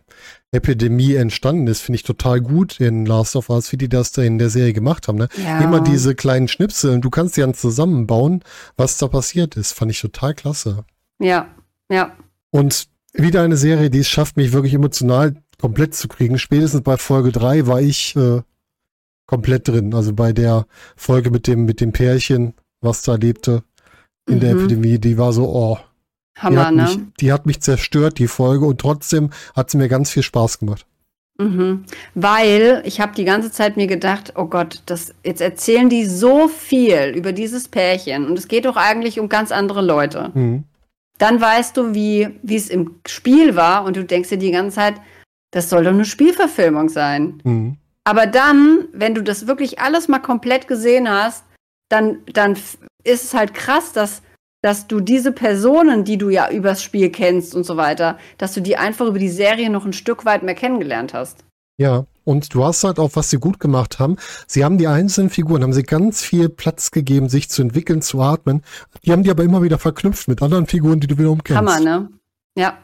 Epidemie 0.52 1.16
entstanden 1.16 1.68
ist, 1.68 1.82
finde 1.82 1.96
ich 1.98 2.04
total 2.04 2.42
gut 2.42 2.80
in 2.80 3.06
Last 3.06 3.36
of 3.36 3.50
Us, 3.50 3.72
wie 3.72 3.78
die 3.78 3.90
das 3.90 4.12
da 4.12 4.22
in 4.22 4.38
der 4.38 4.50
Serie 4.50 4.74
gemacht 4.74 5.08
haben. 5.08 5.18
Ne? 5.18 5.28
Ja. 5.44 5.62
Immer 5.62 5.82
diese 5.82 6.14
kleinen 6.16 6.48
Schnipsel 6.48 6.92
und 6.92 7.02
du 7.02 7.10
kannst 7.10 7.38
die 7.38 7.42
dann 7.42 7.54
zusammenbauen, 7.54 8.44
was 8.78 8.98
da 8.98 9.08
passiert 9.08 9.56
ist. 9.58 9.74
Fand 9.74 9.92
ich 9.92 10.02
total 10.02 10.34
klasse. 10.36 10.86
Ja, 11.20 11.48
ja. 11.90 12.12
Und 12.52 12.88
wieder 13.14 13.42
eine 13.44 13.58
Serie, 13.58 13.90
die 13.90 14.00
es 14.00 14.10
schafft, 14.10 14.38
mich 14.38 14.52
wirklich 14.54 14.74
emotional 14.74 15.36
komplett 15.60 15.96
zu 15.96 16.08
kriegen. 16.08 16.38
Spätestens 16.38 16.82
bei 16.82 16.98
Folge 16.98 17.32
3 17.32 17.68
war 17.68 17.80
ich 17.82 18.16
äh, 18.16 18.42
komplett 19.34 19.68
drin. 19.68 19.96
Also 19.96 20.14
bei 20.14 20.32
der 20.32 20.68
Folge 20.96 21.32
mit 21.32 21.48
dem, 21.48 21.66
mit 21.66 21.82
dem 21.82 21.92
Pärchen, 21.92 22.54
was 22.82 23.02
da 23.02 23.16
lebte 23.16 23.64
in 24.30 24.40
der 24.40 24.54
Mhm. 24.54 24.60
Epidemie, 24.60 25.00
die 25.00 25.18
war 25.18 25.34
so, 25.34 25.50
oh, 25.50 25.78
die 26.38 26.42
Hammer, 26.42 26.68
hat, 26.68 26.76
ne? 26.76 26.84
mich, 26.84 27.00
die 27.20 27.34
hat 27.34 27.46
mich 27.48 27.60
zerstört, 27.62 28.20
die 28.20 28.28
Folge, 28.28 28.66
und 28.66 28.80
trotzdem 28.80 29.32
hat 29.56 29.72
sie 29.72 29.78
mir 29.78 29.90
ganz 29.90 30.12
viel 30.12 30.22
Spaß 30.22 30.60
gemacht. 30.60 30.86
Mhm. 31.40 31.86
Weil 32.14 32.84
ich 32.86 33.02
habe 33.02 33.16
die 33.16 33.26
ganze 33.26 33.52
Zeit 33.52 33.76
mir 33.76 33.88
gedacht, 33.88 34.34
oh 34.36 34.46
Gott, 34.46 34.84
das, 34.86 35.16
jetzt 35.26 35.42
erzählen 35.42 35.90
die 35.90 36.06
so 36.06 36.48
viel 36.48 37.14
über 37.16 37.32
dieses 37.34 37.68
Pärchen 37.68 38.28
und 38.28 38.38
es 38.38 38.48
geht 38.48 38.66
doch 38.66 38.76
eigentlich 38.78 39.20
um 39.20 39.30
ganz 39.30 39.52
andere 39.52 39.82
Leute. 39.82 40.30
Mhm. 40.36 40.66
Dann 41.18 41.42
weißt 41.42 41.76
du, 41.76 41.96
wie 41.96 42.40
wie 42.44 42.56
es 42.56 42.70
im 42.70 43.00
Spiel 43.08 43.56
war 43.56 43.84
und 43.86 43.96
du 43.98 44.04
denkst 44.04 44.30
dir 44.30 44.38
die 44.38 44.52
ganze 44.52 44.76
Zeit, 44.76 44.96
das 45.52 45.70
soll 45.72 45.84
doch 45.84 45.92
eine 45.92 46.06
Spielverfilmung 46.06 46.90
sein. 46.90 47.42
Mhm. 47.44 47.78
Aber 48.06 48.28
dann, 48.28 48.88
wenn 48.92 49.16
du 49.16 49.22
das 49.22 49.48
wirklich 49.48 49.80
alles 49.80 50.08
mal 50.08 50.20
komplett 50.20 50.68
gesehen 50.68 51.10
hast, 51.10 51.46
dann, 51.90 52.20
dann 52.34 52.54
ist 53.04 53.24
es 53.24 53.34
halt 53.34 53.54
krass, 53.54 53.94
dass, 53.94 54.22
dass 54.62 54.88
du 54.88 55.00
diese 55.00 55.32
Personen, 55.32 56.04
die 56.04 56.18
du 56.18 56.30
ja 56.30 56.50
übers 56.50 56.84
Spiel 56.84 57.10
kennst 57.12 57.56
und 57.56 57.66
so 57.66 57.78
weiter, 57.78 58.18
dass 58.38 58.54
du 58.54 58.62
die 58.62 58.78
einfach 58.78 59.06
über 59.06 59.20
die 59.20 59.30
Serie 59.30 59.70
noch 59.70 59.86
ein 59.86 59.94
Stück 59.94 60.26
weit 60.26 60.44
mehr 60.44 60.56
kennengelernt 60.56 61.14
hast. 61.14 61.46
Ja, 61.78 62.06
und 62.24 62.54
du 62.54 62.64
hast 62.64 62.84
halt 62.84 63.00
auch, 63.00 63.12
was 63.16 63.30
sie 63.30 63.38
gut 63.38 63.60
gemacht 63.60 64.00
haben. 64.00 64.18
Sie 64.48 64.64
haben 64.64 64.78
die 64.78 64.88
einzelnen 64.88 65.30
Figuren, 65.30 65.64
haben 65.64 65.74
sie 65.74 65.84
ganz 65.84 66.22
viel 66.22 66.48
Platz 66.50 66.92
gegeben, 66.92 67.30
sich 67.30 67.50
zu 67.50 67.62
entwickeln, 67.62 68.02
zu 68.02 68.22
atmen. 68.22 68.64
Die 69.04 69.12
haben 69.12 69.24
die 69.24 69.32
aber 69.32 69.44
immer 69.44 69.64
wieder 69.64 69.80
verknüpft 69.80 70.28
mit 70.28 70.42
anderen 70.42 70.68
Figuren, 70.68 71.00
die 71.00 71.08
du 71.08 71.18
wiederum 71.18 71.44
kennst. 71.44 71.58
Hammer, 71.58 71.80
ne? 71.80 72.10
Ja. 72.58 72.78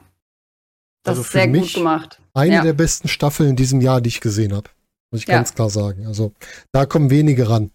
Das 1.04 1.12
Also 1.18 1.22
ist 1.22 1.32
sehr 1.32 1.48
gut 1.48 1.74
gemacht. 1.74 2.20
Eine 2.34 2.56
Ja. 2.56 2.64
der 2.64 2.74
besten 2.74 3.08
Staffeln 3.08 3.50
in 3.50 3.56
diesem 3.56 3.80
Jahr, 3.80 4.02
die 4.02 4.10
ich 4.10 4.22
gesehen 4.22 4.54
habe. 4.54 4.70
Muss 5.12 5.22
ich 5.22 5.28
Ja. 5.28 5.36
ganz 5.36 5.54
klar 5.56 5.70
sagen. 5.70 6.06
Also 6.08 6.34
da 6.72 6.86
kommen 6.86 7.10
wenige 7.10 7.50
ran. 7.50 7.72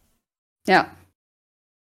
Ja. 0.67 0.87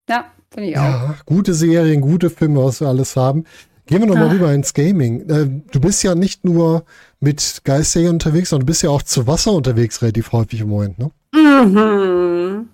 Ja, 0.09 0.26
finde 0.53 0.70
ich 0.70 0.76
auch. 0.79 0.83
Ja, 0.83 1.16
gute 1.24 1.55
Serien, 1.55 2.00
gute 2.00 2.31
Filme, 2.31 2.64
was 2.64 2.81
wir 2.81 2.88
alles 2.88 3.16
haben. 3.16 3.44
Gehen 3.87 4.00
wir 4.00 4.07
nochmal 4.07 4.29
Ah. 4.29 4.33
rüber 4.33 4.53
ins 4.53 4.72
Gaming. 4.74 5.29
Äh, 5.29 5.48
du 5.72 5.81
bist 5.81 6.03
ja 6.03 6.14
nicht 6.14 6.44
nur 6.44 6.85
mit 7.20 7.62
Geistserien 7.64 8.12
unterwegs, 8.12 8.50
sondern 8.50 8.66
du 8.66 8.70
bist 8.70 8.83
ja 8.83 8.90
auch 8.90 9.03
zu 9.03 9.26
Wasser 9.26 9.53
unterwegs 9.53 10.00
relativ 10.03 10.33
häufig 10.33 10.61
im 10.61 10.68
Moment. 10.68 10.98
Ne? 10.98 11.11
Mhm. 11.35 12.68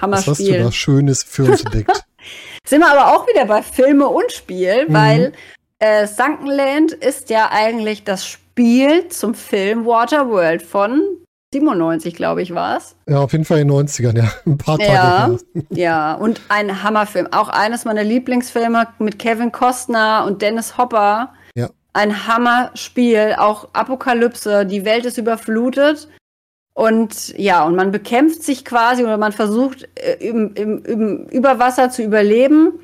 Was 0.00 0.26
hast 0.26 0.40
du 0.40 0.52
da 0.58 0.70
Schönes 0.72 1.22
für 1.22 1.44
uns 1.44 1.60
entdeckt? 1.64 2.04
Sind 2.66 2.80
wir 2.80 2.90
aber 2.90 3.16
auch 3.16 3.26
wieder 3.26 3.46
bei 3.46 3.62
Filme 3.62 4.06
und 4.08 4.30
Spiel, 4.32 4.88
Mhm. 4.88 4.92
weil 4.92 5.32
äh, 5.80 6.06
Sunkenland 6.06 6.92
ist 6.92 7.28
ja 7.30 7.50
eigentlich 7.50 8.04
das 8.04 8.24
Spiel 8.24 9.08
zum 9.08 9.34
Film 9.34 9.84
Waterworld 9.84 10.62
von 10.62 11.00
97, 11.52 12.14
glaube 12.14 12.42
ich, 12.42 12.54
war 12.54 12.78
es. 12.78 12.96
ja, 13.08 13.18
auf 13.18 13.32
jeden 13.32 13.44
Fall 13.44 13.58
in 13.60 13.68
den 13.68 13.76
90ern, 13.86 14.16
ja. 14.16 14.32
Ein 14.46 14.58
paar 14.58 14.78
Tage 14.78 14.92
Ja. 14.92 15.26
her. 15.28 15.38
Ja, 15.70 16.14
und 16.14 16.40
ein 16.48 16.82
Hammerfilm. 16.82 17.28
Auch 17.32 17.48
eines 17.48 17.84
meiner 17.84 18.04
Lieblingsfilme 18.04 18.88
mit 18.98 19.18
Kevin 19.18 19.52
Costner 19.52 20.24
und 20.26 20.40
Dennis 20.42 20.78
Hopper. 20.78 21.34
Ja. 21.54 21.68
Ein 21.92 22.26
Hammerspiel, 22.26 23.34
auch 23.38 23.68
Apokalypse, 23.74 24.64
die 24.64 24.84
Welt 24.84 25.04
ist 25.04 25.18
überflutet. 25.18 26.08
Und 26.74 27.36
ja, 27.36 27.64
und 27.64 27.76
man 27.76 27.92
bekämpft 27.92 28.42
sich 28.42 28.64
quasi 28.64 29.02
oder 29.04 29.18
man 29.18 29.32
versucht 29.32 29.86
äh, 29.96 30.14
im, 30.26 30.54
im, 30.54 30.82
im, 30.86 31.26
über 31.28 31.58
Wasser 31.58 31.90
zu 31.90 32.02
überleben. 32.02 32.80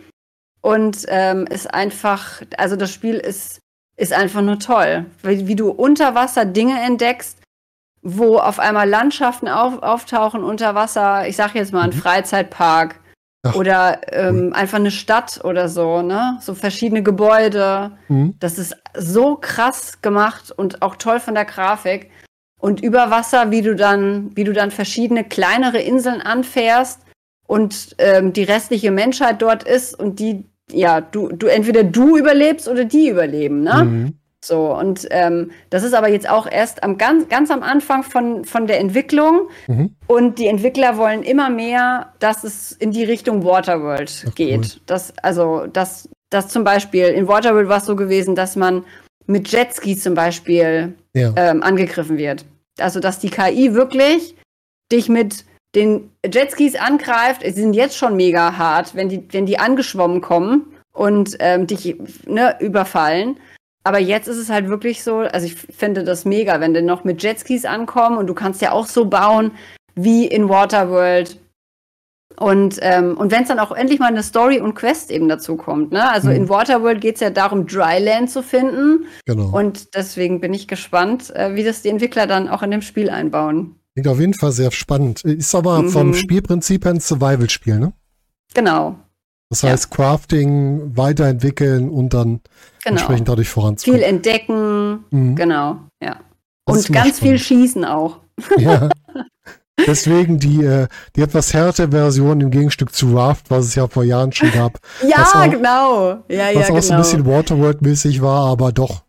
Und 0.61 1.07
ähm, 1.09 1.47
ist 1.47 1.73
einfach, 1.73 2.43
also 2.59 2.77
das 2.77 2.91
Spiel 2.91 3.15
ist, 3.15 3.61
ist 3.97 4.13
einfach 4.13 4.43
nur 4.43 4.59
toll. 4.59 5.07
Wie, 5.23 5.47
wie 5.47 5.57
du 5.57 5.71
unter 5.71 6.15
Wasser 6.15 6.45
Dinge 6.45 6.79
entdeckst, 6.83 7.38
wo 8.03 8.39
auf 8.39 8.59
einmal 8.59 8.89
Landschaften 8.89 9.49
auf, 9.49 9.83
auftauchen 9.83 10.45
unter 10.45 10.75
Wasser. 10.75 11.29
Ich 11.29 11.37
sage 11.37 11.59
jetzt 11.59 11.73
mal 11.73 11.83
ein 11.83 11.91
Mhm. 11.91 12.01
Freizeitpark 12.01 13.01
Ach, 13.43 13.55
oder 13.55 14.01
ähm, 14.13 14.53
einfach 14.53 14.79
eine 14.79 14.91
Stadt 14.91 15.41
oder 15.45 15.69
so, 15.69 16.03
ne? 16.03 16.39
So 16.41 16.55
verschiedene 16.55 17.03
Gebäude. 17.03 17.93
Mhm. 18.09 18.35
Das 18.41 18.59
ist 18.59 18.77
so 18.97 19.37
krass 19.37 20.01
gemacht 20.03 20.53
und 20.57 20.83
auch 20.83 20.97
toll 20.97 21.21
von 21.21 21.35
der 21.35 21.45
Grafik. 21.45 22.11
Und 22.61 22.83
über 22.83 23.11
Wasser, 23.11 23.51
wie 23.51 23.63
du 23.63 23.77
dann, 23.77 24.37
wie 24.37 24.45
du 24.45 24.53
dann 24.53 24.71
verschiedene 24.73 25.23
kleinere 25.23 25.79
Inseln 25.81 26.21
anfährst 26.21 27.01
und 27.47 27.95
ähm, 27.99 28.33
die 28.33 28.43
restliche 28.43 28.91
Menschheit 28.91 29.41
dort 29.41 29.63
ist 29.63 29.99
und 29.99 30.19
die, 30.19 30.45
ja, 30.73 31.01
du, 31.01 31.29
du 31.29 31.47
entweder 31.47 31.85
du 31.85 32.17
überlebst 32.17 32.69
oder 32.69 32.85
die 32.85 33.09
überleben, 33.09 33.63
ne? 33.63 33.85
Mhm. 33.85 34.19
So, 34.45 34.73
und 34.73 35.07
ähm, 35.11 35.51
das 35.71 35.83
ist 35.83 35.95
aber 35.95 36.09
jetzt 36.09 36.29
auch 36.29 36.47
erst 36.51 36.83
am 36.85 36.97
ganz, 36.97 37.29
ganz 37.29 37.51
am 37.51 37.63
Anfang 37.63 38.05
von, 38.05 38.45
von 38.45 38.67
der 38.69 38.79
Entwicklung. 38.79 39.49
Mhm. 39.67 39.97
Und 40.07 40.39
die 40.39 40.47
Entwickler 40.47 40.97
wollen 40.97 41.23
immer 41.25 41.51
mehr, 41.51 42.13
dass 42.21 42.45
es 42.45 42.73
in 42.73 42.93
die 42.93 43.05
Richtung 43.05 43.45
Waterworld 43.45 44.27
Ach, 44.29 44.35
geht. 44.35 44.59
cool. 44.77 44.81
Das, 44.87 45.13
also, 45.23 45.67
dass, 45.67 46.09
dass 46.31 46.49
zum 46.49 46.63
Beispiel 46.63 47.07
in 47.07 47.27
Waterworld 47.27 47.69
war 47.69 47.79
es 47.79 47.87
so 47.87 47.97
gewesen, 47.97 48.37
dass 48.37 48.55
man 48.55 48.85
mit 49.27 49.49
Jetskis 49.49 50.03
zum 50.05 50.15
Beispiel 50.15 50.95
Ja. 51.15 51.33
ähm, 51.37 51.63
angegriffen 51.63 52.17
wird. 52.17 52.45
Also, 52.79 53.01
dass 53.01 53.19
die 53.19 53.31
KI 53.31 53.75
wirklich 53.75 54.37
dich 54.93 55.09
mit 55.09 55.45
den 55.75 56.11
Jetskis 56.25 56.77
angreift. 56.77 57.43
Sie 57.45 57.51
sind 57.61 57.75
jetzt 57.75 57.97
schon 57.97 58.17
mega 58.17 58.57
hart, 58.57 58.95
wenn 58.95 59.09
die, 59.09 59.27
wenn 59.33 59.47
die 59.47 59.59
angeschwommen 59.59 60.21
kommen 60.21 60.73
und 60.93 61.37
ähm, 61.41 61.67
dich 61.67 61.97
ne, 62.27 62.57
überfallen. 62.61 63.39
Aber 63.89 63.99
jetzt 64.01 64.29
ist 64.29 64.37
es 64.37 64.51
halt 64.51 64.69
wirklich 64.69 65.03
so, 65.03 65.21
also 65.21 65.47
ich 65.47 65.55
finde 65.55 66.05
das 66.05 66.27
mega, 66.27 66.61
wenn 66.61 66.75
die 66.75 66.83
noch 66.83 67.05
mit 67.05 67.23
Jetskis 67.23 67.65
ankommen 67.65 68.19
und 68.19 68.27
du 68.27 68.35
kannst 68.35 68.61
ja 68.61 68.73
auch 68.73 68.85
so 68.87 69.07
bauen 69.07 69.53
wie 69.95 70.27
in 70.27 70.51
Waterworld. 70.51 71.41
Und, 72.39 72.79
ähm, 72.83 73.17
und 73.17 73.33
wenn 73.33 73.45
es 73.45 73.49
dann 73.49 73.59
auch 73.59 73.73
endlich 73.73 73.99
mal 73.99 74.09
eine 74.09 74.23
Story 74.23 74.61
und 74.61 74.75
Quest 74.75 75.11
eben 75.11 75.27
dazu 75.27 75.57
kommt, 75.57 75.91
ne? 75.91 76.11
Also 76.11 76.29
Mhm. 76.29 76.37
in 76.37 76.49
Waterworld 76.51 77.01
geht 77.01 77.15
es 77.15 77.23
ja 77.23 77.31
darum, 77.31 77.67
Dryland 77.67 78.31
zu 78.31 78.43
finden. 78.43 79.07
Genau. 79.25 79.57
Und 79.59 79.95
deswegen 79.95 80.39
bin 80.43 80.53
ich 80.53 80.69
gespannt, 80.69 81.35
äh, 81.35 81.55
wie 81.55 81.65
das 81.65 81.81
die 81.81 81.89
Entwickler 81.89 82.27
dann 82.27 82.49
auch 82.51 82.63
in 82.63 82.71
dem 82.71 82.83
Spiel 82.83 83.09
einbauen. 83.09 83.77
Klingt 83.95 84.09
auf 84.09 84.21
jeden 84.21 84.35
Fall 84.35 84.53
sehr 84.53 84.71
spannend. 84.71 85.25
Ist 85.25 85.55
aber 85.55 85.81
Mhm. 85.83 85.89
vom 85.89 86.13
Spielprinzip 86.15 86.85
her 86.85 86.93
ein 86.93 87.01
Survival-Spiel, 87.01 87.79
ne? 87.79 87.95
Genau, 88.55 88.97
Das 89.51 89.63
Ja. 89.63 89.71
heißt, 89.71 89.91
Crafting, 89.91 90.97
weiterentwickeln 90.97 91.89
und 91.89 92.13
dann 92.15 92.41
genau. 92.85 92.97
entsprechend 92.97 93.29
dadurch 93.29 93.49
Viel 93.49 93.55
voranzukommen. 93.55 94.03
entdecken, 94.03 95.05
Mhm. 95.11 95.37
genau, 95.37 95.79
ja. 96.03 96.17
Das 96.67 96.87
Und 96.89 96.93
ganz 96.95 97.19
viel 97.19 97.39
spannend. 97.39 97.63
schießen 97.63 97.85
auch. 97.85 98.19
Ja. 98.59 98.89
Deswegen 99.87 100.39
die, 100.41 100.65
äh, 100.65 100.89
die 101.15 101.23
etwas 101.23 101.55
härtere 101.55 101.89
Version 101.93 102.41
im 102.41 102.51
Gegenstück 102.51 102.93
zu 102.93 103.15
Raft, 103.17 103.49
was 103.49 103.67
es 103.67 103.75
ja 103.77 103.87
vor 103.87 104.03
Jahren 104.05 104.33
schon 104.33 104.51
gab. 104.51 104.79
Ja, 105.09 105.25
auch, 105.25 105.51
genau. 105.51 106.09
Ja, 106.29 106.49
was 106.53 106.55
ja, 106.55 106.61
auch 106.61 106.65
so 106.67 106.75
ein 106.75 106.81
genau. 106.83 106.99
bisschen 106.99 107.27
Waterworld-mäßig 107.27 108.21
war, 108.21 108.47
aber 108.51 108.73
doch 108.73 109.03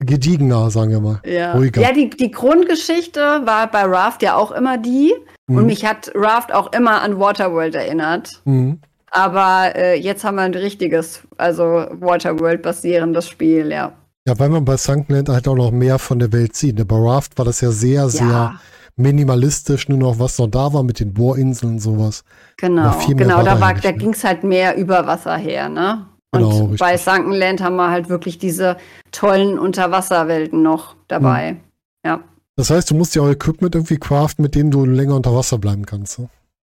gediegener, 0.00 0.70
sagen 0.70 0.90
wir 0.90 1.00
mal. 1.00 1.20
Ja, 1.24 1.52
Ruhiger. 1.54 1.80
ja 1.80 1.92
die, 1.92 2.10
die 2.10 2.30
Grundgeschichte 2.30 3.20
war 3.44 3.70
bei 3.70 3.82
Raft 3.84 4.22
ja 4.22 4.36
auch 4.36 4.50
immer 4.52 4.76
die. 4.76 5.14
Und 5.48 5.56
Mhm. 5.56 5.66
mich 5.66 5.84
hat 5.86 6.10
Raft 6.14 6.52
auch 6.52 6.72
immer 6.72 7.00
an 7.02 7.18
Waterworld 7.18 7.74
erinnert. 7.74 8.42
Mhm. 8.44 8.80
Aber 9.16 9.70
äh, 9.76 9.94
jetzt 9.94 10.24
haben 10.24 10.34
wir 10.36 10.42
ein 10.42 10.54
richtiges, 10.54 11.22
also 11.36 11.64
Waterworld-basierendes 11.64 13.28
Spiel, 13.28 13.70
ja. 13.70 13.92
Ja, 14.26 14.38
weil 14.38 14.48
man 14.48 14.64
bei 14.64 14.76
Sunkenland 14.76 15.28
halt 15.28 15.46
auch 15.46 15.54
noch 15.54 15.70
mehr 15.70 16.00
von 16.00 16.18
der 16.18 16.32
Welt 16.32 16.56
sieht. 16.56 16.76
ne? 16.78 16.84
Bei 16.84 16.96
Raft 16.96 17.38
war 17.38 17.44
das 17.44 17.60
ja 17.60 17.70
sehr, 17.70 18.08
sehr 18.08 18.26
Ja, 18.26 18.60
minimalistisch, 18.96 19.88
nur 19.88 19.98
noch 19.98 20.18
was 20.18 20.38
noch 20.38 20.48
da 20.48 20.72
war 20.72 20.82
mit 20.82 20.98
den 20.98 21.14
Bohrinseln 21.14 21.74
und 21.74 21.78
sowas. 21.78 22.24
genau. 22.56 22.90
mehr 23.06 23.14
Genau, 23.16 23.42
da, 23.44 23.60
war, 23.60 23.74
da 23.74 23.92
ne? 23.92 23.98
ging 23.98 24.14
es 24.14 24.24
halt 24.24 24.42
mehr 24.42 24.76
über 24.76 25.06
Wasser 25.06 25.36
her, 25.36 25.68
ne? 25.68 26.06
Und 26.32 26.40
Genau, 26.40 26.70
bei 26.78 26.96
Sunkenland 26.96 27.62
haben 27.62 27.76
wir 27.76 27.90
halt 27.90 28.08
wirklich 28.08 28.38
diese 28.38 28.76
tollen 29.12 29.60
Unterwasserwelten 29.60 30.60
noch 30.60 30.96
dabei. 31.06 31.50
Hm. 31.50 31.60
Ja. 32.04 32.20
Das 32.56 32.70
heißt, 32.70 32.90
du 32.90 32.96
musst 32.96 33.14
ja 33.14 33.22
auch 33.22 33.30
Equipment 33.30 33.76
irgendwie 33.76 33.98
craften, 33.98 34.42
mit 34.42 34.56
dem 34.56 34.72
du 34.72 34.84
länger 34.84 35.14
unter 35.14 35.32
Wasser 35.34 35.58
bleiben 35.58 35.86
kannst. 35.86 36.18
Ne? 36.18 36.28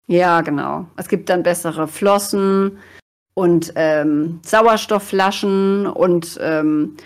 Ja, 0.10 0.42
genau. 0.42 0.88
Es 0.98 1.08
gibt 1.08 1.30
dann 1.30 1.44
bessere 1.44 1.88
Flossen 1.88 2.80
und 3.36 3.72
ähm, 3.76 4.40
Sauerstoffflaschen 4.44 5.86
und 5.86 6.40
ähm, 6.42 6.98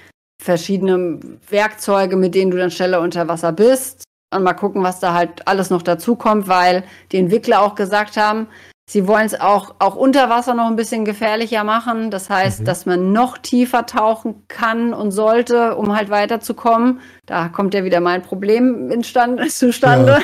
verschiedene 0.41 1.19
Werkzeuge, 1.49 2.15
mit 2.15 2.33
denen 2.33 2.51
du 2.51 2.57
dann 2.57 2.71
schneller 2.71 3.01
unter 3.01 3.27
Wasser 3.27 3.51
bist. 3.51 4.03
Und 4.33 4.43
mal 4.43 4.53
gucken, 4.53 4.83
was 4.83 5.01
da 5.01 5.13
halt 5.13 5.45
alles 5.47 5.69
noch 5.69 5.81
dazu 5.81 6.15
kommt, 6.15 6.47
weil 6.47 6.85
die 7.11 7.17
Entwickler 7.17 7.61
auch 7.61 7.75
gesagt 7.75 8.15
haben, 8.15 8.47
sie 8.89 9.05
wollen 9.05 9.25
es 9.25 9.39
auch, 9.39 9.75
auch 9.79 9.95
unter 9.95 10.29
Wasser 10.29 10.53
noch 10.53 10.67
ein 10.67 10.75
bisschen 10.77 11.03
gefährlicher 11.03 11.65
machen. 11.65 12.09
Das 12.09 12.29
heißt, 12.29 12.61
Mhm. 12.61 12.65
dass 12.65 12.85
man 12.85 13.11
noch 13.11 13.37
tiefer 13.37 13.85
tauchen 13.85 14.43
kann 14.47 14.93
und 14.93 15.11
sollte, 15.11 15.75
um 15.75 15.93
halt 15.95 16.09
weiterzukommen. 16.09 17.01
Da 17.25 17.49
kommt 17.49 17.73
ja 17.73 17.83
wieder 17.83 17.99
mein 17.99 18.21
Problem 18.21 18.89
instand, 18.89 19.39
zustande. 19.51 20.19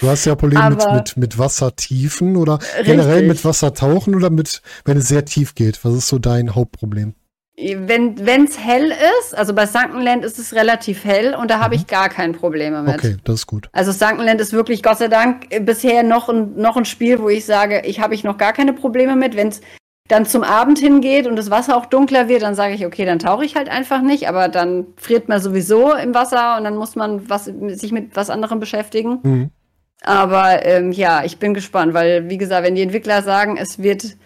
Du 0.00 0.08
hast 0.08 0.24
ja 0.24 0.34
Probleme 0.34 0.70
mit, 0.70 0.92
mit, 0.92 1.16
mit 1.16 1.38
Wassertiefen 1.38 2.36
oder 2.36 2.58
generell 2.84 3.14
Richtig. 3.14 3.28
mit 3.28 3.44
Wassertauchen 3.44 4.14
oder 4.14 4.30
mit, 4.30 4.62
wenn 4.84 4.96
es 4.96 5.08
sehr 5.08 5.24
tief 5.24 5.54
geht. 5.54 5.84
Was 5.84 5.94
ist 5.94 6.08
so 6.08 6.18
dein 6.18 6.54
Hauptproblem? 6.54 7.14
Wenn 7.60 8.44
es 8.44 8.58
hell 8.58 8.92
ist, 9.20 9.36
also 9.36 9.52
bei 9.52 9.66
Sunkenland 9.66 10.24
ist 10.24 10.38
es 10.38 10.54
relativ 10.54 11.04
hell 11.04 11.34
und 11.34 11.50
da 11.50 11.58
habe 11.58 11.74
ich 11.74 11.88
gar 11.88 12.08
keine 12.08 12.32
Probleme 12.32 12.82
mit. 12.82 12.92
Mhm. 12.92 12.94
Okay, 12.94 13.16
das 13.24 13.34
ist 13.36 13.46
gut. 13.48 13.68
Also 13.72 13.90
Sunkenland 13.90 14.40
ist 14.40 14.52
wirklich 14.52 14.80
Gott 14.80 14.98
sei 14.98 15.08
Dank 15.08 15.48
bisher 15.66 16.04
noch 16.04 16.28
ein, 16.28 16.54
noch 16.54 16.76
ein 16.76 16.84
Spiel, 16.84 17.20
wo 17.20 17.28
ich 17.28 17.44
sage, 17.44 17.82
ich 17.84 17.98
habe 17.98 18.14
ich 18.14 18.22
noch 18.22 18.38
gar 18.38 18.52
keine 18.52 18.72
Probleme 18.72 19.16
mit. 19.16 19.34
Wenn 19.34 19.48
es 19.48 19.60
dann 20.06 20.24
zum 20.24 20.44
Abend 20.44 20.78
hingeht 20.78 21.26
und 21.26 21.34
das 21.34 21.50
Wasser 21.50 21.76
auch 21.76 21.86
dunkler 21.86 22.28
wird, 22.28 22.42
dann 22.42 22.54
sage 22.54 22.74
ich, 22.74 22.86
okay, 22.86 23.04
dann 23.04 23.18
tauche 23.18 23.44
ich 23.44 23.56
halt 23.56 23.68
einfach 23.68 24.02
nicht, 24.02 24.28
aber 24.28 24.48
dann 24.48 24.86
friert 24.96 25.28
man 25.28 25.40
sowieso 25.40 25.94
im 25.94 26.14
Wasser 26.14 26.56
und 26.58 26.64
dann 26.64 26.76
muss 26.76 26.94
man 26.94 27.28
was, 27.28 27.44
sich 27.46 27.90
mit 27.90 28.14
was 28.14 28.30
anderem 28.30 28.60
beschäftigen. 28.60 29.18
Mhm. 29.22 29.50
Aber 30.02 30.64
ähm, 30.64 30.92
ja, 30.92 31.24
ich 31.24 31.38
bin 31.38 31.54
gespannt, 31.54 31.94
weil, 31.94 32.28
wie 32.28 32.38
gesagt, 32.38 32.64
wenn 32.64 32.74
die 32.74 32.82
Entwickler 32.82 33.22
sagen, 33.22 33.56
es 33.56 33.82
wird 33.82 34.16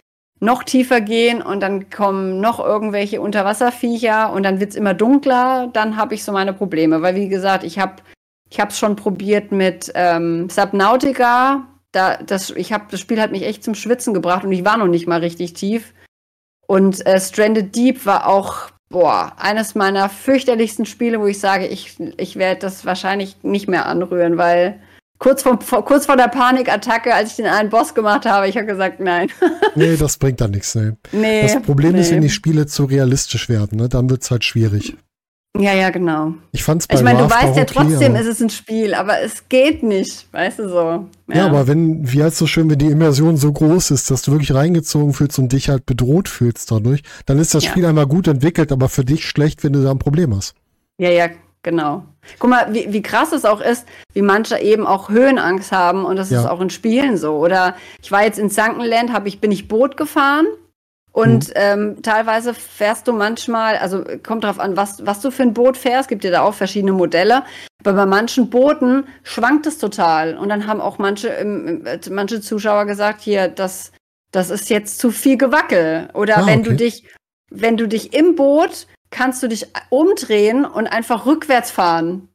noch 0.40 0.64
tiefer 0.64 1.00
gehen 1.00 1.40
und 1.40 1.60
dann 1.60 1.88
kommen 1.88 2.40
noch 2.40 2.58
irgendwelche 2.58 3.20
Unterwasserviecher 3.20 4.32
und 4.32 4.42
dann 4.42 4.60
wird's 4.60 4.74
immer 4.74 4.92
dunkler, 4.92 5.70
dann 5.72 5.96
habe 5.96 6.14
ich 6.14 6.24
so 6.24 6.32
meine 6.32 6.52
Probleme. 6.52 7.00
Weil, 7.00 7.14
wie 7.14 7.28
gesagt, 7.28 7.64
ich 7.64 7.78
habe 7.78 8.02
ich 8.50 8.58
es 8.58 8.78
schon 8.78 8.96
probiert 8.96 9.52
mit 9.52 9.90
ähm, 9.94 10.48
Subnautica. 10.50 11.66
Da, 11.92 12.16
das, 12.16 12.50
ich 12.50 12.72
hab, 12.72 12.90
das 12.90 13.00
Spiel 13.00 13.20
hat 13.20 13.32
mich 13.32 13.44
echt 13.44 13.64
zum 13.64 13.74
Schwitzen 13.74 14.14
gebracht 14.14 14.44
und 14.44 14.52
ich 14.52 14.64
war 14.64 14.76
noch 14.76 14.88
nicht 14.88 15.06
mal 15.06 15.20
richtig 15.20 15.54
tief. 15.54 15.94
Und 16.66 17.06
äh, 17.06 17.20
Stranded 17.20 17.74
Deep 17.74 18.04
war 18.04 18.26
auch, 18.26 18.70
boah, 18.88 19.32
eines 19.38 19.74
meiner 19.74 20.08
fürchterlichsten 20.08 20.86
Spiele, 20.86 21.20
wo 21.20 21.26
ich 21.26 21.40
sage, 21.40 21.66
ich, 21.66 21.96
ich 22.16 22.36
werde 22.36 22.60
das 22.60 22.84
wahrscheinlich 22.84 23.36
nicht 23.42 23.68
mehr 23.68 23.86
anrühren, 23.86 24.38
weil 24.38 24.80
kurz 25.22 25.42
vor, 25.42 25.56
kurz 25.84 26.06
vor 26.06 26.16
der 26.16 26.26
Panikattacke, 26.28 27.14
als 27.14 27.30
ich 27.30 27.36
den 27.36 27.46
einen 27.46 27.70
Boss 27.70 27.94
gemacht 27.94 28.26
habe, 28.26 28.48
ich 28.48 28.56
habe 28.56 28.66
gesagt, 28.66 28.98
nein. 28.98 29.28
Nee, 29.74 29.96
das 29.96 30.18
bringt 30.18 30.40
dann 30.40 30.50
nichts. 30.50 30.74
Nee. 30.74 30.92
nee. 31.12 31.42
Das 31.42 31.62
Problem 31.62 31.94
ist, 31.94 32.10
nee. 32.10 32.16
wenn 32.16 32.22
die 32.22 32.28
Spiele 32.28 32.66
zu 32.66 32.84
realistisch 32.84 33.48
werden, 33.48 33.78
ne? 33.78 33.88
dann 33.88 34.10
wird 34.10 34.22
es 34.22 34.30
halt 34.30 34.44
schwierig. 34.44 34.96
Ja, 35.58 35.72
ja, 35.74 35.90
genau. 35.90 36.34
Ich 36.50 36.64
fand's 36.64 36.86
bei 36.86 36.96
Ich 36.96 37.02
meine, 37.02 37.20
du 37.20 37.24
Raft 37.24 37.42
weißt 37.42 37.56
ja 37.56 37.62
okay, 37.62 37.72
trotzdem, 37.74 38.16
ist 38.16 38.26
es 38.26 38.40
ein 38.40 38.50
Spiel, 38.50 38.94
aber 38.94 39.20
es 39.20 39.48
geht 39.48 39.82
nicht, 39.82 40.26
weißt 40.32 40.58
du 40.58 40.68
so. 40.68 41.08
ja. 41.32 41.46
aber 41.46 41.66
wenn, 41.66 42.10
wie 42.10 42.22
heißt 42.22 42.36
so 42.36 42.46
schön, 42.46 42.68
wenn 42.68 42.78
die 42.78 42.86
Immersion 42.86 43.36
so 43.36 43.52
groß 43.52 43.92
ist, 43.92 44.10
dass 44.10 44.22
du 44.22 44.32
wirklich 44.32 44.52
reingezogen 44.52 45.12
fühlst 45.12 45.38
und 45.38 45.52
dich 45.52 45.68
halt 45.68 45.86
bedroht 45.86 46.28
fühlst 46.28 46.70
dadurch, 46.70 47.02
dann 47.26 47.38
ist 47.38 47.54
das 47.54 47.64
Ja. 47.64 47.70
Spiel 47.70 47.86
einmal 47.86 48.06
gut 48.06 48.26
entwickelt, 48.26 48.72
aber 48.72 48.88
für 48.88 49.04
dich 49.04 49.26
schlecht, 49.26 49.62
wenn 49.62 49.72
du 49.72 49.82
da 49.82 49.90
ein 49.92 49.98
Problem 49.98 50.34
hast. 50.34 50.54
Ja, 50.98 51.10
ja, 51.10 51.28
genau. 51.62 52.04
Guck 52.38 52.50
mal, 52.50 52.72
wie, 52.72 52.92
wie 52.92 53.02
krass 53.02 53.32
es 53.32 53.44
auch 53.44 53.60
ist, 53.60 53.86
wie 54.12 54.22
manche 54.22 54.58
eben 54.58 54.86
auch 54.86 55.08
Höhenangst 55.08 55.72
haben 55.72 56.04
und 56.04 56.16
das 56.16 56.30
ist 56.30 56.44
Ja. 56.44 56.50
auch 56.50 56.60
in 56.60 56.70
Spielen 56.70 57.16
so. 57.16 57.36
Oder 57.36 57.76
ich 58.02 58.10
war 58.12 58.24
jetzt 58.24 58.38
in 58.38 58.50
Sunkenland, 58.50 59.12
hab 59.12 59.26
ich, 59.26 59.40
bin 59.40 59.50
ich 59.52 59.68
Boot 59.68 59.96
gefahren 59.96 60.46
und 61.12 61.48
Mhm. 61.48 61.54
ähm, 61.56 62.02
teilweise 62.02 62.54
fährst 62.54 63.06
du 63.08 63.12
manchmal, 63.12 63.76
also 63.76 64.04
kommt 64.22 64.44
drauf 64.44 64.58
an, 64.60 64.76
was, 64.76 65.04
was 65.04 65.20
du 65.20 65.30
für 65.30 65.42
ein 65.42 65.52
Boot 65.54 65.76
fährst, 65.76 66.08
gibt 66.08 66.24
dir 66.24 66.30
da 66.30 66.42
auch 66.42 66.54
verschiedene 66.54 66.92
Modelle. 66.92 67.42
Aber 67.84 67.92
bei 67.94 68.06
manchen 68.06 68.48
Booten 68.48 69.06
schwankt 69.24 69.66
es 69.66 69.78
total. 69.78 70.36
Und 70.38 70.48
dann 70.48 70.66
haben 70.68 70.80
auch 70.80 70.98
manche, 70.98 71.28
ähm, 71.28 71.84
äh, 71.84 71.98
manche 72.10 72.40
Zuschauer 72.40 72.86
gesagt, 72.86 73.20
hier, 73.20 73.48
das, 73.48 73.90
das 74.30 74.50
ist 74.50 74.70
jetzt 74.70 75.00
zu 75.00 75.10
viel 75.10 75.36
Gewackel. 75.36 76.08
Oder 76.14 76.38
Ah, 76.38 76.46
wenn 76.46 76.62
du 76.62 76.70
okay. 76.70 76.76
dich, 76.84 77.04
wenn 77.50 77.76
du 77.76 77.86
dich 77.88 78.14
im 78.14 78.36
Boot 78.36 78.86
kannst 79.12 79.42
du 79.44 79.48
dich 79.48 79.66
umdrehen 79.90 80.64
und 80.64 80.88
einfach 80.88 81.24
rückwärts 81.26 81.70
fahren. 81.70 82.28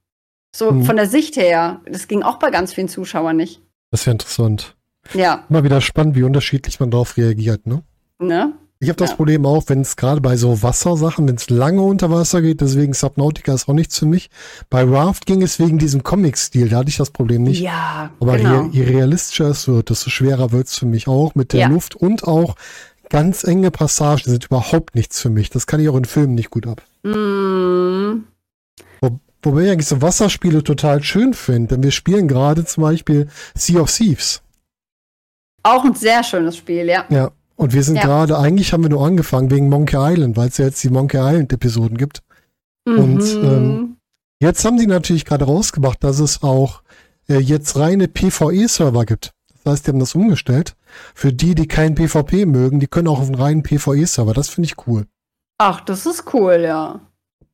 So 0.56 0.72
Mhm. 0.72 0.86
von 0.86 0.96
der 0.96 1.08
Sicht 1.08 1.36
her. 1.36 1.82
Das 1.86 2.08
ging 2.08 2.24
auch 2.24 2.40
bei 2.40 2.50
ganz 2.52 2.74
vielen 2.74 2.88
Zuschauern 2.88 3.36
nicht. 3.36 3.62
Das 3.92 4.02
ist 4.02 4.06
ja 4.06 4.14
interessant. 4.14 4.76
Ja, 5.14 5.44
Immer 5.50 5.64
wieder 5.64 5.82
spannend, 5.82 6.16
wie 6.16 6.24
unterschiedlich 6.24 6.80
man 6.80 6.92
darauf 6.92 7.18
reagiert, 7.18 7.66
ne? 7.68 7.84
ne? 8.20 8.54
Ich 8.80 8.90
habe 8.90 8.98
das 8.98 9.10
Ja. 9.12 9.16
Problem 9.16 9.46
auch, 9.46 9.64
wenn 9.68 9.82
es 9.82 9.96
gerade 9.96 10.22
bei 10.22 10.36
so 10.38 10.62
Wassersachen, 10.62 11.28
wenn 11.28 11.36
es 11.36 11.50
lange 11.50 11.82
unter 11.82 12.12
Wasser 12.12 12.42
geht, 12.44 12.62
deswegen 12.62 12.94
Subnautica 12.94 13.52
ist 13.54 13.68
auch 13.68 13.74
nichts 13.74 13.98
für 13.98 14.06
mich. 14.06 14.30
Bei 14.70 14.84
Raft 14.84 15.26
ging 15.26 15.42
es 15.42 15.58
wegen 15.60 15.80
diesem 15.80 16.04
Comic-Stil, 16.04 16.70
da 16.70 16.78
hatte 16.78 16.90
ich 16.90 16.98
das 16.98 17.10
Problem 17.10 17.42
nicht. 17.44 17.62
Ja, 17.62 18.12
Aber 18.20 18.38
genau. 18.38 18.66
je, 18.72 18.84
je 18.84 18.92
realistischer 18.98 19.46
es 19.50 19.68
wird, 19.68 19.90
desto 19.90 20.10
schwerer 20.12 20.52
wird 20.52 20.68
es 20.68 20.78
für 20.78 20.86
mich 20.86 21.08
auch 21.08 21.34
mit 21.34 21.54
der 21.54 21.62
Ja. 21.62 21.68
Luft 21.70 21.96
und 21.96 22.26
auch 22.26 22.56
ganz 23.10 23.44
enge 23.44 23.72
Passagen 23.72 24.24
sind 24.26 24.46
überhaupt 24.46 24.96
nichts 24.96 25.22
für 25.22 25.30
mich. 25.30 25.50
Das 25.50 25.68
kann 25.68 25.80
ich 25.80 25.90
auch 25.90 25.96
in 25.96 26.06
Filmen 26.06 26.36
nicht 26.36 26.50
gut 26.50 26.68
ab. 26.68 26.82
Mm, 27.04 28.24
Wo, 29.02 29.20
wobei 29.44 29.62
ich 29.66 29.72
eigentlich 29.72 29.88
so 29.88 30.02
Wasserspiele 30.02 30.64
total 30.64 31.04
schön 31.04 31.34
finde, 31.34 31.76
denn 31.76 31.84
wir 31.84 31.92
spielen 31.92 32.28
gerade 32.28 32.66
zum 32.66 32.84
Beispiel 32.84 33.28
Sea 33.56 33.82
of 33.82 33.92
Thieves. 33.96 34.42
auch 35.64 35.84
ein 35.84 35.96
sehr 35.96 36.24
schönes 36.24 36.56
Spiel, 36.58 36.88
ja. 36.88 37.06
Ja. 37.10 37.32
Und 37.58 37.74
wir 37.74 37.84
sind 37.84 37.96
Ja. 37.98 38.04
gerade, 38.04 38.38
eigentlich 38.38 38.72
haben 38.72 38.84
wir 38.84 38.90
nur 38.90 39.06
angefangen 39.06 39.52
wegen 39.52 39.68
Monkey 39.68 39.98
Island, 40.00 40.38
weil 40.38 40.48
es 40.50 40.58
ja 40.58 40.66
jetzt 40.66 40.82
die 40.84 40.90
Monkey 40.90 41.18
Island 41.18 41.52
Episoden 41.52 41.98
gibt. 41.98 42.22
Und, 42.86 43.18
Mhm. 43.18 43.44
ähm, 43.44 43.94
Jetzt 44.40 44.64
haben 44.66 44.78
sie 44.78 44.86
natürlich 44.86 45.26
gerade 45.26 45.46
rausgemacht, 45.46 46.04
dass 46.04 46.20
es 46.20 46.44
auch 46.44 46.84
äh, 47.28 47.40
jetzt 47.40 47.76
reine 47.76 48.08
PvE-Server 48.08 49.04
gibt. 49.04 49.32
Das 49.68 49.74
heißt, 49.80 49.88
die 49.88 49.92
haben 49.92 50.00
das 50.00 50.16
umgestellt. 50.16 50.76
Für 51.14 51.34
die, 51.34 51.54
die 51.54 51.68
kein 51.68 51.94
PvP 51.96 52.46
mögen, 52.46 52.80
die 52.80 52.88
können 52.88 53.10
auch 53.10 53.20
auf 53.20 53.26
einen 53.26 53.36
reinen 53.36 53.64
PvE-Server. 53.64 54.34
Das 54.34 54.48
finde 54.48 54.68
ich 54.68 54.88
cool. 54.88 55.06
Ach, 55.58 55.82
das 55.82 56.06
ist 56.06 56.24
cool, 56.34 56.62
ja. 56.64 57.02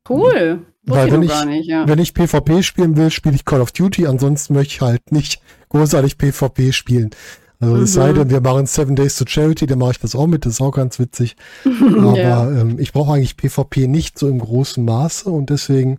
Cool. 0.08 0.60
Wusste 0.86 1.00
Weil 1.00 1.06
ich 1.08 1.12
wenn 1.12 1.22
ich- 1.22 1.28
gar 1.30 1.44
nicht, 1.46 1.66
ja. 1.66 1.88
Wenn 1.88 1.98
ich 1.98 2.14
PvP 2.14 2.62
spielen 2.62 2.96
will, 2.96 3.10
spiele 3.10 3.34
ich 3.34 3.44
Call 3.44 3.60
of 3.60 3.72
Duty. 3.72 4.06
Ansonsten 4.06 4.54
möchte 4.54 4.74
ich 4.74 4.80
halt 4.80 5.10
nicht 5.10 5.40
großartig 5.70 6.16
PvP 6.18 6.70
spielen. 6.72 7.10
Also 7.58 7.76
es 7.76 7.80
Mhm. 7.80 7.86
sei 8.00 8.12
denn, 8.12 8.30
wir 8.30 8.40
machen 8.40 8.66
Seven 8.66 8.94
Days 8.94 9.16
to 9.16 9.24
Charity, 9.26 9.66
dann 9.66 9.78
mache 9.78 9.92
ich 9.92 9.98
das 9.98 10.14
auch 10.14 10.26
mit. 10.28 10.44
Das 10.46 10.52
ist 10.54 10.60
auch 10.60 10.70
ganz 10.72 10.98
witzig. 11.00 11.34
Aber 11.64 12.16
ja. 12.18 12.48
ähm, 12.48 12.78
ich 12.78 12.92
brauche 12.92 13.14
eigentlich 13.14 13.36
PvP 13.36 13.88
nicht 13.88 14.18
so 14.20 14.28
im 14.28 14.38
großen 14.38 14.84
Maße 14.84 15.28
und 15.30 15.50
deswegen 15.50 15.98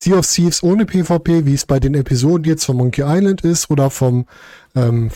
Sea 0.00 0.18
of 0.18 0.26
Thieves 0.30 0.62
ohne 0.62 0.84
PvP, 0.84 1.46
wie 1.46 1.54
es 1.54 1.64
bei 1.64 1.78
den 1.80 1.94
Episoden 1.94 2.44
jetzt 2.44 2.64
von 2.66 2.76
Monkey 2.76 3.02
Island 3.06 3.40
ist 3.42 3.70
oder 3.70 3.88
vom 3.88 4.26
ähm, 4.74 5.10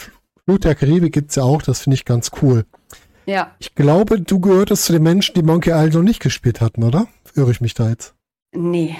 Flut 0.45 0.64
der 0.64 0.74
Karibik 0.74 1.12
gibt's 1.12 1.36
ja 1.36 1.43
auch, 1.43 1.62
das 1.62 1.82
finde 1.82 1.95
ich 1.95 2.05
ganz 2.05 2.30
cool. 2.43 2.64
ja. 3.26 3.55
Ich 3.59 3.74
glaube, 3.74 4.20
du 4.20 4.41
gehörtest 4.41 4.84
zu 4.84 4.93
den 4.93 5.03
Menschen, 5.03 5.34
die 5.34 5.43
Monkey 5.43 5.70
Island 5.70 5.95
noch 5.95 6.03
nicht 6.03 6.20
gespielt 6.20 6.61
hatten, 6.61 6.82
oder? 6.82 7.07
Irre 7.34 7.51
ich 7.51 7.61
mich 7.61 7.74
da 7.74 7.88
jetzt? 7.88 8.14
Nee. 8.55 8.97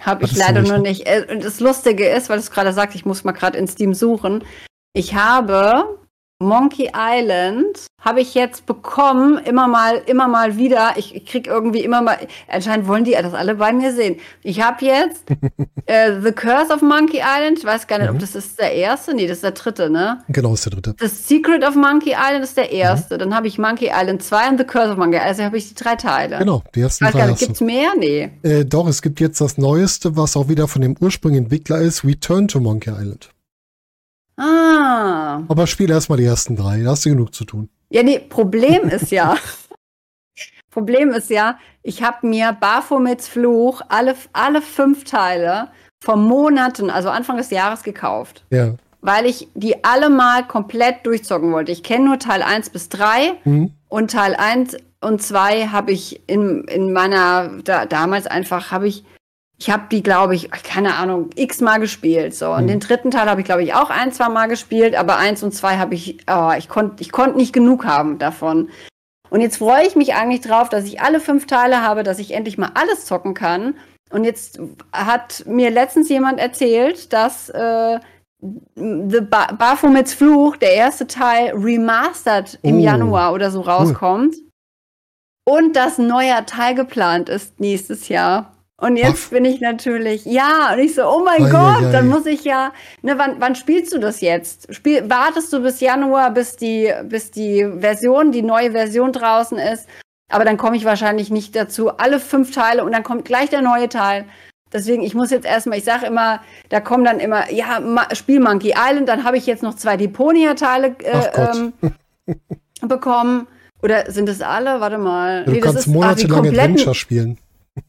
Habe 0.00 0.24
ich 0.24 0.32
Hattest 0.32 0.46
leider 0.46 0.60
nicht, 0.60 0.70
nur 0.70 0.78
ne? 0.78 0.88
nicht. 0.88 1.06
Äh, 1.06 1.26
Und 1.30 1.44
das 1.44 1.60
Lustige 1.60 2.06
ist, 2.08 2.28
weil 2.28 2.36
du 2.36 2.42
es 2.42 2.50
gerade 2.50 2.72
sagst, 2.72 2.94
ich 2.96 3.06
muss 3.06 3.24
mal 3.24 3.32
gerade 3.32 3.56
in 3.56 3.66
Steam 3.68 3.94
suchen. 3.94 4.44
Ich 4.92 5.14
habe 5.14 5.98
Monkey 6.44 6.90
Island 6.94 7.86
habe 8.00 8.20
ich 8.20 8.34
jetzt 8.34 8.66
bekommen, 8.66 9.38
immer 9.38 9.66
mal, 9.66 10.02
immer 10.06 10.28
mal 10.28 10.58
wieder. 10.58 10.92
Ich, 10.96 11.14
ich 11.14 11.24
krieg 11.24 11.46
irgendwie 11.46 11.80
immer 11.80 12.02
mal, 12.02 12.18
anscheinend 12.48 12.86
wollen 12.86 13.04
die 13.04 13.12
das 13.12 13.32
alle 13.32 13.54
bei 13.54 13.72
mir 13.72 13.92
sehen. 13.94 14.16
Ich 14.42 14.60
habe 14.60 14.84
jetzt 14.84 15.24
äh, 15.86 16.20
The 16.22 16.32
Curse 16.32 16.72
of 16.74 16.82
Monkey 16.82 17.18
Island. 17.24 17.58
Ich 17.58 17.64
weiß 17.64 17.86
gar 17.86 17.98
nicht, 17.98 18.08
Mhm. 18.10 18.16
ob 18.16 18.20
das 18.20 18.34
ist 18.34 18.58
der 18.60 18.72
erste. 18.74 19.14
Nee, 19.14 19.26
das 19.26 19.38
ist 19.38 19.44
der 19.44 19.52
dritte, 19.52 19.88
ne? 19.88 20.22
Genau, 20.28 20.52
ist 20.52 20.66
der 20.66 20.72
dritte. 20.72 20.94
The 21.00 21.06
Secret 21.08 21.64
of 21.66 21.74
Monkey 21.76 22.10
Island 22.12 22.44
ist 22.44 22.56
der 22.58 22.66
Mhm. 22.66 22.72
erste. 22.74 23.16
Dann 23.16 23.34
habe 23.34 23.46
ich 23.46 23.58
Monkey 23.58 23.86
Island 23.90 24.22
2 24.22 24.50
und 24.50 24.58
The 24.58 24.64
Curse 24.64 24.92
of 24.92 24.98
Monkey 24.98 25.16
Island. 25.16 25.28
Also 25.30 25.42
habe 25.44 25.56
ich 25.56 25.68
die 25.68 25.74
drei 25.74 25.96
Teile. 25.96 26.38
Genau, 26.38 26.62
die 26.74 26.82
ersten 26.82 27.04
Ich 27.04 27.08
weiß 27.08 27.12
drei 27.12 27.18
gar 27.20 27.26
nicht, 27.28 27.32
hast 27.36 27.40
du. 27.42 27.46
gibt's 27.46 27.60
mehr? 27.62 27.88
Nee. 27.98 28.30
Äh, 28.42 28.64
doch, 28.66 28.86
es 28.86 29.00
gibt 29.00 29.18
jetzt 29.20 29.40
das 29.40 29.56
Neueste, 29.56 30.14
was 30.16 30.36
auch 30.36 30.48
wieder 30.48 30.68
von 30.68 30.82
dem 30.82 30.94
ursprünglichen 31.00 31.44
Entwickler 31.44 31.78
ist, 31.78 32.04
Return 32.04 32.48
to 32.48 32.60
Monkey 32.60 32.90
Island. 32.90 33.30
Ah. 34.36 35.42
Aber 35.48 35.66
spiel 35.66 35.90
erstmal 35.90 36.18
die 36.18 36.24
ersten 36.24 36.56
drei, 36.56 36.82
da 36.82 36.90
hast 36.90 37.04
du 37.04 37.10
genug 37.10 37.34
zu 37.34 37.44
tun. 37.44 37.68
Ja, 37.90 38.02
nee, 38.02 38.18
Problem 38.18 38.88
ist 38.88 39.10
ja, 39.12 39.36
Problem 40.70 41.10
ist 41.10 41.30
ja, 41.30 41.58
ich 41.82 42.02
habe 42.02 42.26
mir 42.26 42.52
Baphomets 42.58 43.28
Fluch 43.28 43.80
alle, 43.88 44.16
alle 44.32 44.60
fünf 44.60 45.04
Teile 45.04 45.68
vor 46.02 46.16
Monaten, 46.16 46.90
also 46.90 47.10
Anfang 47.10 47.36
des 47.36 47.50
Jahres 47.50 47.82
gekauft, 47.84 48.44
Ja. 48.50 48.74
weil 49.00 49.26
ich 49.26 49.48
die 49.54 49.84
alle 49.84 50.10
mal 50.10 50.44
komplett 50.46 51.06
durchzocken 51.06 51.52
wollte. 51.52 51.70
Ich 51.72 51.82
kenne 51.84 52.06
nur 52.06 52.18
Teil 52.18 52.42
1 52.42 52.70
bis 52.70 52.88
3 52.88 53.34
Hm? 53.44 53.70
und 53.88 54.10
Teil 54.10 54.34
1 54.34 54.76
und 55.00 55.22
2 55.22 55.68
habe 55.68 55.92
ich 55.92 56.28
in, 56.28 56.64
in 56.64 56.92
meiner, 56.92 57.50
da, 57.62 57.86
damals 57.86 58.26
einfach, 58.26 58.70
habe 58.72 58.88
ich, 58.88 59.04
ich 59.58 59.70
habe 59.70 59.84
die, 59.90 60.02
glaube 60.02 60.34
ich, 60.34 60.50
keine 60.50 60.96
Ahnung, 60.96 61.30
x-mal 61.36 61.78
gespielt. 61.78 62.34
So. 62.34 62.52
Und 62.52 62.64
Mhm. 62.64 62.68
den 62.68 62.80
dritten 62.80 63.10
Teil 63.10 63.28
habe 63.30 63.40
ich, 63.40 63.46
glaube 63.46 63.62
ich, 63.62 63.74
auch 63.74 63.90
ein, 63.90 64.12
zwei 64.12 64.28
Mal 64.28 64.46
gespielt, 64.48 64.94
aber 64.94 65.16
eins 65.16 65.42
und 65.42 65.52
zwei 65.52 65.78
habe 65.78 65.94
ich, 65.94 66.18
oh, 66.28 66.50
ich 66.58 66.68
konnte 66.68 67.02
ich 67.02 67.12
konnt 67.12 67.36
nicht 67.36 67.52
genug 67.52 67.84
haben 67.84 68.18
davon. 68.18 68.68
Und 69.30 69.40
jetzt 69.40 69.56
freue 69.58 69.86
ich 69.86 69.96
mich 69.96 70.14
eigentlich 70.14 70.42
drauf, 70.42 70.68
dass 70.68 70.84
ich 70.84 71.00
alle 71.00 71.20
fünf 71.20 71.46
Teile 71.46 71.82
habe, 71.82 72.02
dass 72.02 72.18
ich 72.18 72.32
endlich 72.32 72.58
mal 72.58 72.70
alles 72.74 73.06
zocken 73.06 73.34
kann. 73.34 73.74
Und 74.10 74.24
jetzt 74.24 74.60
hat 74.92 75.44
mir 75.46 75.70
letztens 75.70 76.08
jemand 76.08 76.38
erzählt, 76.38 77.12
dass 77.12 77.48
äh, 77.48 77.98
The 78.76 79.20
ba 79.22 79.52
Baphomets 79.52 80.12
Fluch, 80.14 80.56
der 80.56 80.74
erste 80.74 81.06
Teil, 81.06 81.52
remastered 81.54 82.58
im 82.62 82.76
Oh, 82.76 82.80
Januar 82.80 83.32
oder 83.32 83.50
so 83.50 83.62
rauskommt. 83.62 84.36
Und 85.46 85.74
dass 85.76 85.98
ein 85.98 86.06
neuer 86.06 86.44
Teil 86.46 86.74
geplant 86.74 87.28
ist 87.28 87.58
nächstes 87.60 88.08
Jahr. 88.08 88.53
Und 88.76 88.96
jetzt 88.96 89.26
Ach. 89.26 89.30
bin 89.30 89.44
ich 89.44 89.60
natürlich, 89.60 90.24
ja, 90.24 90.72
und 90.72 90.80
ich 90.80 90.94
so, 90.96 91.04
oh 91.04 91.22
mein 91.24 91.44
Ei, 91.44 91.50
Gott, 91.50 91.82
ei, 91.84 91.88
ei. 91.88 91.92
dann 91.92 92.08
muss 92.08 92.26
ich 92.26 92.42
ja, 92.44 92.72
ne, 93.02 93.16
wann, 93.18 93.36
wann 93.38 93.54
spielst 93.54 93.92
du 93.94 93.98
das 93.98 94.20
jetzt? 94.20 94.74
Spiel, 94.74 95.08
wartest 95.08 95.52
du 95.52 95.60
bis 95.60 95.80
Januar, 95.80 96.32
bis 96.32 96.56
die, 96.56 96.92
bis 97.04 97.30
die 97.30 97.64
Version, 97.78 98.32
die 98.32 98.42
neue 98.42 98.72
Version 98.72 99.12
draußen 99.12 99.58
ist? 99.58 99.88
Aber 100.28 100.44
dann 100.44 100.56
komme 100.56 100.76
ich 100.76 100.84
wahrscheinlich 100.84 101.30
nicht 101.30 101.54
dazu. 101.54 101.96
Alle 101.98 102.18
fünf 102.18 102.50
Teile 102.50 102.84
und 102.84 102.92
dann 102.92 103.04
kommt 103.04 103.24
gleich 103.24 103.50
der 103.50 103.62
neue 103.62 103.88
Teil. 103.88 104.24
Deswegen, 104.72 105.04
ich 105.04 105.14
muss 105.14 105.30
jetzt 105.30 105.46
erstmal, 105.46 105.78
ich 105.78 105.84
sage 105.84 106.06
immer, 106.06 106.40
da 106.68 106.80
kommen 106.80 107.04
dann 107.04 107.20
immer, 107.20 107.52
ja, 107.52 107.78
Ma 107.78 108.12
Spiel 108.12 108.40
Monkey 108.40 108.74
Island, 108.76 109.08
dann 109.08 109.22
habe 109.22 109.36
ich 109.36 109.46
jetzt 109.46 109.62
noch 109.62 109.74
zwei 109.74 109.96
Deponia-Teile 109.96 110.96
äh, 110.98 111.30
ähm, 111.36 111.72
bekommen. 112.82 113.46
Oder 113.82 114.10
sind 114.10 114.28
es 114.28 114.40
alle? 114.40 114.80
Warte 114.80 114.98
mal. 114.98 115.44
Du 115.44 115.52
Nee, 115.52 115.60
kannst 115.60 115.86
ah, 115.86 115.90
monatelang 115.90 116.48
Adventure 116.48 116.94
spielen. 116.94 117.38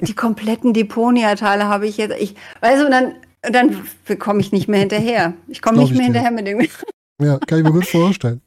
Die 0.01 0.13
kompletten 0.15 0.73
Deponia-Teile 0.73 1.65
habe 1.65 1.88
ich 1.88 1.97
jetzt. 1.97 2.15
Ich, 2.19 2.36
weißt 2.61 2.81
du, 2.81 2.86
und 2.86 2.91
dann, 2.91 3.13
dann 3.41 4.19
komme 4.19 4.39
ich 4.41 4.51
nicht 4.51 4.67
mehr 4.67 4.79
hinterher. 4.79 5.33
Ich 5.47 5.61
komme 5.61 5.79
nicht 5.79 5.91
mehr 5.91 6.01
ich 6.01 6.07
dir. 6.07 6.19
hinterher 6.21 6.31
mit 6.31 6.47
dem. 6.47 6.67
Ja, 7.21 7.38
kann 7.39 7.59
ich 7.59 7.63
mir 7.63 7.71
gut 7.71 7.86
vorstellen. 7.88 8.41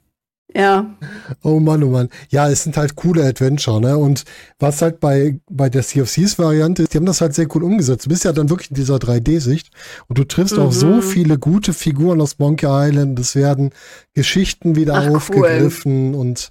Ja. 0.54 0.94
Oh 1.42 1.58
Mann, 1.58 1.82
oh 1.82 1.88
Mann. 1.90 2.10
Ja, 2.28 2.50
es 2.50 2.64
sind 2.64 2.76
halt 2.76 2.96
coole 2.96 3.24
Adventure, 3.24 3.80
ne? 3.80 3.96
Und 3.96 4.24
was 4.58 4.82
halt 4.82 5.00
bei, 5.00 5.40
bei 5.50 5.70
der 5.70 5.82
Sea 5.82 6.02
of 6.02 6.12
Thieves 6.12 6.38
Variante 6.38 6.82
ist, 6.82 6.92
die 6.92 6.98
haben 6.98 7.06
das 7.06 7.20
halt 7.22 7.34
sehr 7.34 7.46
cool 7.54 7.64
umgesetzt. 7.64 8.04
Du 8.04 8.10
bist 8.10 8.24
ja 8.24 8.32
dann 8.32 8.50
wirklich 8.50 8.70
in 8.70 8.74
dieser 8.76 8.96
3D-Sicht 8.96 9.70
und 10.08 10.18
du 10.18 10.24
triffst 10.24 10.58
auch 10.58 10.72
so 10.72 10.86
Mhm. 10.96 11.02
viele 11.02 11.38
gute 11.38 11.72
Figuren 11.72 12.20
aus 12.20 12.38
Monkey 12.38 12.66
Island. 12.68 13.18
Es 13.18 13.34
werden 13.34 13.70
Geschichten 14.14 14.76
wieder 14.76 14.94
Ach, 14.96 15.06
cool. 15.08 15.16
aufgegriffen 15.16 16.14
und, 16.14 16.50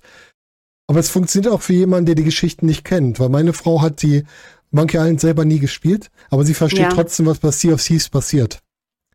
aber 0.87 0.99
es 0.99 1.09
funktioniert 1.09 1.53
auch 1.53 1.61
für 1.61 1.73
jemanden, 1.73 2.07
der 2.07 2.15
die 2.15 2.23
Geschichten 2.23 2.65
nicht 2.65 2.83
kennt, 2.83 3.19
weil 3.19 3.29
meine 3.29 3.53
Frau 3.53 3.81
hat 3.81 4.01
die 4.01 4.23
Monkey 4.71 4.97
Island 4.97 5.21
selber 5.21 5.45
nie 5.45 5.59
gespielt, 5.59 6.09
aber 6.29 6.43
sie 6.43 6.53
versteht 6.53 6.81
Ja. 6.81 6.89
trotzdem, 6.89 7.25
was 7.25 7.39
bei 7.39 7.51
Sea 7.51 7.73
of 7.73 7.83
Thieves 7.83 8.09
passiert. 8.09 8.59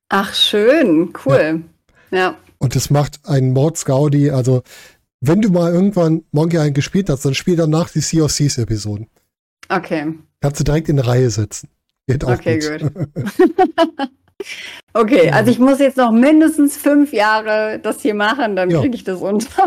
Ach, 0.09 0.33
schön. 0.35 1.13
Cool. 1.25 1.63
Ja. 2.11 2.37
Und 2.59 2.75
das 2.75 2.91
macht 2.91 3.21
einen 3.27 3.53
Mordsgaudi. 3.53 4.31
Also, 4.31 4.63
wenn 5.21 5.41
du 5.41 5.51
mal 5.51 5.73
irgendwann 5.73 6.25
Monkey 6.33 6.57
Island 6.57 6.75
gespielt 6.75 7.09
hast, 7.11 7.25
dann 7.25 7.35
spiel 7.35 7.57
danach 7.57 7.91
die 7.91 8.01
Sea 8.01 8.25
of 8.25 8.35
Thieves 8.37 8.59
Episoden. 8.59 9.09
Okay. 9.69 10.15
Kannst 10.41 10.61
du 10.61 10.65
direkt 10.65 10.89
in 10.89 10.99
Reihe 10.99 11.31
setzen. 11.31 11.69
Geht 12.07 12.25
auch 12.25 12.33
Okay, 12.33 12.59
gut. 12.59 12.95
gut. 12.95 13.09
okay, 14.93 15.31
also 15.31 15.51
ich 15.51 15.59
muss 15.59 15.79
jetzt 15.79 15.97
noch 15.97 16.11
mindestens 16.13 16.77
fünf 16.77 17.13
Jahre 17.13 17.79
das 17.81 18.01
hier 18.03 18.15
machen, 18.15 18.57
dann 18.57 18.71
Ja. 18.71 18.81
kriege 18.81 18.97
ich 18.97 19.05
das 19.05 19.21
unter. 19.21 19.67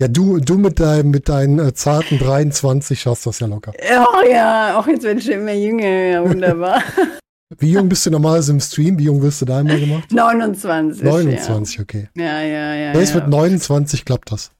Ja, 0.00 0.06
du, 0.06 0.38
du 0.38 0.58
mit, 0.58 0.78
deinem, 0.78 1.10
mit 1.10 1.28
deinen 1.28 1.58
äh, 1.58 1.74
zarten 1.74 2.18
23 2.18 3.00
schaffst 3.00 3.26
das 3.26 3.40
ja 3.40 3.48
locker. 3.48 3.72
Oh 3.76 4.30
ja, 4.30 4.78
auch 4.78 4.86
jetzt 4.86 5.02
werde 5.02 5.18
ich 5.18 5.28
immer 5.28 5.52
jünger. 5.52 5.88
Ja, 5.88 6.28
wunderbar. 6.28 6.82
Wie 7.58 7.72
jung 7.72 7.88
bist 7.88 8.06
du 8.06 8.10
normalerweise 8.10 8.52
im 8.52 8.60
Stream? 8.60 8.98
Wie 8.98 9.04
jung 9.04 9.22
wirst 9.22 9.40
du 9.40 9.46
da 9.46 9.58
einmal 9.58 9.80
gemacht? 9.80 10.12
29. 10.12 11.02
29, 11.02 11.80
okay. 11.80 12.08
Ja, 12.14 12.42
ja, 12.42 12.74
ja. 12.74 12.92
Ja, 12.92 13.00
jetzt 13.00 13.14
ja. 13.14 13.20
mit 13.20 13.28
29 13.28 14.04
klappt 14.04 14.30
das. 14.30 14.52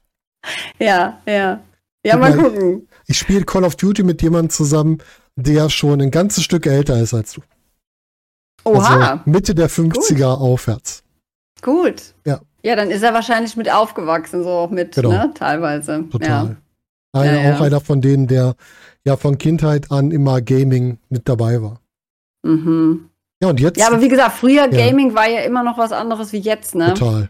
Ja, 0.79 1.21
ja. 1.25 1.61
Ja, 2.05 2.17
mal 2.17 2.35
mal, 2.35 2.43
gucken. 2.49 2.87
Ich 3.07 3.17
spiele 3.17 3.45
Call 3.45 3.63
of 3.63 3.75
Duty 3.75 4.03
mit 4.03 4.21
jemandem 4.21 4.49
zusammen, 4.49 4.97
der 5.35 5.69
schon 5.69 6.01
ein 6.01 6.11
ganzes 6.11 6.43
Stück 6.43 6.65
älter 6.65 6.99
ist 6.99 7.13
als 7.13 7.33
du. 7.33 7.41
Oha, 8.63 9.11
Also 9.11 9.21
Mitte 9.25 9.53
der 9.55 9.69
50er 9.69 10.25
aufwärts. 10.25 11.03
gut. 11.61 12.15
Ja. 12.25 12.41
Ja, 12.63 12.75
dann 12.75 12.89
ist 12.91 13.01
er 13.03 13.13
wahrscheinlich 13.13 13.55
mit 13.55 13.71
aufgewachsen, 13.71 14.43
so 14.43 14.49
auch 14.49 14.69
mit, 14.69 14.95
Genau. 14.95 15.09
ne, 15.09 15.31
teilweise. 15.33 16.05
Total. 16.11 16.27
Ja. 16.29 16.55
Einer, 17.19 17.33
Ja, 17.41 17.49
ja. 17.49 17.55
Auch 17.55 17.61
einer 17.61 17.79
von 17.81 18.01
denen, 18.01 18.27
der 18.27 18.55
ja 19.05 19.15
von 19.17 19.37
Kindheit 19.37 19.91
an 19.91 20.11
immer 20.11 20.41
Gaming 20.41 20.97
mit 21.09 21.27
dabei 21.29 21.61
war. 21.61 21.79
Mhm. 22.43 23.09
Ja, 23.41 23.49
und 23.49 23.59
jetzt 23.59 23.79
Ja, 23.79 23.87
aber 23.87 24.01
wie 24.01 24.09
gesagt, 24.09 24.33
früher 24.33 24.67
Gaming 24.67 25.15
war 25.15 25.29
ja 25.29 25.39
immer 25.41 25.63
noch 25.63 25.77
was 25.77 25.91
anderes 25.93 26.33
wie 26.33 26.39
jetzt, 26.39 26.75
ne? 26.75 26.93
total. 26.93 27.29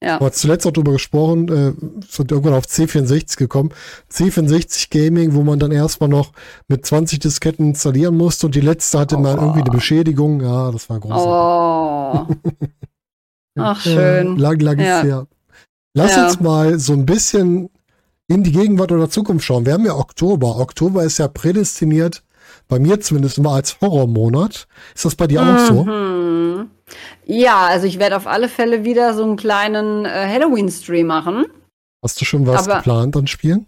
Ja. 0.00 0.18
Du 0.18 0.26
hast 0.26 0.36
zuletzt 0.38 0.64
auch 0.64 0.70
drüber 0.70 0.92
gesprochen, 0.92 1.48
äh, 1.48 1.72
sind 2.08 2.30
irgendwann 2.30 2.54
auf 2.54 2.66
C64 2.66 3.36
gekommen. 3.36 3.70
C64 4.12 4.90
Gaming, 4.90 5.34
wo 5.34 5.42
man 5.42 5.58
dann 5.58 5.72
erstmal 5.72 6.08
noch 6.08 6.30
mit 6.68 6.86
20 6.86 7.18
Disketten 7.18 7.70
installieren 7.70 8.16
musste 8.16 8.46
und 8.46 8.54
die 8.54 8.60
letzte 8.60 9.00
hatte 9.00 9.16
mal 9.16 9.36
Oh. 9.36 9.40
irgendwie 9.40 9.60
eine 9.62 9.70
Beschädigung. 9.70 10.40
Ja, 10.40 10.70
das 10.70 10.88
war 10.88 11.00
großartig. 11.00 12.36
Oh. 12.38 12.66
Ach, 13.60 13.84
Äh, 13.86 13.90
schön. 14.22 14.36
lang, 14.38 14.58
lang 14.60 14.78
Ja. 14.78 14.98
ist 15.00 15.04
her. 15.06 15.26
Lass 15.94 16.16
Ja. 16.16 16.26
uns 16.26 16.40
mal 16.40 16.78
so 16.78 16.92
ein 16.92 17.06
bisschen 17.06 17.70
in 18.28 18.42
die 18.44 18.52
Gegenwart 18.52 18.92
oder 18.92 19.08
Zukunft 19.10 19.44
schauen. 19.46 19.64
Wir 19.66 19.72
haben 19.72 19.86
ja 19.86 19.94
Oktober. 19.94 20.58
Oktober 20.58 21.02
ist 21.04 21.18
ja 21.18 21.28
prädestiniert, 21.28 22.22
bei 22.68 22.78
mir 22.78 23.00
zumindest 23.00 23.38
immer 23.38 23.52
als 23.52 23.80
Horrormonat. 23.80 24.66
Ist 24.94 25.04
das 25.04 25.14
bei 25.14 25.26
dir 25.26 25.42
auch 25.42 25.58
so? 25.66 25.84
Mhm. 25.84 26.70
Ja, 27.24 27.66
also 27.66 27.86
ich 27.86 27.98
werde 27.98 28.16
auf 28.16 28.26
alle 28.26 28.48
Fälle 28.48 28.84
wieder 28.84 29.14
so 29.14 29.22
einen 29.24 29.36
kleinen 29.36 30.04
äh, 30.04 30.08
Halloween-Stream 30.08 31.06
machen. 31.06 31.46
Hast 32.02 32.20
du 32.20 32.24
schon 32.24 32.46
was 32.46 32.66
Aber- 32.68 32.76
geplant 32.76 33.16
an 33.16 33.26
Spielen? 33.26 33.66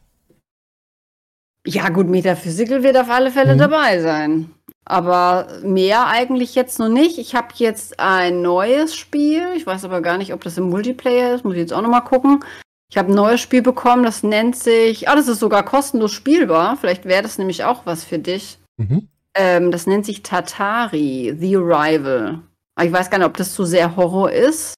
Ja, 1.67 1.89
gut, 1.91 2.09
Metaphysical 2.09 2.83
wird 2.83 2.97
auf 2.97 3.11
alle 3.11 3.31
Fälle 3.31 3.55
Mhm. 3.55 3.59
dabei 3.59 4.01
sein. 4.01 4.51
Aber 4.91 5.47
mehr 5.63 6.09
eigentlich 6.09 6.57
jetzt 6.57 6.81
noch 6.81 6.89
nicht. 6.89 7.19
Ich 7.19 7.37
habe 7.37 7.49
jetzt 7.55 8.01
ein 8.01 8.43
neues 8.43 8.97
Spiel. 8.97 9.47
Ich 9.55 9.65
weiß 9.65 9.85
aber 9.85 10.01
gar 10.01 10.19
nicht, 10.19 10.35
ob 10.35 10.43
das 10.43 10.59
im 10.59 10.69
Multiplayer 10.69 11.33
ist. 11.33 11.45
Muss 11.45 11.55
ich 11.55 11.61
jetzt 11.61 11.73
auch 11.73 11.81
noch 11.81 11.91
mal 11.91 12.01
gucken. 12.01 12.45
Ich 12.91 12.99
habe 12.99 13.13
ein 13.13 13.15
neues 13.15 13.41
Spiel 13.41 13.63
bekommen, 13.63 14.03
das 14.03 14.25
nennt 14.25 14.57
sich. 14.57 15.09
Ah, 15.09 15.15
das 15.15 15.29
ist 15.29 15.39
sogar 15.39 15.65
kostenlos 15.65 16.11
spielbar. 16.11 16.77
Vielleicht 16.77 17.05
wäre 17.05 17.23
das 17.23 17.39
nämlich 17.39 17.63
auch 17.63 17.87
was 17.87 18.03
für 18.03 18.19
dich. 18.19 18.59
Mhm. 18.79 19.09
Ähm, 19.37 19.71
das 19.71 19.87
nennt 19.87 20.05
sich 20.05 20.25
Tatari, 20.25 21.37
The 21.39 21.57
Arrival. 21.57 22.41
Aber 22.75 22.85
ich 22.85 22.93
weiß 22.93 23.11
gar 23.11 23.19
nicht, 23.19 23.29
ob 23.29 23.37
das 23.37 23.55
zu 23.55 23.65
sehr 23.65 23.95
Horror 23.95 24.33
ist. 24.33 24.75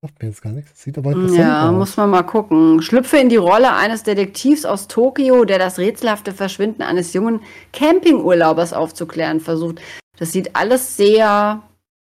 Sagt 0.00 0.22
mir 0.22 0.28
jetzt 0.28 0.42
gar 0.42 0.52
nichts. 0.52 0.70
Das 0.72 0.82
sieht 0.82 0.96
aber 0.96 1.10
interessant 1.10 1.38
Ja, 1.40 1.68
aus. 1.70 1.74
muss 1.74 1.96
man 1.96 2.10
mal 2.10 2.22
gucken. 2.22 2.80
Schlüpfe 2.82 3.16
in 3.18 3.28
die 3.28 3.36
Rolle 3.36 3.74
eines 3.74 4.04
Detektivs 4.04 4.64
aus 4.64 4.86
Tokio, 4.86 5.44
der 5.44 5.58
das 5.58 5.78
rätselhafte 5.78 6.32
Verschwinden 6.32 6.82
eines 6.82 7.12
jungen 7.14 7.40
Campingurlaubers 7.72 8.72
aufzuklären 8.72 9.40
versucht. 9.40 9.80
Das 10.18 10.30
sieht 10.32 10.54
alles 10.54 10.96
sehr, 10.96 11.62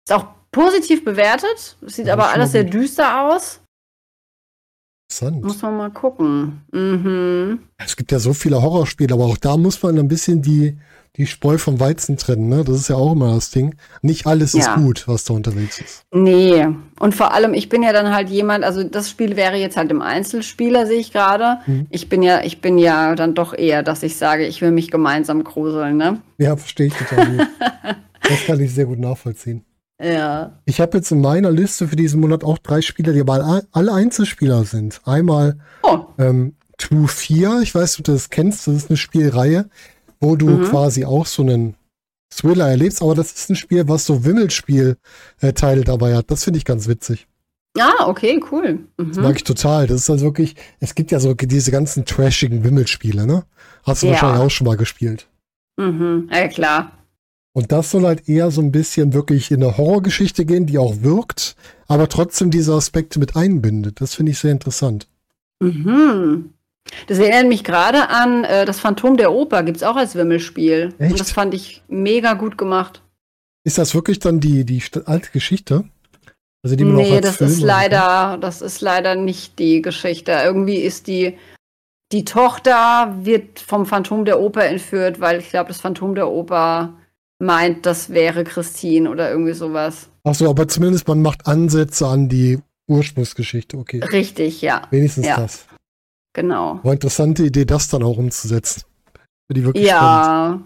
ist 0.08 0.14
auch 0.14 0.26
positiv 0.52 1.06
bewertet. 1.06 1.78
Das 1.82 1.94
sieht 1.96 2.08
Ja, 2.08 2.14
aber 2.14 2.30
alles 2.32 2.52
sehr 2.54 2.64
düster 2.64 3.22
aus. 3.30 3.60
Interessant. 5.22 5.44
Muss 5.44 5.62
man 5.62 5.78
mal 5.78 5.92
gucken. 5.92 6.62
Mhm. 6.72 7.60
Es 7.78 7.96
gibt 7.96 8.12
ja 8.12 8.20
so 8.20 8.34
viele 8.34 8.62
Horrorspiele, 8.62 9.14
aber 9.14 9.26
auch 9.26 9.38
da 9.38 9.58
muss 9.58 9.82
man 9.84 9.98
ein 10.00 10.08
bisschen 10.08 10.42
die, 10.42 10.78
die 11.18 11.28
Spreu 11.28 11.58
vom 11.58 11.80
Weizen 11.80 12.18
trennen, 12.18 12.50
ne? 12.50 12.64
Das 12.64 12.76
ist 12.78 12.88
ja 12.88 12.96
auch 12.96 13.12
immer 13.12 13.36
das 13.36 13.52
Ding. 13.52 13.76
Nicht 14.02 14.26
alles 14.26 14.54
Ja. 14.54 14.60
ist 14.62 14.76
gut, 14.76 15.08
was 15.08 15.24
da 15.26 15.34
unterwegs 15.36 15.80
ist. 15.80 16.04
Nee. 16.12 16.68
Und 17.00 17.14
vor 17.14 17.34
allem, 17.34 17.54
ich 17.54 17.70
bin 17.70 17.84
ja 17.84 17.94
dann 17.94 18.14
halt 18.14 18.30
jemand, 18.30 18.64
also 18.64 18.84
das 18.84 19.10
Spiel 19.10 19.36
wäre 19.36 19.58
jetzt 19.58 19.78
halt 19.78 19.92
im 19.92 20.02
Einzelspieler, 20.02 20.88
sehe 20.88 21.00
ich 21.00 21.12
gerade. 21.12 21.60
Mhm. 21.68 21.88
Ich 21.92 22.10
bin 22.10 22.24
ja, 22.24 22.42
ich 22.44 22.62
bin 22.62 22.78
ja 22.78 23.14
dann 23.16 23.36
doch 23.36 23.54
eher, 23.54 23.84
dass 23.84 24.02
ich 24.04 24.16
sage, 24.18 24.46
ich 24.48 24.62
will 24.62 24.72
mich 24.72 24.90
gemeinsam 24.90 25.44
gruseln, 25.44 25.98
ne? 25.98 26.22
Ja, 26.40 26.56
verstehe 26.56 26.88
ich 26.88 26.94
total 26.94 27.28
gut. 27.38 27.48
das 28.24 28.46
kann 28.46 28.60
ich 28.60 28.74
sehr 28.74 28.86
gut 28.86 29.00
nachvollziehen. 29.00 29.64
Ja. 30.02 30.60
Ich 30.66 30.82
habe 30.82 30.98
jetzt 30.98 31.12
in 31.12 31.22
meiner 31.22 31.52
Liste 31.52 31.88
für 31.88 31.96
diesen 31.96 32.20
Monat 32.20 32.44
auch 32.44 32.58
drei 32.58 32.82
Spieler, 32.82 33.14
die 33.14 33.22
aber 33.22 33.64
alle- 33.72 33.94
Einzelspieler 33.94 34.64
sind. 34.66 35.02
Einmal 35.06 35.58
Oh. 35.84 36.06
ähm, 36.18 36.56
True 36.78 37.08
4, 37.08 37.62
ich 37.62 37.74
weiß, 37.76 38.00
ob 38.00 38.06
du 38.06 38.12
das 38.14 38.30
kennst, 38.30 38.68
das 38.68 38.74
ist 38.76 38.90
eine 38.90 38.98
Spielreihe, 38.98 39.70
wo 40.20 40.36
du 40.36 40.50
Mhm. 40.50 40.64
quasi 40.66 41.06
auch 41.06 41.26
so 41.28 41.44
einen 41.44 41.76
Thriller 42.34 42.68
erlebst, 42.68 43.02
aber 43.02 43.14
das 43.16 43.32
ist 43.32 43.50
ein 43.52 43.56
Spiel, 43.56 43.88
was 43.88 44.06
so 44.06 44.26
Wimmelspiel-Teile 44.26 45.84
dabei 45.84 46.16
hat. 46.16 46.32
Das 46.32 46.44
finde 46.44 46.58
ich 46.58 46.66
ganz 46.66 46.88
witzig. 46.88 47.28
Ah, 47.80 48.08
okay, 48.08 48.42
cool. 48.52 48.80
Das 48.98 49.18
Mhm. 49.18 49.24
mag 49.24 49.36
ich 49.36 49.44
total. 49.44 49.88
Das 49.88 50.02
ist 50.02 50.10
also 50.10 50.26
wirklich, 50.26 50.56
es 50.80 50.96
gibt 50.96 51.12
ja 51.12 51.20
so 51.20 51.34
diese 51.34 51.72
ganzen 51.72 52.06
trashigen 52.06 52.64
Wimmelspiele, 52.64 53.26
ne? 53.26 53.46
Hast 53.84 54.02
du 54.04 54.08
Ja. 54.08 54.14
wahrscheinlich 54.14 54.42
auch 54.42 54.50
schon 54.52 54.68
mal 54.68 54.78
gespielt. 54.78 55.28
Mhm. 55.78 56.30
Ja, 56.32 56.48
klar. 56.48 56.92
Und 57.54 57.72
das 57.72 57.92
soll 57.92 58.04
halt 58.04 58.28
eher 58.28 58.50
so 58.50 58.62
ein 58.62 58.72
bisschen 58.72 59.14
wirklich 59.14 59.52
in 59.52 59.64
eine 59.64 59.78
Horrorgeschichte 59.78 60.44
gehen, 60.44 60.66
die 60.66 60.80
auch 60.80 61.02
wirkt, 61.02 61.56
aber 61.88 62.10
trotzdem 62.10 62.50
diese 62.50 62.74
Aspekte 62.74 63.20
mit 63.20 63.36
einbindet. 63.36 64.02
Das 64.02 64.16
finde 64.16 64.32
ich 64.32 64.40
sehr 64.40 64.52
interessant. 64.52 65.08
Mhm. 65.60 66.54
Das 67.08 67.20
erinnert 67.20 67.48
mich 67.48 67.64
gerade 67.64 68.10
an 68.10 68.44
äh, 68.44 68.66
das 68.66 68.80
Phantom 68.80 69.18
der 69.18 69.32
Oper, 69.32 69.64
gibt 69.64 69.78
es 69.78 69.84
auch 69.84 69.96
als 69.96 70.16
Wimmelspiel. 70.16 70.94
Echt? 70.98 71.12
Und 71.12 71.20
das 71.20 71.32
fand 71.32 71.54
ich 71.54 71.84
mega 71.88 72.34
gut 72.34 72.58
gemacht. 72.58 73.02
Ist 73.64 73.78
das 73.78 73.96
wirklich 73.96 74.20
dann 74.20 74.40
die, 74.40 74.66
die 74.66 74.84
alte 75.06 75.32
Geschichte? 75.32 75.86
Also 76.64 76.76
die 76.76 76.84
man 76.84 76.96
auch 76.96 77.00
nee, 77.02 77.16
als 77.16 77.26
das 77.26 77.36
Film 77.38 77.52
ist 77.52 77.62
leider, 77.62 78.38
das 78.40 78.62
ist 78.62 78.82
leider 78.82 79.16
nicht 79.16 79.60
die 79.60 79.82
Geschichte. 79.82 80.32
Irgendwie 80.32 80.78
ist 80.78 81.08
die, 81.08 81.38
die 82.12 82.26
Tochter 82.26 83.16
wird 83.22 83.60
vom 83.60 83.86
Phantom 83.86 84.26
der 84.26 84.40
Oper 84.40 84.66
entführt, 84.66 85.20
weil 85.20 85.40
ich 85.40 85.50
glaube, 85.50 85.68
das 85.70 85.82
Phantom 85.82 86.16
der 86.16 86.30
Oper 86.30 86.94
meint, 87.44 87.86
das 87.86 88.10
wäre 88.10 88.44
Christine 88.44 89.10
oder 89.10 89.30
irgendwie 89.30 89.54
sowas. 89.54 90.10
Ach 90.24 90.34
so, 90.36 90.50
aber 90.50 90.68
zumindest 90.68 91.08
man 91.08 91.22
macht 91.22 91.46
Ansätze 91.48 92.08
an 92.08 92.30
die 92.30 92.60
Ursprungsgeschichte. 92.88 93.78
Okay, 93.78 94.04
Richtig, 94.04 94.62
ja, 94.62 94.84
wenigstens 94.90 95.26
Ja. 95.28 95.38
das. 95.38 95.66
genau. 96.34 96.80
War 96.84 96.94
interessante 96.94 97.44
Idee, 97.44 97.66
das 97.66 97.88
dann 97.90 98.04
auch 98.04 98.18
umzusetzen. 98.18 98.84
Für 99.48 99.54
die 99.54 99.64
wirklich 99.64 99.88
spannend. 99.88 100.64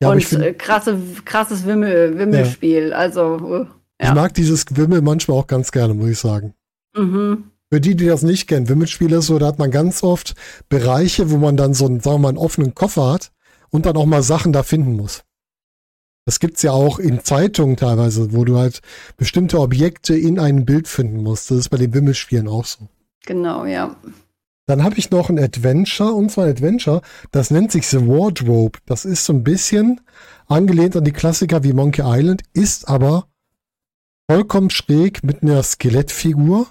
Ja, 0.00 0.08
Ja, 0.08 0.08
ich, 0.16 0.24
und 0.24 0.24
find, 0.24 0.42
äh, 0.42 0.52
krasse, 0.54 0.98
krasses 1.24 1.64
Wimmel, 1.64 2.18
Wimmelspiel. 2.18 2.92
Also, 2.92 3.66
ich 3.98 4.06
ja. 4.08 4.14
mag 4.14 4.34
dieses 4.34 4.64
Wimmel 4.70 5.00
manchmal 5.00 5.38
auch 5.38 5.46
ganz 5.46 5.70
gerne, 5.70 5.94
muss 5.94 6.10
ich 6.10 6.18
sagen. 6.18 6.54
mhm. 6.96 7.44
Für 7.72 7.80
die, 7.80 7.96
die 7.96 8.04
das 8.04 8.22
nicht 8.22 8.48
kennen, 8.48 8.68
Wimmelspiele 8.68 9.16
ist 9.16 9.28
so, 9.28 9.38
da 9.38 9.46
hat 9.46 9.58
man 9.58 9.70
ganz 9.70 10.02
oft 10.02 10.34
Bereiche, 10.68 11.30
wo 11.30 11.38
man 11.38 11.56
dann 11.56 11.72
so 11.72 11.86
einen, 11.86 12.00
sagen 12.00 12.16
wir 12.16 12.18
mal, 12.24 12.28
einen 12.28 12.36
offenen 12.36 12.74
Koffer 12.74 13.10
hat 13.12 13.32
und 13.70 13.86
dann 13.86 13.96
auch 13.96 14.04
mal 14.04 14.22
Sachen 14.22 14.52
da 14.52 14.62
finden 14.62 14.94
muss. 14.94 15.22
Das 16.24 16.38
gibt's 16.38 16.62
ja 16.62 16.70
auch 16.70 16.98
in 16.98 17.24
Zeitungen 17.24 17.76
teilweise, 17.76 18.32
wo 18.32 18.44
du 18.44 18.56
halt 18.56 18.80
bestimmte 19.16 19.58
Objekte 19.58 20.16
in 20.16 20.38
einem 20.38 20.64
Bild 20.64 20.86
finden 20.86 21.22
musst. 21.22 21.50
Das 21.50 21.58
ist 21.58 21.68
bei 21.68 21.78
den 21.78 21.94
Wimmelspielen 21.94 22.48
auch 22.48 22.64
so. 22.64 22.88
genau, 23.26 23.66
ja. 23.66 23.96
Dann 24.66 24.84
habe 24.84 24.96
ich 24.96 25.10
noch 25.10 25.28
ein 25.28 25.40
Adventure, 25.40 26.12
und 26.12 26.30
zwar 26.30 26.44
ein 26.44 26.52
Adventure, 26.52 27.02
das 27.32 27.50
nennt 27.50 27.72
sich 27.72 27.88
The 27.88 28.06
Wardrobe. 28.06 28.78
Das 28.86 29.04
ist 29.04 29.24
so 29.24 29.32
ein 29.32 29.42
bisschen 29.42 30.00
angelehnt 30.46 30.94
an 30.96 31.04
die 31.04 31.12
Klassiker 31.12 31.64
wie 31.64 31.72
Monkey 31.72 32.02
Island, 32.04 32.42
ist 32.52 32.88
aber 32.88 33.26
vollkommen 34.30 34.70
schräg 34.70 35.24
mit 35.24 35.42
einer 35.42 35.62
Skelettfigur 35.62 36.68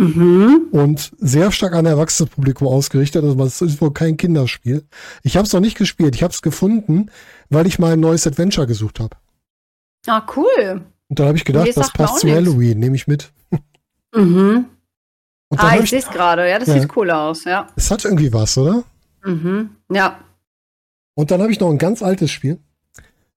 Mhm. 0.00 0.68
und 0.72 1.12
sehr 1.18 1.52
stark 1.52 1.72
an 1.74 1.80
ein 1.80 1.92
erwachsenes 1.92 2.30
Publikum 2.30 2.66
ausgerichtet. 2.68 3.22
Also 3.22 3.44
es 3.44 3.60
ist 3.60 3.80
wohl 3.82 3.92
kein 3.92 4.16
Kinderspiel. 4.16 4.84
Ich 5.22 5.36
habe 5.36 5.46
es 5.46 5.52
noch 5.52 5.60
nicht 5.60 5.76
gespielt. 5.76 6.14
Ich 6.14 6.22
habe 6.22 6.32
es 6.32 6.40
gefunden, 6.42 7.10
weil 7.50 7.66
ich 7.66 7.78
mal 7.78 7.92
ein 7.92 8.00
neues 8.00 8.26
Adventure 8.26 8.66
gesucht 8.66 8.98
habe. 9.00 9.16
Ah, 10.06 10.22
cool. 10.36 10.82
Und 11.08 11.18
dann 11.18 11.26
habe 11.26 11.36
ich 11.36 11.44
gedacht, 11.44 11.66
Nee, 11.66 11.72
das 11.74 11.92
passt 11.92 12.20
zu. 12.20 12.30
Halloween, 12.30 12.78
nehme 12.78 12.96
ich 12.96 13.06
mit. 13.06 13.30
Mhm. 14.14 14.64
Ah, 15.50 15.72
hab 15.72 15.82
ich 15.82 15.90
sehe 15.90 15.98
es 15.98 16.08
gerade. 16.08 16.48
Ja, 16.48 16.58
das 16.58 16.68
Ja. 16.68 16.80
sieht 16.80 16.96
cool 16.96 17.10
aus, 17.10 17.44
ja. 17.44 17.66
es 17.76 17.90
hat 17.90 18.04
irgendwie 18.04 18.32
was, 18.32 18.56
oder? 18.56 18.84
Mhm. 19.24 19.70
Ja. 19.92 20.20
Und 21.14 21.30
dann 21.30 21.42
habe 21.42 21.52
ich 21.52 21.60
noch 21.60 21.68
ein 21.70 21.78
ganz 21.78 22.02
altes 22.02 22.30
Spiel. 22.30 22.58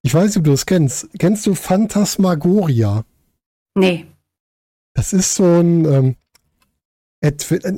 Ich 0.02 0.14
weiß 0.14 0.28
nicht, 0.28 0.38
ob 0.38 0.44
du 0.46 0.52
das 0.52 0.66
kennst. 0.66 1.10
Kennst 1.20 1.46
du 1.46 1.56
Phantasmagoria? 1.56 3.04
Nee. 3.76 4.06
Das 4.94 5.12
ist 5.12 5.36
so 5.36 5.44
ein, 5.44 5.86
ähm, 5.86 6.16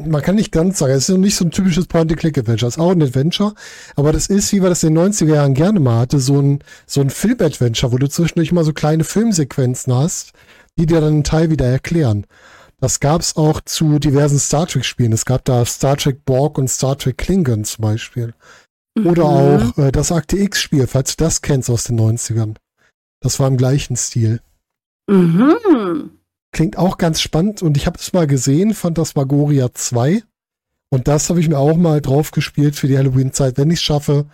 man 0.06 0.22
kann 0.22 0.36
nicht 0.36 0.52
ganz 0.52 0.80
sagen, 0.80 0.94
es 0.94 1.08
ist 1.08 1.18
nicht 1.18 1.36
so 1.36 1.46
ein 1.46 1.52
typisches 1.52 1.86
Point-and-Click-Adventure. 1.88 2.68
Es 2.68 2.76
ist 2.78 2.82
auch 2.82 2.92
ein 2.92 3.02
Adventure, 3.04 3.54
aber 3.96 4.12
das 4.12 4.28
ist, 4.28 4.52
wie 4.54 4.62
wir 4.62 4.70
das 4.70 4.84
in 4.84 4.96
den 4.96 5.12
90er 5.14 5.36
Jahren 5.36 5.54
gerne 5.54 5.80
mal 5.80 6.00
hatte, 6.00 6.20
so 6.20 6.40
ein, 6.42 6.60
so 6.88 7.02
ein 7.02 7.10
Film-Adventure, 7.12 7.92
wo 7.92 7.98
du 7.98 8.08
zwischendurch 8.10 8.52
mal 8.52 8.64
so 8.64 8.74
kleine 8.74 9.04
Filmsequenzen 9.04 9.94
hast, 9.94 10.32
die 10.80 10.86
dir 10.88 11.00
dann 11.02 11.14
einen 11.14 11.24
Teil 11.24 11.52
wieder 11.52 11.66
erklären. 11.68 12.26
Das 12.82 13.00
gab 13.00 13.22
es 13.22 13.38
auch 13.38 13.62
zu 13.62 14.00
diversen 14.00 14.40
Star 14.40 14.68
Trek-Spielen. 14.68 15.14
Es 15.14 15.26
gab 15.26 15.46
da 15.46 15.64
Star 15.66 15.96
Trek 15.96 16.26
Borg 16.26 16.58
und 16.58 16.68
Star 16.70 16.98
Trek 16.98 17.18
Klingon 17.18 17.64
zum 17.64 17.82
Beispiel. 17.84 18.34
Oder 19.04 19.24
Mhm. 19.26 19.72
auch 19.74 19.78
äh, 19.78 19.92
das 19.92 20.12
Akte 20.12 20.38
X-Spiel, 20.38 20.88
falls 20.88 21.16
du 21.16 21.24
das 21.24 21.42
kennst 21.42 21.70
aus 21.70 21.84
den 21.86 22.00
90ern. 22.00 22.56
Das 23.22 23.40
war 23.40 23.48
im 23.48 23.58
gleichen 23.58 23.96
Stil. 23.96 24.42
Mhm. 25.10 26.12
Klingt 26.56 26.78
auch 26.78 26.98
ganz 26.98 27.20
spannend 27.20 27.62
und 27.62 27.76
ich 27.76 27.86
habe 27.86 27.98
es 28.00 28.14
mal 28.14 28.28
gesehen, 28.28 28.74
Phantasmagoria 28.74 29.74
2. 29.74 30.24
Und 30.90 31.10
das 31.10 31.30
habe 31.30 31.42
ich 31.42 31.50
mir 31.50 31.58
auch 31.58 31.76
mal 31.76 32.00
drauf 32.00 32.32
gespielt 32.32 32.78
für 32.78 32.88
die 32.88 32.98
Halloween-Zeit, 32.98 33.58
wenn 33.58 33.70
ich 33.72 33.80
es 33.80 33.84
schaffe. 33.84 34.26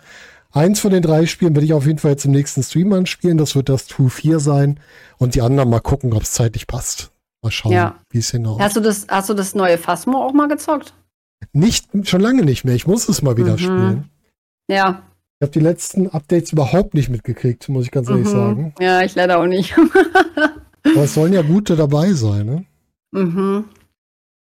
Eins 0.52 0.78
von 0.78 0.92
den 0.92 1.02
drei 1.02 1.26
Spielen 1.26 1.52
werde 1.56 1.66
ich 1.66 1.72
auf 1.72 1.84
jeden 1.84 1.98
Fall 1.98 2.12
jetzt 2.12 2.24
im 2.24 2.30
nächsten 2.30 2.62
Stream 2.62 2.92
anspielen. 2.92 3.38
Das 3.38 3.56
wird 3.56 3.68
das 3.68 3.88
True 3.88 4.08
4 4.08 4.38
sein. 4.38 4.78
Und 5.18 5.34
die 5.34 5.40
anderen 5.42 5.68
mal 5.68 5.80
gucken, 5.80 6.12
ob 6.12 6.22
es 6.22 6.30
zeitlich 6.30 6.68
passt. 6.68 7.10
Mal 7.42 7.50
schauen, 7.50 7.72
Ja. 7.72 7.96
wie 8.10 8.18
es 8.18 8.30
hinaus. 8.30 8.60
Hast 8.60 8.76
du 8.76 8.80
das, 8.80 9.06
hast 9.08 9.28
du 9.28 9.34
das 9.34 9.56
neue 9.56 9.76
Phasmo 9.76 10.24
auch 10.24 10.32
mal 10.32 10.46
gezockt? 10.46 10.94
Nicht, 11.52 11.88
schon 12.04 12.20
lange 12.20 12.44
nicht 12.44 12.62
mehr. 12.64 12.76
Ich 12.76 12.86
muss 12.86 13.08
es 13.08 13.20
mal 13.22 13.36
wieder 13.36 13.54
Mhm. 13.54 13.58
spielen. 13.58 14.10
Ja. 14.68 15.02
Ich 15.40 15.46
habe 15.46 15.52
die 15.58 15.58
letzten 15.58 16.06
Updates 16.08 16.52
überhaupt 16.52 16.94
nicht 16.94 17.08
mitgekriegt, 17.08 17.68
muss 17.68 17.86
ich 17.86 17.90
ganz 17.90 18.08
ehrlich 18.08 18.26
Mhm. 18.28 18.30
sagen. 18.30 18.74
Ja, 18.78 19.02
ich 19.02 19.16
leider 19.16 19.40
auch 19.40 19.46
nicht. 19.48 19.74
Aber 20.84 21.04
es 21.04 21.14
sollen 21.14 21.32
ja 21.32 21.42
gute 21.42 21.76
dabei 21.76 22.12
sein, 22.12 22.46
ne? 22.46 22.64
mhm. 23.12 23.64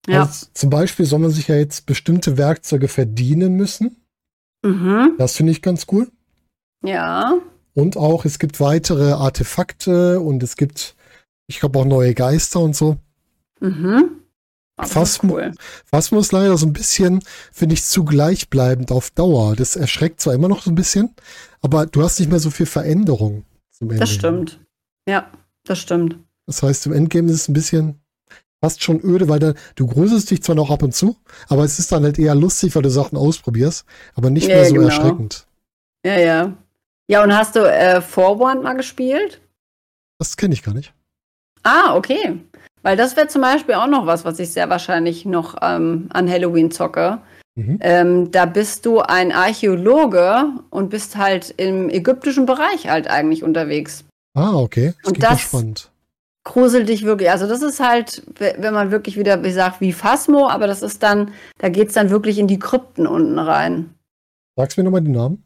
Ja. 0.07 0.23
Also, 0.23 0.47
zum 0.53 0.69
Beispiel 0.69 1.05
soll 1.05 1.19
man 1.19 1.31
sich 1.31 1.47
ja 1.47 1.55
jetzt 1.55 1.85
bestimmte 1.85 2.37
Werkzeuge 2.37 2.87
verdienen 2.87 3.55
müssen. 3.55 3.97
Mhm. 4.63 5.15
Das 5.17 5.35
finde 5.35 5.51
ich 5.51 5.61
ganz 5.61 5.87
cool. 5.91 6.09
Ja. 6.83 7.37
Und 7.73 7.97
auch, 7.97 8.25
es 8.25 8.39
gibt 8.39 8.59
weitere 8.59 9.11
Artefakte 9.11 10.19
und 10.19 10.41
es 10.41 10.55
gibt, 10.55 10.95
ich 11.47 11.59
glaube, 11.59 11.79
auch 11.79 11.85
neue 11.85 12.13
Geister 12.13 12.59
und 12.59 12.75
so. 12.75 12.97
Mhm. 13.59 14.19
Phasmo, 14.81 15.35
cool. 15.35 15.51
Ist 15.91 16.31
leider 16.31 16.57
so 16.57 16.65
ein 16.65 16.73
bisschen, 16.73 17.21
finde 17.51 17.73
ich, 17.73 17.83
zu 17.83 18.05
gleichbleibend 18.05 18.91
auf 18.91 19.11
Dauer. 19.11 19.55
Das 19.55 19.75
erschreckt 19.75 20.21
zwar 20.21 20.33
immer 20.33 20.47
noch 20.47 20.61
so 20.61 20.71
ein 20.71 20.75
bisschen, 20.75 21.13
aber 21.61 21.85
du 21.85 22.01
hast 22.01 22.19
nicht 22.19 22.29
mehr 22.29 22.39
so 22.39 22.49
viel 22.49 22.65
Veränderung 22.65 23.43
zum 23.71 23.89
Ende. 23.89 23.99
Das 23.99 24.09
stimmt. 24.09 24.59
Ja, 25.07 25.29
das 25.65 25.79
stimmt. 25.79 26.17
Das 26.49 26.63
heißt, 26.63 26.87
im 26.87 26.93
Endgame 26.93 27.27
ist 27.29 27.41
es 27.41 27.47
ein 27.47 27.53
bisschen 27.53 27.99
fast 28.59 28.81
schon 28.81 28.99
öde, 29.03 29.29
weil 29.29 29.37
da, 29.37 29.53
du 29.75 29.85
gruselst 29.85 30.31
dich 30.31 30.41
zwar 30.41 30.55
noch 30.55 30.71
ab 30.71 30.81
und 30.81 30.95
zu, 30.95 31.15
aber 31.47 31.63
es 31.63 31.77
ist 31.77 31.91
dann 31.91 32.03
halt 32.03 32.17
eher 32.17 32.33
lustig, 32.33 32.75
weil 32.75 32.81
du 32.81 32.89
Sachen 32.89 33.19
ausprobierst, 33.19 33.85
aber 34.15 34.31
nicht 34.31 34.47
Ja, 34.47 34.55
mehr 34.55 34.65
so 34.65 34.73
genau. 34.73 34.87
erschreckend. 34.87 35.45
Ja, 36.03 36.17
ja. 36.17 36.53
Ja, 37.07 37.23
und 37.23 37.35
hast 37.37 37.55
du 37.55 37.59
äh, 37.59 38.01
Forewarned 38.01 38.63
mal 38.63 38.73
gespielt? 38.73 39.41
Das 40.17 40.37
kenne 40.37 40.55
ich 40.55 40.63
gar 40.63 40.73
nicht. 40.73 40.91
Ah, 41.61 41.95
okay. 41.95 42.39
Weil 42.81 42.97
das 42.97 43.15
wäre 43.15 43.27
zum 43.27 43.43
Beispiel 43.43 43.75
auch 43.75 43.85
noch 43.87 44.07
was, 44.07 44.25
was 44.25 44.39
ich 44.39 44.51
sehr 44.51 44.71
wahrscheinlich 44.71 45.25
noch 45.25 45.55
ähm, 45.61 46.07
an 46.11 46.27
Halloween 46.27 46.71
zocke. 46.71 47.19
Mhm. 47.53 47.77
Ähm, 47.81 48.31
da 48.31 48.47
bist 48.47 48.87
du 48.87 49.01
ein 49.01 49.31
Archäologe 49.31 50.45
und 50.71 50.89
bist 50.89 51.15
halt 51.15 51.53
im 51.57 51.89
ägyptischen 51.89 52.47
Bereich 52.47 52.89
halt 52.89 53.07
eigentlich 53.07 53.43
unterwegs. 53.43 54.03
Ah, 54.35 54.55
okay. 54.55 54.93
Das 55.03 55.11
Und 55.11 55.21
das- 55.23 55.41
spannend. 55.41 55.91
Grusel 56.45 56.85
dich 56.85 57.03
wirklich. 57.03 57.29
Also 57.29 57.47
das 57.47 57.61
ist 57.61 57.79
halt, 57.79 58.23
we- 58.39 58.55
wenn 58.57 58.73
man 58.73 58.91
wirklich 58.91 59.17
wieder, 59.17 59.43
wie 59.43 59.51
sagt, 59.51 59.81
wie 59.81 59.93
Phasmo, 59.93 60.47
aber 60.49 60.67
das 60.67 60.81
ist 60.81 61.03
dann, 61.03 61.33
da 61.59 61.69
geht's 61.69 61.93
dann 61.93 62.09
wirklich 62.09 62.39
in 62.39 62.47
die 62.47 62.59
Krypten 62.59 63.05
unten 63.07 63.37
rein. 63.39 63.93
Sagst 64.57 64.77
du 64.77 64.81
mir 64.81 64.85
nochmal 64.85 65.01
den 65.01 65.11
Namen? 65.13 65.43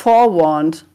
Forewarned. 0.00 0.86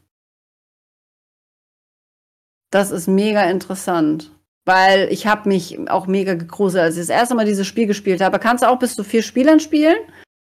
Das 2.70 2.90
ist 2.90 3.08
mega 3.08 3.44
interessant. 3.50 4.30
weil 4.66 5.08
ich 5.10 5.26
habe 5.26 5.48
mich 5.48 5.88
auch 5.90 6.06
mega 6.06 6.34
gegruselt. 6.34 6.84
Als 6.84 6.94
ich 6.94 7.00
das 7.00 7.08
erste 7.08 7.34
Mal 7.34 7.46
dieses 7.46 7.66
Spiel 7.66 7.86
gespielt 7.86 8.20
habe, 8.20 8.38
kannst 8.38 8.62
du 8.62 8.68
auch 8.68 8.78
bis 8.78 8.94
zu 8.94 9.02
vier 9.02 9.22
Spielern 9.22 9.58
spielen. 9.58 9.96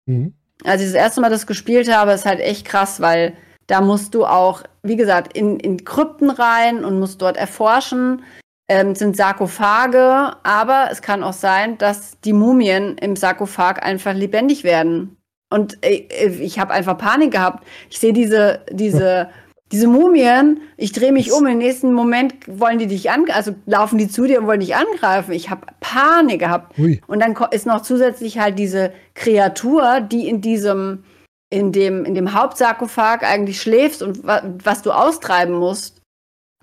Mhm. 0.06 0.34
Als 0.64 0.82
ich 0.82 0.88
das 0.88 0.96
erste 0.96 1.20
Mal 1.20 1.30
das 1.32 1.48
gespielt 1.48 1.92
habe, 1.94 2.12
ist 2.14 2.26
halt 2.26 2.40
echt 2.40 2.64
krass, 2.66 3.02
weil 3.02 3.36
da 3.68 3.82
musst 3.82 4.14
du 4.14 4.26
auch, 4.26 4.64
wie 4.84 4.96
gesagt, 4.96 5.36
in, 5.36 5.60
in 5.60 5.84
Krypten 5.84 6.30
rein 6.30 6.86
und 6.86 7.00
musst 7.00 7.22
dort 7.22 7.36
erforschen. 7.36 8.24
Ähm, 8.70 8.96
sind 8.96 9.18
Sarkophage, 9.18 10.38
aber 10.44 10.88
es 10.90 11.02
kann 11.02 11.22
auch 11.22 11.34
sein, 11.34 11.78
dass 11.78 12.20
die 12.22 12.32
Mumien 12.32 12.98
im 12.98 13.16
Sarkophag 13.18 13.84
einfach 13.84 14.14
lebendig 14.14 14.64
werden. 14.64 15.18
Und 15.50 15.84
äh, 15.86 16.08
ich 16.28 16.60
habe 16.60 16.74
einfach 16.74 16.98
Panik 16.98 17.32
gehabt. 17.32 17.68
Ich 17.90 18.00
sehe 18.00 18.14
diese, 18.14 18.62
diese 18.72 19.30
diese 19.74 19.88
Mumien, 19.88 20.62
ich 20.78 20.92
drehe 20.92 21.12
mich 21.12 21.32
um, 21.32 21.48
im 21.48 21.58
nächsten 21.58 21.94
Moment 21.94 22.36
wollen 22.48 22.78
die 22.78 22.86
dich 22.86 23.10
an, 23.10 23.26
also 23.32 23.56
laufen 23.66 23.98
die 23.98 24.08
zu 24.08 24.28
dir 24.28 24.40
und 24.40 24.46
wollen 24.46 24.60
dich 24.60 24.76
angreifen. 24.76 25.32
Ich 25.32 25.50
habe 25.50 25.66
Panik 25.80 26.42
gehabt. 26.42 26.78
Ui. 26.78 27.02
Und 27.08 27.20
dann 27.20 27.36
ist 27.50 27.66
noch 27.66 27.82
zusätzlich 27.82 28.38
halt 28.38 28.60
diese 28.60 28.94
Kreatur, 29.16 30.00
die 30.00 30.30
in 30.30 30.42
diesem, 30.42 31.04
in 31.50 31.72
dem, 31.72 32.06
in 32.06 32.14
dem 32.14 32.36
Hauptsarkophag 32.36 33.24
eigentlich 33.24 33.60
schläfst 33.64 34.04
und 34.04 34.24
wa 34.24 34.44
was 34.64 34.84
du 34.84 34.92
austreiben 34.92 35.56
musst. 35.56 36.03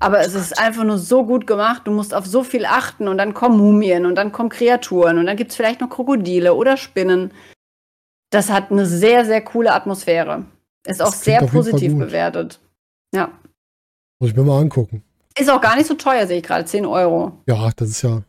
Aber 0.01 0.21
es 0.21 0.35
ist 0.35 0.59
einfach 0.59 0.83
nur 0.85 0.99
so 0.99 1.27
gut 1.27 1.47
gemacht. 1.47 1.83
Du 1.85 1.93
musst 1.93 2.15
auf 2.15 2.27
so 2.27 2.43
viel 2.43 2.65
achten 2.65 3.07
und 3.07 3.19
dann 3.19 3.35
kommen 3.35 3.59
Mumien 3.59 4.07
und 4.07 4.15
dann 4.15 4.33
kommen 4.33 4.49
Kreaturen 4.49 5.19
und 5.19 5.27
dann 5.27 5.37
gibt 5.37 5.51
es 5.51 5.57
vielleicht 5.57 5.83
noch 5.83 5.91
Krokodile 5.91 6.55
oder 6.55 6.79
Spinnen. 6.79 7.33
Das 8.31 8.51
hat 8.51 8.71
eine 8.71 8.87
sehr, 8.87 9.27
sehr 9.27 9.43
coole 9.43 9.73
Atmosphäre. 9.73 10.47
Ist 10.87 11.03
auch 11.03 11.13
sehr 11.13 11.47
positiv 11.47 11.97
bewertet. 11.99 12.61
Ja. 13.15 13.31
Muss 14.19 14.31
ich 14.31 14.37
mir 14.37 14.43
mal 14.43 14.61
angucken. 14.61 15.03
Ist 15.39 15.51
auch 15.51 15.61
gar 15.61 15.77
nicht 15.77 15.87
so 15.87 15.95
teuer, 15.95 16.27
sehe 16.27 16.39
ich 16.39 16.45
gerade. 16.45 16.65
10 16.65 16.87
Euro. 16.87 17.33
Ja, 17.47 17.71
das 17.77 17.91
ist 17.91 18.03
ja. 18.03 18.11
ja. 18.11 18.23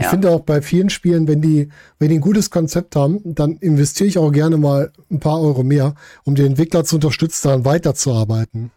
Ich 0.00 0.06
finde 0.06 0.30
auch 0.30 0.40
bei 0.40 0.62
vielen 0.62 0.90
Spielen, 0.90 1.28
wenn 1.28 1.40
die, 1.40 1.68
wenn 2.00 2.08
die 2.08 2.16
ein 2.16 2.20
gutes 2.20 2.50
Konzept 2.50 2.96
haben, 2.96 3.20
dann 3.24 3.56
investiere 3.58 4.08
ich 4.08 4.18
auch 4.18 4.32
gerne 4.32 4.56
mal 4.56 4.92
ein 5.10 5.20
paar 5.20 5.40
Euro 5.40 5.62
mehr, 5.62 5.94
um 6.24 6.34
den 6.34 6.46
Entwickler 6.46 6.84
zu 6.84 6.96
unterstützen, 6.96 7.48
daran 7.48 7.64
weiterzuarbeiten. 7.64 8.72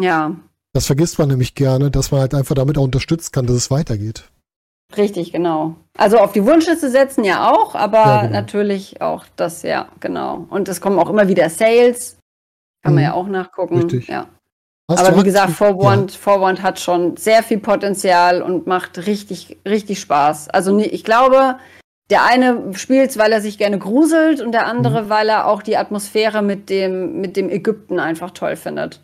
Ja. 0.00 0.34
Das 0.78 0.86
vergisst 0.86 1.18
man 1.18 1.26
nämlich 1.26 1.56
gerne, 1.56 1.90
dass 1.90 2.12
man 2.12 2.20
halt 2.20 2.34
einfach 2.34 2.54
damit 2.54 2.78
auch 2.78 2.84
unterstützen 2.84 3.32
kann, 3.32 3.48
dass 3.48 3.56
es 3.56 3.68
weitergeht. 3.68 4.30
Richtig, 4.96 5.32
genau. 5.32 5.74
Also 5.96 6.18
auf 6.18 6.30
die 6.30 6.46
Wunschliste 6.46 6.88
setzen 6.88 7.24
ja 7.24 7.50
auch, 7.50 7.74
aber 7.74 7.96
ja, 7.98 8.20
genau. 8.20 8.32
natürlich 8.32 9.02
auch 9.02 9.24
das, 9.34 9.64
ja, 9.64 9.88
genau. 9.98 10.46
Und 10.50 10.68
es 10.68 10.80
kommen 10.80 11.00
auch 11.00 11.10
immer 11.10 11.26
wieder 11.26 11.50
Sales. 11.50 12.18
Kann 12.84 12.94
man 12.94 13.02
mhm. 13.02 13.08
ja 13.08 13.14
auch 13.14 13.26
nachgucken. 13.26 13.78
Richtig. 13.78 14.06
Ja. 14.06 14.28
Hast 14.88 15.04
Aber 15.04 15.18
wie 15.18 15.24
gesagt, 15.24 15.50
Forewarned, 15.50 16.12
ja. 16.12 16.16
Forewarned 16.16 16.62
hat 16.62 16.78
schon 16.78 17.16
sehr 17.16 17.42
viel 17.42 17.58
Potenzial 17.58 18.40
und 18.40 18.68
macht 18.68 19.04
richtig, 19.04 19.58
richtig 19.66 19.98
Spaß. 19.98 20.48
Also 20.48 20.78
ich 20.78 21.02
glaube, 21.02 21.56
der 22.08 22.24
eine 22.24 22.72
spielt 22.74 23.18
weil 23.18 23.32
er 23.32 23.40
sich 23.40 23.58
gerne 23.58 23.80
gruselt 23.80 24.40
und 24.40 24.52
der 24.52 24.68
andere, 24.68 25.02
mhm. 25.02 25.08
weil 25.08 25.28
er 25.28 25.48
auch 25.48 25.60
die 25.60 25.76
Atmosphäre 25.76 26.40
mit 26.40 26.70
dem, 26.70 27.20
mit 27.20 27.36
dem 27.36 27.50
Ägypten 27.50 27.98
einfach 27.98 28.30
toll 28.30 28.54
findet. 28.54 29.00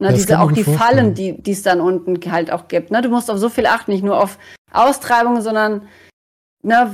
Na, 0.00 0.12
diese, 0.12 0.40
auch 0.40 0.50
die 0.50 0.64
Fallen, 0.64 1.14
die 1.14 1.38
es 1.46 1.62
dann 1.62 1.80
unten 1.80 2.18
halt 2.32 2.50
auch 2.50 2.68
gibt. 2.68 2.90
Ne? 2.90 3.02
Du 3.02 3.10
musst 3.10 3.30
auf 3.30 3.38
so 3.38 3.50
viel 3.50 3.66
achten, 3.66 3.92
nicht 3.92 4.02
nur 4.02 4.18
auf 4.18 4.38
Austreibungen, 4.72 5.42
sondern 5.42 5.82
ne, 6.62 6.90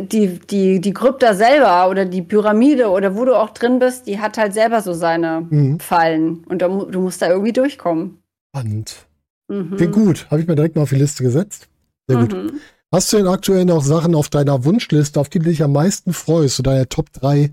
die, 0.00 0.38
die, 0.38 0.80
die 0.80 0.92
Krypta 0.94 1.34
selber 1.34 1.90
oder 1.90 2.06
die 2.06 2.22
Pyramide 2.22 2.88
oder 2.88 3.14
wo 3.16 3.26
du 3.26 3.38
auch 3.38 3.50
drin 3.50 3.78
bist, 3.78 4.06
die 4.06 4.18
hat 4.18 4.38
halt 4.38 4.54
selber 4.54 4.80
so 4.80 4.94
seine 4.94 5.46
mhm. 5.48 5.78
Fallen. 5.78 6.44
Und 6.48 6.62
da, 6.62 6.68
du 6.68 7.00
musst 7.00 7.20
da 7.20 7.28
irgendwie 7.28 7.52
durchkommen. 7.52 8.22
Spannend. 8.54 9.06
Mhm. 9.48 9.76
Klingt 9.76 9.92
gut. 9.92 10.26
Habe 10.30 10.40
ich 10.40 10.46
mir 10.46 10.54
direkt 10.54 10.76
mal 10.76 10.82
auf 10.82 10.90
die 10.90 10.96
Liste 10.96 11.22
gesetzt. 11.22 11.68
Sehr 12.06 12.18
gut. 12.18 12.32
Mhm. 12.32 12.60
Hast 12.90 13.12
du 13.12 13.18
denn 13.18 13.26
aktuell 13.26 13.66
noch 13.66 13.82
Sachen 13.82 14.14
auf 14.14 14.30
deiner 14.30 14.64
Wunschliste, 14.64 15.20
auf 15.20 15.28
die 15.28 15.38
du 15.38 15.50
dich 15.50 15.62
am 15.62 15.72
meisten 15.72 16.14
freust, 16.14 16.56
so 16.56 16.62
deine 16.62 16.88
Top 16.88 17.12
3, 17.12 17.50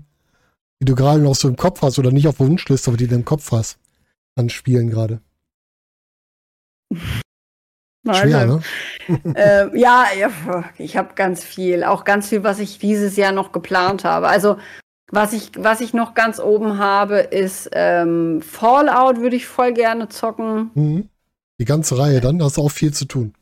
die 0.80 0.84
du 0.86 0.94
gerade 0.94 1.20
noch 1.20 1.34
so 1.34 1.48
im 1.48 1.56
Kopf 1.56 1.82
hast 1.82 1.98
oder 1.98 2.10
nicht 2.10 2.26
auf 2.26 2.38
der 2.38 2.48
Wunschliste, 2.48 2.90
aber 2.90 2.96
die 2.96 3.06
du 3.06 3.14
im 3.14 3.26
Kopf 3.26 3.52
hast, 3.52 3.78
an 4.36 4.48
Spielen 4.48 4.90
gerade? 4.90 5.20
Schwer, 8.14 8.46
ne? 8.46 8.62
äh, 9.34 9.76
ja, 9.78 10.06
ich 10.78 10.96
habe 10.96 11.14
ganz 11.14 11.42
viel, 11.42 11.82
auch 11.82 12.04
ganz 12.04 12.28
viel, 12.28 12.44
was 12.44 12.60
ich 12.60 12.78
dieses 12.78 13.16
Jahr 13.16 13.32
noch 13.32 13.50
geplant 13.50 14.04
habe. 14.04 14.28
Also 14.28 14.58
was 15.10 15.32
ich, 15.32 15.50
was 15.56 15.80
ich 15.80 15.94
noch 15.94 16.14
ganz 16.14 16.38
oben 16.38 16.78
habe, 16.78 17.18
ist 17.18 17.68
ähm, 17.72 18.42
Fallout, 18.42 19.20
würde 19.20 19.36
ich 19.36 19.46
voll 19.46 19.72
gerne 19.72 20.08
zocken. 20.08 20.70
Mhm. 20.74 21.08
Die 21.58 21.64
ganze 21.64 21.98
Reihe, 21.98 22.20
dann 22.20 22.42
hast 22.42 22.58
du 22.58 22.62
auch 22.62 22.70
viel 22.70 22.92
zu 22.92 23.06
tun. 23.06 23.34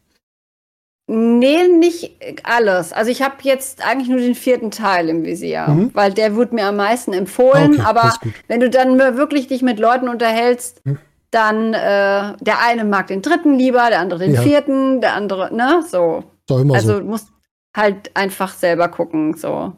Nee, 1.06 1.68
nicht 1.68 2.16
alles. 2.44 2.92
Also 2.92 3.10
ich 3.10 3.20
habe 3.20 3.34
jetzt 3.42 3.86
eigentlich 3.86 4.08
nur 4.08 4.20
den 4.20 4.34
vierten 4.34 4.70
Teil 4.70 5.10
im 5.10 5.24
Visier, 5.24 5.68
mhm. 5.68 5.90
weil 5.92 6.14
der 6.14 6.34
wird 6.34 6.52
mir 6.52 6.66
am 6.66 6.76
meisten 6.76 7.12
empfohlen. 7.12 7.74
Okay, 7.74 7.82
aber 7.84 8.14
wenn 8.48 8.60
du 8.60 8.70
dann 8.70 8.98
wirklich 8.98 9.46
dich 9.46 9.60
mit 9.60 9.78
Leuten 9.78 10.08
unterhältst, 10.08 10.84
mhm 10.84 10.98
dann 11.34 11.74
äh, 11.74 12.36
der 12.40 12.62
eine 12.62 12.84
mag 12.84 13.08
den 13.08 13.20
dritten 13.20 13.58
lieber, 13.58 13.88
der 13.88 13.98
andere 13.98 14.20
den 14.20 14.34
ja. 14.34 14.42
vierten, 14.42 15.00
der 15.00 15.14
andere, 15.14 15.52
ne, 15.52 15.84
so. 15.86 16.22
also 16.48 16.98
so. 16.98 17.04
musst 17.04 17.28
halt 17.76 18.12
einfach 18.14 18.54
selber 18.54 18.88
gucken, 18.88 19.36
so. 19.36 19.72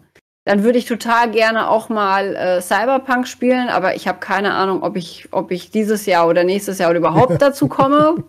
Dann 0.44 0.62
würde 0.62 0.78
ich 0.78 0.84
total 0.84 1.30
gerne 1.30 1.70
auch 1.70 1.88
mal 1.88 2.36
äh, 2.36 2.60
Cyberpunk 2.60 3.26
spielen, 3.26 3.68
aber 3.68 3.96
ich 3.96 4.06
habe 4.06 4.20
keine 4.20 4.52
Ahnung, 4.54 4.82
ob 4.82 4.96
ich, 4.96 5.28
ob 5.32 5.50
ich 5.50 5.70
dieses 5.70 6.06
Jahr 6.06 6.28
oder 6.28 6.44
nächstes 6.44 6.78
Jahr 6.78 6.90
oder 6.90 6.98
überhaupt 6.98 7.40
dazu 7.42 7.68
komme. 7.68 8.22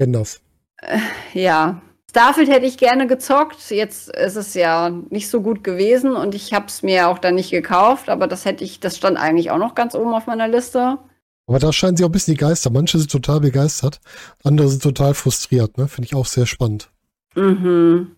Kenn 0.00 0.12
das. 0.12 0.40
Äh, 0.86 0.98
ja. 1.38 1.80
Starfield 2.10 2.48
hätte 2.48 2.66
ich 2.66 2.78
gerne 2.78 3.06
gezockt. 3.06 3.70
Jetzt 3.70 4.08
ist 4.08 4.36
es 4.36 4.54
ja 4.54 4.88
nicht 5.10 5.28
so 5.28 5.42
gut 5.42 5.62
gewesen 5.62 6.16
und 6.16 6.34
ich 6.34 6.54
habe 6.54 6.66
es 6.66 6.82
mir 6.82 7.08
auch 7.08 7.18
dann 7.18 7.34
nicht 7.34 7.50
gekauft, 7.50 8.08
aber 8.08 8.26
das 8.26 8.46
hätte 8.46 8.64
ich, 8.64 8.80
das 8.80 8.96
stand 8.96 9.18
eigentlich 9.18 9.50
auch 9.50 9.58
noch 9.58 9.74
ganz 9.74 9.94
oben 9.94 10.14
auf 10.14 10.26
meiner 10.26 10.48
Liste. 10.48 10.98
Aber 11.46 11.58
da 11.58 11.72
scheinen 11.72 11.96
sie 11.96 12.04
auch 12.04 12.08
ein 12.08 12.12
bisschen 12.12 12.34
die 12.34 12.40
Geister. 12.40 12.70
Manche 12.70 12.98
sind 12.98 13.10
total 13.10 13.40
begeistert, 13.40 14.00
andere 14.42 14.68
sind 14.68 14.82
total 14.82 15.12
frustriert. 15.12 15.76
Ne? 15.76 15.88
Finde 15.88 16.06
ich 16.06 16.14
auch 16.14 16.26
sehr 16.26 16.46
spannend. 16.46 16.90
Mhm. 17.34 18.16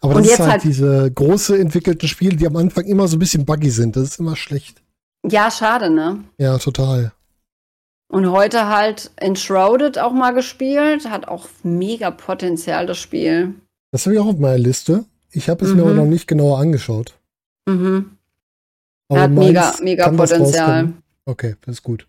Aber 0.00 0.14
das 0.14 0.28
ist 0.28 0.38
halt, 0.38 0.50
halt, 0.50 0.64
diese 0.64 1.10
große 1.12 1.58
entwickelten 1.58 2.08
Spiele, 2.08 2.36
die 2.36 2.46
am 2.46 2.56
Anfang 2.56 2.84
immer 2.84 3.08
so 3.08 3.16
ein 3.16 3.18
bisschen 3.18 3.44
buggy 3.44 3.70
sind. 3.70 3.96
Das 3.96 4.04
ist 4.04 4.20
immer 4.20 4.36
schlecht. 4.36 4.82
Ja, 5.28 5.50
schade, 5.50 5.90
ne? 5.90 6.24
Ja, 6.38 6.56
total. 6.58 7.12
Und 8.10 8.32
heute 8.32 8.68
halt 8.68 9.12
Enshrouded 9.16 9.98
auch 9.98 10.12
mal 10.12 10.32
gespielt. 10.32 11.08
Hat 11.08 11.28
auch 11.28 11.48
mega 11.62 12.10
Potenzial, 12.10 12.86
das 12.86 12.98
Spiel. 12.98 13.54
Das 13.92 14.04
habe 14.04 14.14
ich 14.14 14.20
auch 14.20 14.26
auf 14.26 14.38
meiner 14.38 14.58
Liste. 14.58 15.04
Ich 15.30 15.48
habe 15.48 15.64
es 15.64 15.70
mhm. 15.70 15.76
mir 15.76 15.82
aber 15.82 15.94
noch 15.94 16.06
nicht 16.06 16.26
genauer 16.26 16.58
angeschaut. 16.58 17.14
Mhm. 17.66 18.16
Aber 19.08 19.20
hat 19.20 19.30
mega, 19.30 19.74
mega 19.80 20.10
Potenzial. 20.10 20.92
Okay, 21.24 21.54
das 21.64 21.76
ist 21.76 21.82
gut. 21.84 22.06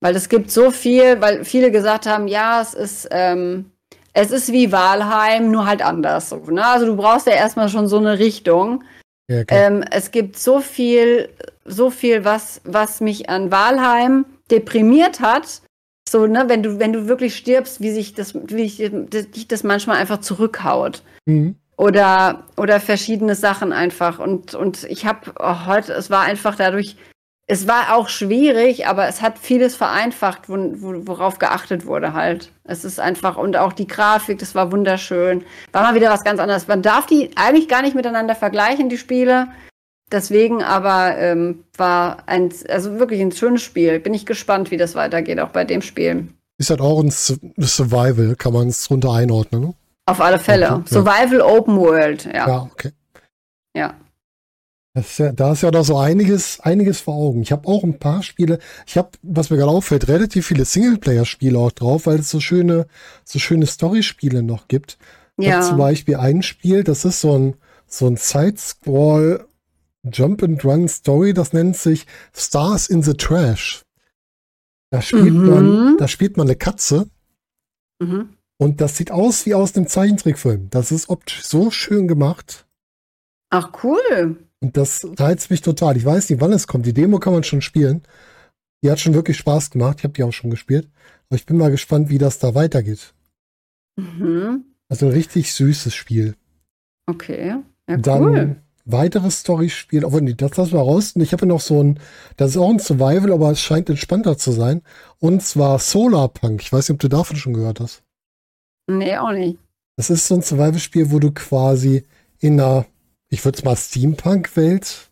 Weil 0.00 0.14
es 0.14 0.28
gibt 0.28 0.50
so 0.50 0.70
viel, 0.70 1.20
weil 1.20 1.44
viele 1.44 1.72
gesagt 1.72 2.06
haben, 2.06 2.28
ja, 2.28 2.60
es 2.60 2.74
ist, 2.74 3.08
ähm, 3.10 3.72
es 4.12 4.30
ist 4.30 4.52
wie 4.52 4.70
Walheim, 4.70 5.50
nur 5.50 5.66
halt 5.66 5.82
anders. 5.82 6.28
So, 6.28 6.36
ne? 6.36 6.64
Also 6.64 6.86
du 6.86 6.96
brauchst 6.96 7.26
ja 7.26 7.34
erstmal 7.34 7.68
schon 7.68 7.88
so 7.88 7.98
eine 7.98 8.20
Richtung. 8.20 8.84
Ja, 9.28 9.42
ähm, 9.48 9.84
es 9.90 10.12
gibt 10.12 10.38
so 10.38 10.60
viel, 10.60 11.28
so 11.64 11.90
viel, 11.90 12.24
was, 12.24 12.60
was 12.64 13.00
mich 13.00 13.28
an 13.28 13.50
Walheim 13.50 14.24
deprimiert 14.52 15.20
hat. 15.20 15.62
So, 16.08 16.26
ne, 16.26 16.44
wenn 16.46 16.62
du, 16.62 16.78
wenn 16.78 16.92
du 16.92 17.08
wirklich 17.08 17.34
stirbst, 17.34 17.80
wie 17.80 17.90
sich 17.90 18.14
das, 18.14 18.34
wie 18.34 18.62
ich, 18.62 18.76
dich 18.76 19.48
das 19.48 19.64
manchmal 19.64 19.96
einfach 19.96 20.18
zurückhaut. 20.20 21.02
Mhm. 21.26 21.56
Oder, 21.76 22.44
oder 22.56 22.78
verschiedene 22.78 23.34
Sachen 23.34 23.72
einfach. 23.72 24.18
Und, 24.20 24.54
und 24.54 24.84
ich 24.84 25.06
habe 25.06 25.32
oh, 25.40 25.66
heute, 25.66 25.94
es 25.94 26.10
war 26.10 26.20
einfach 26.20 26.54
dadurch 26.54 26.96
es 27.52 27.66
war 27.66 27.94
auch 27.94 28.08
schwierig, 28.08 28.86
aber 28.86 29.08
es 29.08 29.20
hat 29.20 29.38
vieles 29.38 29.74
vereinfacht, 29.74 30.48
worauf 30.48 31.38
geachtet 31.38 31.86
wurde 31.86 32.12
halt. 32.12 32.52
Es 32.64 32.84
ist 32.84 33.00
einfach, 33.00 33.36
und 33.36 33.56
auch 33.56 33.72
die 33.72 33.86
Grafik, 33.86 34.38
das 34.38 34.54
war 34.54 34.70
wunderschön. 34.70 35.44
War 35.72 35.82
mal 35.82 35.94
wieder 35.94 36.08
was 36.08 36.24
ganz 36.24 36.40
anderes. 36.40 36.68
Man 36.68 36.82
darf 36.82 37.06
die 37.06 37.30
eigentlich 37.36 37.68
gar 37.68 37.82
nicht 37.82 37.94
miteinander 37.94 38.34
vergleichen, 38.34 38.88
die 38.88 38.96
Spiele. 38.96 39.48
Deswegen 40.12 40.62
aber 40.62 41.16
ähm, 41.16 41.64
war 41.76 42.24
ein, 42.26 42.52
also 42.68 42.98
wirklich 42.98 43.20
ein 43.22 43.32
schönes 43.32 43.62
Spiel. 43.62 43.98
Bin 43.98 44.12
ich 44.12 44.26
gespannt, 44.26 44.70
wie 44.70 44.76
das 44.76 44.94
weitergeht, 44.94 45.40
auch 45.40 45.48
bei 45.48 45.64
dem 45.64 45.80
Spiel. 45.80 46.28
Ist 46.58 46.68
halt 46.70 46.82
auch 46.82 47.02
ein 47.02 47.10
Survival, 47.10 48.36
kann 48.36 48.52
man 48.52 48.68
es 48.68 48.84
drunter 48.84 49.12
einordnen, 49.12 49.62
ne? 49.62 49.74
Auf 50.04 50.20
alle 50.20 50.38
Fälle. 50.38 50.70
Okay, 50.72 50.94
Survival 50.94 51.38
ja. 51.38 51.46
Open 51.46 51.76
World, 51.76 52.24
ja. 52.26 52.46
Ja, 52.46 52.68
okay. 52.70 52.90
Ja. 53.74 53.94
Ist 54.94 55.18
ja, 55.18 55.32
da 55.32 55.52
ist 55.52 55.62
ja 55.62 55.70
da 55.70 55.82
so 55.82 55.96
einiges, 55.96 56.60
einiges 56.60 57.00
vor 57.00 57.14
Augen. 57.14 57.40
Ich 57.40 57.50
habe 57.50 57.66
auch 57.66 57.82
ein 57.82 57.98
paar 57.98 58.22
Spiele. 58.22 58.58
Ich 58.86 58.98
habe, 58.98 59.08
was 59.22 59.48
mir 59.48 59.56
gerade 59.56 59.70
auffällt, 59.70 60.08
relativ 60.08 60.46
viele 60.46 60.66
Singleplayer-Spiele 60.66 61.58
auch 61.58 61.72
drauf, 61.72 62.04
weil 62.04 62.18
es 62.18 62.28
so 62.28 62.40
schöne, 62.40 62.86
so 63.24 63.38
schöne 63.38 63.64
Story-Spiele 63.64 64.42
noch 64.42 64.68
gibt. 64.68 64.98
Ja. 65.38 65.62
Zum 65.62 65.78
Beispiel 65.78 66.16
ein 66.16 66.42
Spiel, 66.42 66.84
das 66.84 67.06
ist 67.06 67.22
so 67.22 67.38
ein, 67.38 67.54
so 67.86 68.06
ein 68.06 68.16
Side-Scroll 68.16 69.46
Jump 70.10 70.42
and 70.42 70.64
Run 70.64 70.88
Story, 70.88 71.32
das 71.32 71.52
nennt 71.52 71.76
sich 71.76 72.06
Stars 72.34 72.88
in 72.88 73.02
the 73.02 73.14
Trash. 73.14 73.82
Da 74.90 75.00
spielt 75.00 75.34
mhm. 75.34 75.48
man, 75.48 75.96
da 75.96 76.08
spielt 76.08 76.36
man 76.36 76.46
eine 76.46 76.56
Katze. 76.56 77.08
Mhm. 78.00 78.36
Und 78.58 78.80
das 78.80 78.96
sieht 78.96 79.10
aus 79.10 79.46
wie 79.46 79.54
aus 79.54 79.74
einem 79.74 79.86
Zeichentrickfilm. 79.86 80.70
Das 80.70 80.92
ist 80.92 81.08
optisch 81.08 81.42
so 81.42 81.70
schön 81.70 82.08
gemacht. 82.08 82.66
Ach, 83.50 83.72
cool. 83.82 84.36
Und 84.60 84.76
das 84.76 85.06
reizt 85.18 85.50
mich 85.50 85.62
total. 85.62 85.96
Ich 85.96 86.04
weiß 86.04 86.30
nicht, 86.30 86.40
wann 86.40 86.52
es 86.52 86.66
kommt. 86.66 86.86
Die 86.86 86.92
Demo 86.92 87.18
kann 87.18 87.32
man 87.32 87.42
schon 87.42 87.62
spielen. 87.62 88.02
Die 88.82 88.90
hat 88.90 89.00
schon 89.00 89.14
wirklich 89.14 89.36
Spaß 89.36 89.70
gemacht. 89.70 89.98
Ich 89.98 90.04
habe 90.04 90.14
die 90.14 90.22
auch 90.22 90.32
schon 90.32 90.50
gespielt. 90.50 90.88
Aber 91.28 91.36
ich 91.36 91.46
bin 91.46 91.56
mal 91.56 91.70
gespannt, 91.70 92.08
wie 92.08 92.18
das 92.18 92.38
da 92.38 92.54
weitergeht. 92.54 93.14
Mhm. 93.96 94.64
Also 94.88 95.06
ein 95.06 95.12
richtig 95.12 95.52
süßes 95.52 95.94
Spiel. 95.94 96.36
Okay. 97.06 97.56
Ja, 97.88 97.96
Dann 97.96 98.22
cool. 98.22 98.56
Weiteres 98.84 99.40
Story-Spiel. 99.40 100.04
Obwohl, 100.04 100.22
nee, 100.22 100.34
das 100.34 100.56
lassen 100.56 100.72
wir 100.72 100.80
raus. 100.80 101.12
Und 101.12 101.22
ich 101.22 101.32
habe 101.32 101.46
noch 101.46 101.60
so 101.60 101.82
ein, 101.82 102.00
das 102.36 102.50
ist 102.50 102.56
auch 102.56 102.70
ein 102.70 102.78
Survival, 102.78 103.32
aber 103.32 103.50
es 103.50 103.60
scheint 103.60 103.88
entspannter 103.88 104.36
zu 104.36 104.52
sein. 104.52 104.82
Und 105.18 105.42
zwar 105.42 105.78
Solarpunk. 105.78 106.62
Ich 106.62 106.72
weiß 106.72 106.88
nicht, 106.88 106.94
ob 106.94 107.00
du 107.00 107.08
davon 107.08 107.36
schon 107.36 107.54
gehört 107.54 107.80
hast. 107.80 108.02
Nee, 108.86 109.16
auch 109.16 109.32
nicht. 109.32 109.58
Das 109.96 110.10
ist 110.10 110.26
so 110.26 110.34
ein 110.34 110.42
Survival-Spiel, 110.42 111.10
wo 111.10 111.18
du 111.18 111.32
quasi 111.32 112.04
in 112.38 112.60
einer, 112.60 112.86
ich 113.28 113.44
würde 113.44 113.58
es 113.58 113.64
mal 113.64 113.76
Steampunk-Welt 113.76 115.10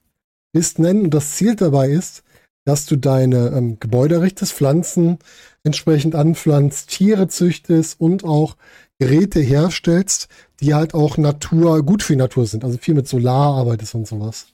bist 0.53 0.79
nennen. 0.79 1.05
Und 1.05 1.15
das 1.15 1.37
Ziel 1.37 1.55
dabei 1.55 1.89
ist, 1.89 2.25
dass 2.65 2.87
du 2.87 2.97
deine 2.97 3.49
ähm, 3.49 3.79
Gebäude 3.81 4.17
errichtest, 4.17 4.53
Pflanzen 4.53 5.19
entsprechend 5.63 6.15
anpflanzt, 6.15 6.91
Tiere 6.91 7.29
züchtest 7.29 8.01
und 8.01 8.25
auch 8.25 8.57
Geräte 9.01 9.41
herstellst, 9.41 10.29
die 10.61 10.75
halt 10.75 10.93
auch 10.93 11.17
Natur, 11.17 11.83
gut 11.83 12.03
für 12.03 12.13
die 12.13 12.19
Natur 12.19 12.47
sind. 12.47 12.65
Also 12.65 12.77
viel 12.77 12.95
mit 12.95 13.09
Solar 13.09 13.57
arbeitest 13.57 13.95
und 13.95 14.07
sowas. 14.07 14.49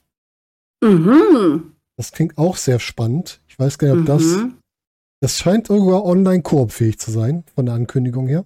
Mhm. 0.81 1.73
Das 1.97 2.13
klingt 2.13 2.37
auch 2.37 2.55
sehr 2.55 2.79
spannend. 2.79 3.41
Ich 3.49 3.59
weiß 3.59 3.77
gar 3.77 3.89
nicht, 3.89 3.99
ob 3.99 4.05
das, 4.05 4.23
Mhm. 4.23 4.53
das 5.19 5.37
scheint 5.37 5.67
sogar 5.67 6.05
online 6.05 6.43
koopfähig 6.43 6.97
zu 6.97 7.11
sein, 7.11 7.43
von 7.55 7.65
der 7.65 7.75
Ankündigung 7.75 8.27
her. 8.27 8.45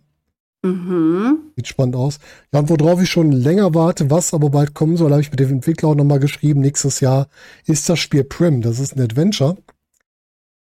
Mhm. 0.63 1.51
Sieht 1.55 1.67
spannend 1.67 1.95
aus. 1.95 2.17
Ja, 2.51 2.59
und 2.59 2.69
worauf 2.69 2.99
ich 3.01 3.09
schon 3.09 3.31
länger 3.31 3.75
warte, 3.75 4.09
was 4.09 4.33
aber 4.33 4.49
bald 4.49 4.73
kommen 4.73 4.97
soll, 4.97 5.11
habe 5.11 5.21
ich 5.21 5.29
mit 5.29 5.39
dem 5.39 5.49
Entwickler 5.51 5.89
auch 5.89 5.95
nochmal 5.95 6.19
geschrieben, 6.19 6.61
nächstes 6.61 6.99
Jahr 6.99 7.27
ist 7.65 7.89
das 7.89 7.99
Spiel 7.99 8.23
Prim. 8.23 8.61
Das 8.61 8.79
ist 8.79 8.95
ein 8.95 9.01
Adventure, 9.01 9.57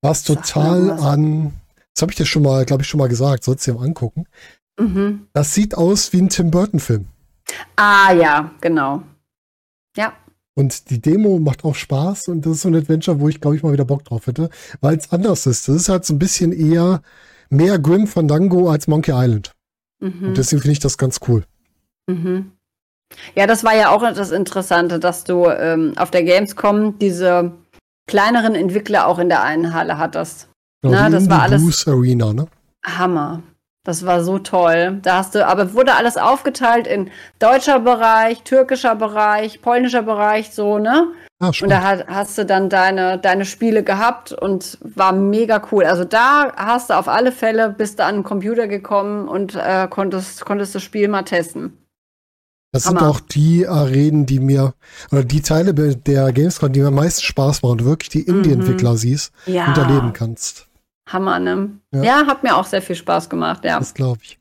was 0.02 0.24
total 0.24 0.90
an, 0.90 1.52
das 1.94 2.02
habe 2.02 2.12
ich 2.12 2.16
dir 2.16 2.26
schon 2.26 2.42
mal, 2.42 2.64
glaube 2.64 2.82
ich, 2.82 2.88
schon 2.88 2.98
mal 2.98 3.08
gesagt, 3.08 3.44
sollst 3.44 3.66
du 3.66 3.72
dir 3.72 3.78
mal 3.78 3.84
angucken. 3.86 4.24
Mhm. 4.80 5.26
Das 5.32 5.54
sieht 5.54 5.76
aus 5.76 6.12
wie 6.12 6.22
ein 6.22 6.28
Tim 6.28 6.50
Burton-Film. 6.50 7.06
Ah, 7.76 8.12
ja, 8.12 8.50
genau. 8.60 9.02
Ja. 9.96 10.12
Und 10.54 10.90
die 10.90 11.00
Demo 11.00 11.38
macht 11.38 11.64
auch 11.64 11.74
Spaß 11.74 12.28
und 12.28 12.44
das 12.44 12.52
ist 12.54 12.60
so 12.62 12.68
ein 12.68 12.74
Adventure, 12.76 13.20
wo 13.20 13.28
ich, 13.28 13.40
glaube 13.40 13.56
ich, 13.56 13.62
mal 13.62 13.72
wieder 13.72 13.84
Bock 13.84 14.04
drauf 14.04 14.26
hätte, 14.26 14.50
weil 14.80 14.96
es 14.96 15.10
anders 15.12 15.46
ist. 15.46 15.68
Das 15.68 15.76
ist 15.76 15.88
halt 15.88 16.04
so 16.04 16.14
ein 16.14 16.18
bisschen 16.18 16.52
eher 16.52 17.02
mehr 17.50 17.78
Grim 17.78 18.06
Fandango 18.06 18.70
als 18.70 18.86
Monkey 18.86 19.12
Island. 19.14 19.52
Mhm. 20.00 20.28
Und 20.28 20.38
deswegen 20.38 20.60
finde 20.62 20.72
ich 20.72 20.78
das 20.80 20.98
ganz 20.98 21.20
cool. 21.28 21.44
Mhm. 22.08 22.52
Ja, 23.34 23.46
das 23.46 23.64
war 23.64 23.74
ja 23.74 23.90
auch 23.90 24.02
das 24.14 24.30
Interessante, 24.30 24.98
dass 25.00 25.24
du 25.24 25.46
ähm, 25.46 25.94
auf 25.96 26.10
der 26.10 26.22
Gamescom 26.24 26.98
diese 26.98 27.52
kleineren 28.06 28.54
Entwickler 28.54 29.06
auch 29.06 29.18
in 29.18 29.28
der 29.28 29.42
einen 29.42 29.74
Halle 29.74 29.98
hattest. 29.98 30.48
Genau, 30.82 30.94
Na, 30.94 31.10
das 31.10 31.28
war 31.28 31.42
alles- 31.42 31.60
Blues 31.62 31.86
Arena, 31.88 32.32
ne? 32.32 32.46
Hammer. 32.86 33.42
Das 33.91 34.07
war 34.07 34.22
so 34.22 34.38
toll. 34.38 35.01
Da 35.03 35.16
hast 35.18 35.34
du, 35.34 35.45
aber 35.45 35.74
wurde 35.74 35.97
alles 35.97 36.16
aufgeteilt 36.16 36.86
in 36.86 37.11
deutscher 37.41 37.80
Bereich, 37.80 38.43
türkischer 38.45 38.95
Bereich, 38.95 39.61
polnischer 39.62 40.03
Bereich, 40.03 40.53
so, 40.53 40.78
ne? 40.78 41.09
Ah, 41.41 41.51
Und 41.61 41.68
da 41.70 41.82
hat, 41.82 42.07
hast 42.07 42.38
du 42.38 42.45
dann 42.47 42.68
deine, 42.68 43.18
deine 43.18 43.45
Spiele 43.45 43.82
gehabt 43.82 44.32
und 44.32 44.78
war 44.82 45.12
mega 45.12 45.61
cool. 45.72 45.84
Also 45.86 46.05
da 46.05 46.53
hast 46.55 46.91
du 46.91 46.95
auf 46.95 47.09
alle 47.09 47.32
Fälle, 47.32 47.70
bist 47.70 47.99
du 47.99 48.05
an 48.05 48.16
den 48.18 48.22
Computer 48.24 48.68
gekommen 48.68 49.26
und 49.26 49.57
äh, 49.57 49.88
konntest, 49.91 50.45
konntest 50.45 50.74
das 50.76 50.82
Spiel 50.84 51.09
mal 51.09 51.22
testen. 51.22 51.76
Das 52.72 52.84
sind 52.84 52.99
Hammer. 53.01 53.11
auch 53.11 53.18
die 53.18 53.66
Arenen, 53.66 54.26
die 54.26 54.38
mir, 54.38 54.74
oder 55.11 55.24
die 55.24 55.43
Teile 55.43 55.74
der 55.74 56.30
Gamescom, 56.32 56.72
die 56.72 56.80
mir 56.80 56.88
am 56.88 56.95
meisten 56.95 57.22
Spaß 57.22 57.62
machen, 57.62 57.72
und 57.72 57.84
wirklich 57.84 58.11
die 58.11 58.22
Indie-Entwickler 58.22 58.97
siehst 58.97 59.32
Ja. 59.47 59.66
und 59.66 59.76
erleben 59.78 60.12
kannst. 60.12 60.68
Hammer, 61.12 61.38
ne? 61.38 61.70
Ja. 61.92 62.02
Ja. 62.02 62.26
hat 62.26 62.42
mir 62.42 62.56
auch 62.56 62.66
sehr 62.66 62.82
viel 62.82 62.96
Spaß 62.96 63.28
gemacht, 63.28 63.64
ja. 63.64 63.78
Das 63.78 63.94
glaube 63.94 64.20
ich. 64.22 64.38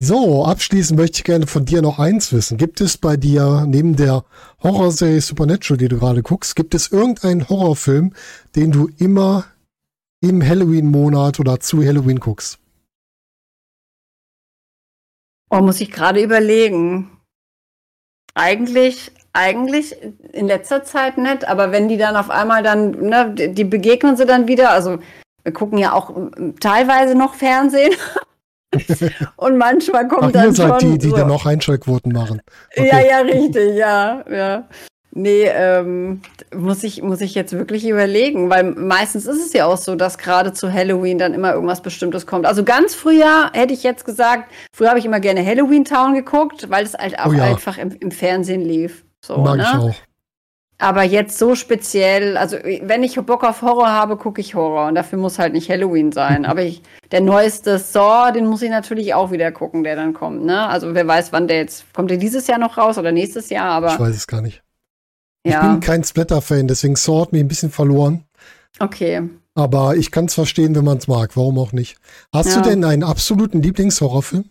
So, 0.00 0.44
abschließend 0.44 0.98
möchte 0.98 1.18
ich 1.18 1.24
gerne 1.24 1.48
von 1.48 1.64
dir 1.64 1.82
noch 1.82 1.98
eins 1.98 2.32
wissen. 2.32 2.56
Gibt 2.56 2.80
es 2.80 2.96
bei 2.96 3.16
dir, 3.16 3.64
neben 3.66 3.96
der 3.96 4.24
Horrorserie 4.62 5.20
Supernatural, 5.20 5.76
die 5.76 5.88
du 5.88 5.98
gerade 5.98 6.22
guckst, 6.22 6.54
gibt 6.54 6.74
es 6.76 6.92
irgendeinen 6.92 7.48
Horrorfilm, 7.48 8.12
den 8.54 8.70
du 8.70 8.88
immer 8.98 9.46
im 10.20 10.40
Halloween-Monat 10.40 11.40
oder 11.40 11.58
zu 11.58 11.84
Halloween 11.84 12.20
guckst? 12.20 12.60
Oh, 15.50 15.60
muss 15.60 15.80
ich 15.80 15.90
gerade 15.90 16.22
überlegen. 16.22 17.10
Eigentlich, 18.34 19.10
eigentlich 19.32 19.96
in 20.32 20.46
letzter 20.46 20.84
Zeit 20.84 21.18
nicht, 21.18 21.48
aber 21.48 21.72
wenn 21.72 21.88
die 21.88 21.96
dann 21.96 22.14
auf 22.14 22.30
einmal 22.30 22.62
dann, 22.62 22.92
ne, 22.92 23.34
die 23.34 23.52
die 23.52 23.64
begegnen 23.64 24.16
sie 24.16 24.26
dann 24.26 24.46
wieder, 24.46 24.70
also 24.70 25.00
wir 25.48 25.54
gucken 25.54 25.78
ja 25.78 25.94
auch 25.94 26.14
ähm, 26.14 26.54
teilweise 26.60 27.14
noch 27.14 27.34
Fernsehen. 27.34 27.94
Und 29.36 29.56
manchmal 29.56 30.04
Ach, 30.04 30.08
kommt 30.14 30.34
ihr 30.34 30.42
dann 30.42 30.54
seid 30.54 30.82
schon 30.82 30.92
die, 30.92 30.98
die 30.98 31.08
so, 31.08 31.16
dann 31.16 31.28
noch 31.28 31.46
Einschaltquoten 31.46 32.12
machen. 32.12 32.42
Okay. 32.76 32.86
Ja, 32.86 33.00
ja, 33.00 33.18
richtig, 33.20 33.76
ja, 33.76 34.24
ja. 34.30 34.68
Nee, 35.10 35.46
ähm, 35.46 36.20
muss 36.54 36.84
ich, 36.84 37.02
muss 37.02 37.22
ich 37.22 37.34
jetzt 37.34 37.54
wirklich 37.54 37.88
überlegen, 37.88 38.50
weil 38.50 38.62
meistens 38.64 39.24
ist 39.24 39.44
es 39.44 39.54
ja 39.54 39.64
auch 39.64 39.78
so, 39.78 39.94
dass 39.96 40.18
gerade 40.18 40.52
zu 40.52 40.70
Halloween 40.70 41.16
dann 41.16 41.32
immer 41.32 41.54
irgendwas 41.54 41.80
Bestimmtes 41.80 42.26
kommt. 42.26 42.44
Also 42.44 42.62
ganz 42.62 42.94
früher 42.94 43.50
hätte 43.54 43.72
ich 43.72 43.82
jetzt 43.82 44.04
gesagt, 44.04 44.52
früher 44.70 44.90
habe 44.90 44.98
ich 44.98 45.06
immer 45.06 45.18
gerne 45.18 45.44
Halloween 45.44 45.86
Town 45.86 46.12
geguckt, 46.12 46.68
weil 46.68 46.84
es 46.84 46.92
halt 46.92 47.18
auch 47.18 47.28
Oh 47.28 47.32
ja. 47.32 47.44
einfach 47.44 47.78
im, 47.78 47.92
im 47.98 48.10
Fernsehen 48.10 48.60
lief. 48.60 49.06
So, 49.24 49.38
Mag 49.38 49.56
ne? 49.56 49.62
ich 49.62 49.78
auch. 49.78 49.94
Aber 50.80 51.02
jetzt 51.02 51.38
so 51.38 51.56
speziell, 51.56 52.36
also 52.36 52.56
wenn 52.82 53.02
ich 53.02 53.16
Bock 53.16 53.42
auf 53.42 53.62
Horror 53.62 53.88
habe, 53.90 54.16
gucke 54.16 54.40
ich 54.40 54.54
Horror 54.54 54.86
und 54.86 54.94
dafür 54.94 55.18
muss 55.18 55.40
halt 55.40 55.52
nicht 55.52 55.68
Halloween 55.68 56.12
sein. 56.12 56.46
Aber 56.46 56.62
ich, 56.62 56.82
der 57.10 57.20
neueste 57.20 57.78
Saw, 57.78 58.30
den 58.32 58.46
muss 58.46 58.62
ich 58.62 58.70
natürlich 58.70 59.12
auch 59.14 59.32
wieder 59.32 59.50
gucken, 59.50 59.82
der 59.82 59.96
dann 59.96 60.14
kommt. 60.14 60.44
Ne? 60.44 60.66
Also 60.68 60.94
wer 60.94 61.06
weiß, 61.06 61.32
wann 61.32 61.48
der 61.48 61.56
jetzt 61.58 61.92
kommt. 61.94 62.10
Der 62.10 62.16
dieses 62.18 62.46
Jahr 62.46 62.58
noch 62.58 62.78
raus 62.78 62.96
oder 62.96 63.10
nächstes 63.10 63.50
Jahr? 63.50 63.80
Ich 63.82 63.86
Aber 63.94 63.98
weiß 64.04 64.14
es 64.14 64.26
gar 64.28 64.40
nicht. 64.40 64.62
Ich 65.42 65.52
ja, 65.52 65.66
bin 65.66 65.80
kein 65.80 66.04
Splatter-Fan, 66.04 66.68
deswegen 66.68 66.94
Saw 66.96 67.22
hat 67.22 67.32
mich 67.32 67.40
ein 67.42 67.48
bisschen 67.48 67.70
verloren. 67.70 68.24
okay. 68.78 69.22
Aber 69.54 69.96
ich 69.96 70.12
kann 70.12 70.26
es 70.26 70.34
verstehen, 70.34 70.76
wenn 70.76 70.84
man 70.84 70.98
es 70.98 71.08
mag. 71.08 71.36
Warum 71.36 71.58
auch 71.58 71.72
nicht? 71.72 71.96
Hast 72.32 72.54
Ja. 72.54 72.62
du 72.62 72.68
denn 72.70 72.84
einen 72.84 73.02
absoluten 73.02 73.60
Lieblingshorrorfilm? 73.60 74.44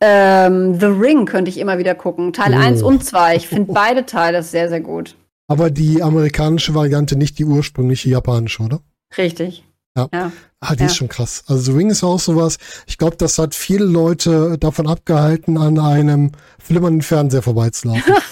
Ähm, 0.00 0.78
The 0.78 0.86
Ring 0.86 1.24
könnte 1.24 1.50
ich 1.50 1.58
immer 1.58 1.78
wieder 1.78 1.94
gucken. 1.94 2.32
Teil 2.32 2.54
Oh. 2.54 2.58
1 2.58 2.82
und 2.82 3.04
2. 3.04 3.36
Ich 3.36 3.48
finde 3.48 3.72
beide 3.74 4.04
Teile 4.06 4.42
sehr, 4.42 4.68
sehr 4.68 4.80
gut. 4.80 5.16
Aber 5.48 5.70
die 5.70 6.02
amerikanische 6.02 6.74
Variante, 6.74 7.16
nicht 7.16 7.38
die 7.38 7.44
ursprüngliche 7.44 8.08
japanische, 8.10 8.62
oder? 8.62 8.80
Richtig. 9.16 9.64
Ja. 9.96 10.08
ja. 10.12 10.32
Ah, 10.60 10.74
die 10.74 10.80
Ja. 10.80 10.86
ist 10.86 10.96
schon 10.96 11.08
krass. 11.08 11.44
Also 11.46 11.70
The 11.70 11.72
Ring 11.78 11.90
ist 11.90 12.02
auch 12.02 12.18
sowas. 12.18 12.56
Ich 12.86 12.98
glaube, 12.98 13.16
das 13.16 13.38
hat 13.38 13.54
viele 13.54 13.84
Leute 13.84 14.58
davon 14.58 14.86
abgehalten, 14.88 15.56
an 15.58 15.78
einem 15.78 16.32
flimmernden 16.58 17.02
Fernseher 17.02 17.42
vorbeizulaufen. 17.42 18.02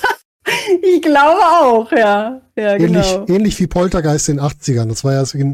Ich 0.82 1.00
glaube 1.00 1.40
auch, 1.40 1.90
ja. 1.92 2.40
Ja, 2.56 2.74
ähnlich, 2.74 3.12
genau. 3.12 3.26
ähnlich 3.28 3.58
wie 3.60 3.66
Poltergeist 3.68 4.28
in 4.28 4.36
den 4.38 4.44
80ern. 4.46 4.88
Das 4.88 5.04
war 5.04 5.12
ja 5.12 5.24
so, 5.24 5.38
die 5.38 5.52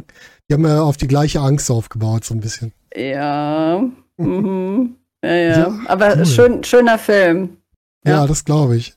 haben 0.53 0.67
ja 0.67 0.83
auf 0.83 0.97
die 0.97 1.07
gleiche 1.07 1.41
Angst 1.41 1.71
aufgebaut, 1.71 2.25
so 2.25 2.35
ein 2.35 2.41
bisschen. 2.41 2.73
Ja. 2.97 3.83
Mhm. 4.17 4.97
Ja, 5.25 5.35
ja. 5.35 5.59
Ja, 5.59 5.79
Aber 5.87 6.17
cool. 6.17 6.27
schön, 6.27 6.65
schöner 6.65 6.99
Film. 6.99 7.57
Ja, 8.05 8.21
Ja. 8.23 8.27
das 8.27 8.45
glaube 8.45 8.77
ich. 8.77 8.95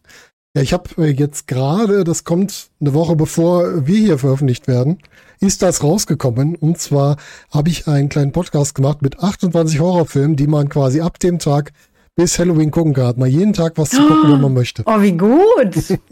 Ja, 0.56 0.62
ich 0.62 0.74
habe 0.74 0.90
jetzt 1.12 1.48
gerade, 1.48 2.04
das 2.04 2.24
kommt 2.26 2.70
eine 2.82 2.94
Woche 2.94 3.16
bevor 3.16 3.88
wir 3.88 3.98
hier 3.98 4.18
veröffentlicht 4.18 4.68
werden, 4.68 5.00
ist 5.40 5.62
das 5.62 5.82
rausgekommen. 5.82 6.56
Und 6.56 6.78
zwar 6.78 7.16
habe 7.52 7.70
ich 7.70 7.88
einen 7.88 8.10
kleinen 8.10 8.32
Podcast 8.34 8.76
gemacht 8.76 9.02
mit 9.02 9.20
28 9.20 9.80
Horrorfilmen, 9.80 10.36
die 10.36 10.48
man 10.48 10.68
quasi 10.70 11.00
ab 11.02 11.20
dem 11.20 11.40
Tag 11.40 11.72
bis 12.16 12.38
Halloween 12.38 12.70
gucken 12.70 12.94
kann. 12.94 13.08
Hat 13.08 13.18
man 13.18 13.30
jeden 13.30 13.54
Tag 13.54 13.74
was 13.78 13.90
zu 13.92 14.06
gucken, 14.06 14.34
wenn 14.34 14.42
man 14.42 14.54
möchte. 14.54 14.84
Oh, 14.86 15.02
wie 15.02 15.14
gut. 15.18 15.98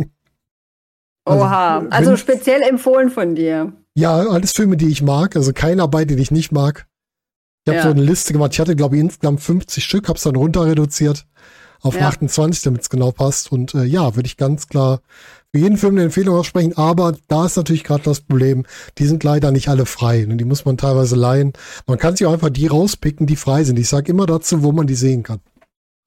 Also, 1.25 1.43
Oha. 1.43 1.81
wenn- 1.81 1.91
Also 1.91 2.15
speziell 2.17 2.61
empfohlen 2.63 3.09
von 3.11 3.35
dir. 3.35 3.73
Ja, 3.93 4.17
alles 4.17 4.53
Filme, 4.53 4.77
die 4.77 4.87
ich 4.87 5.03
mag. 5.03 5.35
Also 5.35 5.53
keiner 5.53 5.87
bei, 5.87 6.05
den 6.05 6.17
ich 6.17 6.31
nicht 6.31 6.51
mag. 6.51 6.87
Ich 7.65 7.69
habe 7.69 7.77
Ja. 7.77 7.83
so 7.83 7.89
eine 7.89 8.01
Liste 8.03 8.33
gemacht. 8.33 8.53
Ich 8.53 8.59
hatte, 8.59 8.75
glaube 8.75 8.95
ich, 8.95 9.01
insgesamt 9.01 9.41
50 9.41 9.83
Stück, 9.83 10.07
habe 10.07 10.17
es 10.17 10.23
dann 10.23 10.35
runter 10.35 10.65
reduziert 10.65 11.25
auf 11.81 11.95
Ja. 11.95 12.07
28, 12.07 12.61
damit 12.63 12.81
es 12.81 12.89
genau 12.89 13.11
passt. 13.11 13.51
Und 13.51 13.73
äh, 13.75 13.83
ja, 13.83 14.15
würde 14.15 14.27
ich 14.27 14.37
ganz 14.37 14.67
klar 14.67 15.01
für 15.53 15.59
jeden 15.61 15.77
Film 15.77 15.95
eine 15.95 16.03
Empfehlung 16.03 16.35
aussprechen. 16.35 16.77
Aber 16.77 17.15
da 17.27 17.45
ist 17.45 17.57
natürlich 17.57 17.83
gerade 17.83 18.03
das 18.03 18.21
Problem, 18.21 18.65
die 18.97 19.05
sind 19.05 19.23
leider 19.23 19.51
nicht 19.51 19.67
alle 19.69 19.85
frei. 19.85 20.25
Und 20.27 20.37
die 20.37 20.45
muss 20.45 20.65
man 20.65 20.77
teilweise 20.77 21.15
leihen. 21.15 21.53
Man 21.87 21.97
kann 21.97 22.15
sich 22.15 22.25
auch 22.27 22.33
einfach 22.33 22.49
die 22.49 22.67
rauspicken, 22.67 23.27
die 23.27 23.35
frei 23.35 23.63
sind. 23.63 23.77
Ich 23.79 23.89
sage 23.89 24.11
immer 24.11 24.25
dazu, 24.25 24.63
wo 24.63 24.71
man 24.71 24.87
die 24.87 24.95
sehen 24.95 25.23
kann. 25.23 25.39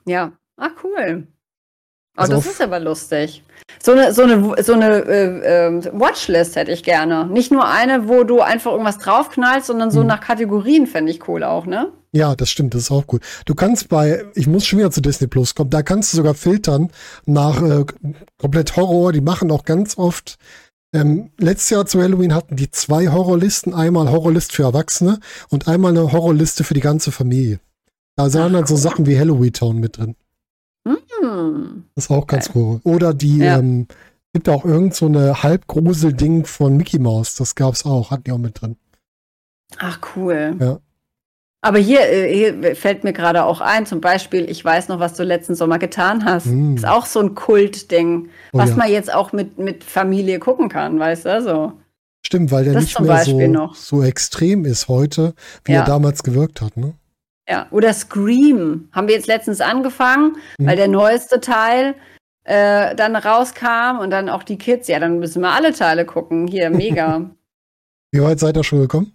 Ja. 0.04 0.32
Ach, 0.56 0.70
cool. 0.84 1.26
Oh, 1.26 2.20
Also 2.20 2.32
das 2.34 2.46
auf- 2.46 2.52
ist 2.52 2.60
aber 2.60 2.78
lustig. 2.80 3.42
So 3.82 3.92
eine, 3.92 4.12
so 4.12 4.22
eine, 4.22 4.62
so 4.62 4.72
eine 4.74 5.04
äh, 5.04 5.66
ähm, 5.66 5.82
Watchlist 5.92 6.56
hätte 6.56 6.70
ich 6.70 6.84
gerne. 6.84 7.26
Nicht 7.26 7.50
nur 7.50 7.66
eine, 7.68 8.08
wo 8.08 8.22
du 8.24 8.40
einfach 8.40 8.70
irgendwas 8.72 8.98
draufknallst, 8.98 9.66
sondern 9.66 9.90
so 9.90 10.00
Hm. 10.00 10.06
nach 10.06 10.20
Kategorien 10.20 10.86
fände 10.86 11.10
ich 11.10 11.26
cool 11.28 11.42
auch, 11.42 11.66
ne? 11.66 11.92
Ja, 12.14 12.36
das 12.36 12.50
stimmt, 12.50 12.74
das 12.74 12.82
ist 12.82 12.90
auch 12.90 13.04
cool. 13.12 13.20
Du 13.46 13.54
kannst 13.54 13.88
bei, 13.88 14.22
ich 14.34 14.46
muss 14.46 14.66
schon 14.66 14.78
wieder 14.78 14.90
zu 14.90 15.00
Disney 15.00 15.26
Plus 15.26 15.54
kommen, 15.54 15.70
da 15.70 15.82
kannst 15.82 16.12
du 16.12 16.18
sogar 16.18 16.34
filtern 16.34 16.90
nach 17.24 17.62
äh, 17.62 17.84
komplett 18.38 18.76
Horror. 18.76 19.12
Die 19.12 19.22
machen 19.22 19.50
auch 19.50 19.64
ganz 19.64 19.96
oft. 19.98 20.36
Ähm, 20.94 21.30
letztes 21.38 21.70
Jahr 21.70 21.86
zu 21.86 22.02
Halloween 22.02 22.34
hatten 22.34 22.54
die 22.56 22.70
zwei 22.70 23.08
Horrorlisten, 23.08 23.72
einmal 23.72 24.10
Horrorlist 24.10 24.52
für 24.52 24.64
Erwachsene 24.64 25.20
und 25.48 25.66
einmal 25.66 25.92
eine 25.92 26.12
Horrorliste 26.12 26.64
für 26.64 26.74
die 26.74 26.80
ganze 26.80 27.10
Familie. 27.12 27.60
Da 28.16 28.28
sind 28.28 28.52
dann 28.52 28.66
so 28.66 28.76
Sachen 28.76 29.06
wie 29.06 29.18
Halloween 29.18 29.54
Town 29.54 29.80
mit 29.80 29.96
drin. 29.96 30.14
Hm. 30.86 31.84
Das 31.94 32.06
ist 32.06 32.10
auch 32.10 32.26
ganz 32.26 32.50
cool. 32.54 32.80
Oder 32.84 33.14
die, 33.14 33.38
Ja. 33.38 33.58
ähm, 33.58 33.86
gibt 34.32 34.48
auch 34.48 34.64
irgend 34.64 34.94
so 34.94 35.06
eine 35.06 35.42
Halbgrusel-Ding 35.42 36.46
von 36.46 36.76
Mickey 36.76 36.98
Mouse. 36.98 37.36
Das 37.36 37.54
gab's 37.54 37.84
auch, 37.84 38.10
hatten 38.10 38.24
die 38.24 38.32
auch 38.32 38.38
mit 38.38 38.60
drin. 38.60 38.76
Ach, 39.78 39.98
cool. 40.16 40.56
Ja. 40.60 40.78
Aber 41.64 41.78
hier, 41.78 42.00
äh, 42.10 42.34
hier 42.34 42.74
fällt 42.76 43.04
mir 43.04 43.12
gerade 43.12 43.44
auch 43.44 43.60
ein, 43.60 43.86
zum 43.86 44.00
Beispiel, 44.00 44.50
ich 44.50 44.64
weiß 44.64 44.88
noch, 44.88 44.98
was 44.98 45.14
du 45.14 45.22
letzten 45.22 45.54
Sommer 45.54 45.78
getan 45.78 46.24
hast. 46.24 46.46
Mm. 46.46 46.74
Ist 46.76 46.86
auch 46.86 47.06
so 47.06 47.20
ein 47.20 47.34
Kultding, 47.36 48.30
Oh 48.52 48.58
was 48.58 48.70
ja. 48.70 48.76
man 48.76 48.90
jetzt 48.90 49.14
auch 49.14 49.32
mit, 49.32 49.58
mit 49.58 49.84
Familie 49.84 50.40
gucken 50.40 50.68
kann, 50.68 50.98
weißt 50.98 51.24
du? 51.26 51.42
So. 51.42 51.72
Stimmt, 52.26 52.50
weil 52.50 52.64
der 52.64 52.74
Das 52.74 52.84
nicht 52.84 53.00
mehr 53.00 53.24
so, 53.24 53.46
noch. 53.46 53.74
so 53.76 54.02
extrem 54.02 54.64
ist 54.64 54.88
heute, 54.88 55.34
wie 55.64 55.72
Ja. 55.72 55.80
er 55.80 55.86
damals 55.86 56.22
gewirkt 56.24 56.60
hat. 56.62 56.76
Ne? 56.76 56.94
Ja. 57.52 57.66
Oder 57.70 57.92
Scream. 57.92 58.88
Haben 58.92 59.08
wir 59.08 59.14
jetzt 59.14 59.26
letztens 59.28 59.60
angefangen, 59.60 60.36
Mhm. 60.58 60.66
weil 60.66 60.76
der 60.76 60.88
neueste 60.88 61.40
Teil 61.40 61.94
äh, 62.44 62.96
dann 62.96 63.14
rauskam 63.14 63.98
und 64.00 64.10
dann 64.10 64.28
auch 64.28 64.42
die 64.42 64.58
Kids, 64.58 64.88
ja, 64.88 64.98
dann 64.98 65.20
müssen 65.20 65.42
wir 65.42 65.50
alle 65.52 65.72
Teile 65.72 66.04
gucken. 66.04 66.46
Hier, 66.48 66.70
mega. 67.10 67.30
Wie 68.10 68.20
weit 68.20 68.40
seid 68.40 68.56
ihr 68.56 68.64
schon 68.64 68.80
gekommen? 68.80 69.12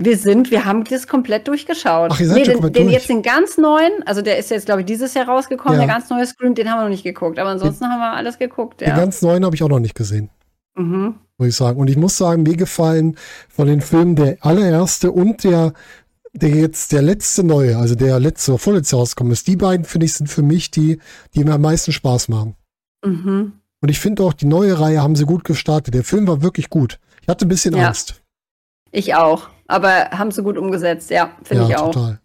Wir 0.00 0.16
sind, 0.16 0.50
wir 0.52 0.64
haben 0.64 0.84
das 0.84 1.08
komplett 1.08 1.48
durchgeschaut. 1.48 2.10
Ach, 2.12 2.20
ihr 2.20 2.26
seid 2.28 2.36
schon 2.38 2.44
den, 2.46 2.52
komplett 2.54 2.76
den 2.76 2.82
durch. 2.84 2.94
jetzt 2.94 3.08
den 3.08 3.22
ganz 3.22 3.58
neuen, 3.58 3.90
also 4.06 4.22
der 4.22 4.38
ist 4.38 4.50
jetzt, 4.50 4.66
glaube 4.66 4.80
ich, 4.82 4.86
dieses 4.86 5.12
Jahr 5.14 5.26
rausgekommen, 5.28 5.74
Ja. 5.80 5.86
der 5.86 5.92
ganz 5.94 6.08
neue 6.08 6.24
Scream, 6.24 6.54
den 6.54 6.70
haben 6.70 6.78
wir 6.78 6.82
noch 6.84 6.88
nicht 6.90 7.02
geguckt. 7.04 7.38
Aber 7.38 7.50
ansonsten 7.50 7.86
haben 7.86 7.98
wir 7.98 8.12
alles 8.12 8.38
geguckt, 8.38 8.80
Den 8.80 8.88
ja. 8.90 8.96
ganz 8.96 9.22
neuen 9.22 9.44
habe 9.44 9.56
ich 9.56 9.62
auch 9.64 9.68
noch 9.68 9.80
nicht 9.80 9.96
gesehen, 9.96 10.30
Mhm. 10.76 11.16
muss 11.36 11.48
ich 11.48 11.56
sagen. 11.56 11.80
Und 11.80 11.90
ich 11.90 11.96
muss 11.96 12.16
sagen, 12.16 12.44
mir 12.44 12.56
gefallen 12.56 13.16
von 13.48 13.66
den 13.66 13.80
Filmen 13.80 14.14
der 14.14 14.36
allererste 14.40 15.10
und 15.10 15.42
der, 15.42 15.72
der 16.42 16.50
jetzt 16.50 16.92
der 16.92 17.02
letzte 17.02 17.44
neue, 17.44 17.76
also 17.76 17.94
der 17.94 18.18
letzte, 18.20 18.52
oder 18.52 18.58
vorletzte 18.58 18.96
rausgekommen 18.96 19.32
ist. 19.32 19.46
Die 19.46 19.56
beiden, 19.56 19.84
finde 19.84 20.06
ich, 20.06 20.14
sind 20.14 20.28
für 20.28 20.42
mich 20.42 20.70
die, 20.70 20.98
die 21.34 21.44
mir 21.44 21.54
am 21.54 21.60
meisten 21.62 21.92
Spaß 21.92 22.28
machen. 22.28 22.54
Mhm. 23.04 23.52
Und 23.80 23.88
ich 23.88 23.98
finde 24.00 24.22
auch, 24.24 24.32
die 24.32 24.46
neue 24.46 24.78
Reihe 24.80 25.02
haben 25.02 25.16
sie 25.16 25.24
gut 25.24 25.44
gestartet. 25.44 25.94
Der 25.94 26.04
Film 26.04 26.26
war 26.26 26.42
wirklich 26.42 26.68
gut. 26.70 26.98
Ich 27.22 27.28
hatte 27.28 27.46
ein 27.46 27.48
bisschen 27.48 27.76
Ja. 27.76 27.88
Angst. 27.88 28.22
Ich 28.90 29.14
auch. 29.14 29.48
Aber 29.66 30.10
haben 30.10 30.30
sie 30.30 30.42
gut 30.42 30.56
umgesetzt, 30.56 31.10
ja, 31.10 31.30
finde 31.42 31.66
ich 31.68 31.76
auch. 31.76 31.92
total. 31.92 32.20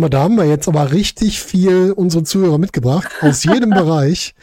Mal, 0.00 0.08
da 0.10 0.20
haben 0.20 0.36
wir 0.36 0.44
jetzt 0.44 0.68
aber 0.68 0.92
richtig 0.92 1.40
viel 1.42 1.92
unsere 1.92 2.24
Zuhörer 2.24 2.58
mitgebracht, 2.58 3.08
aus 3.22 3.44
jedem 3.44 3.70
Bereich. 3.70 4.34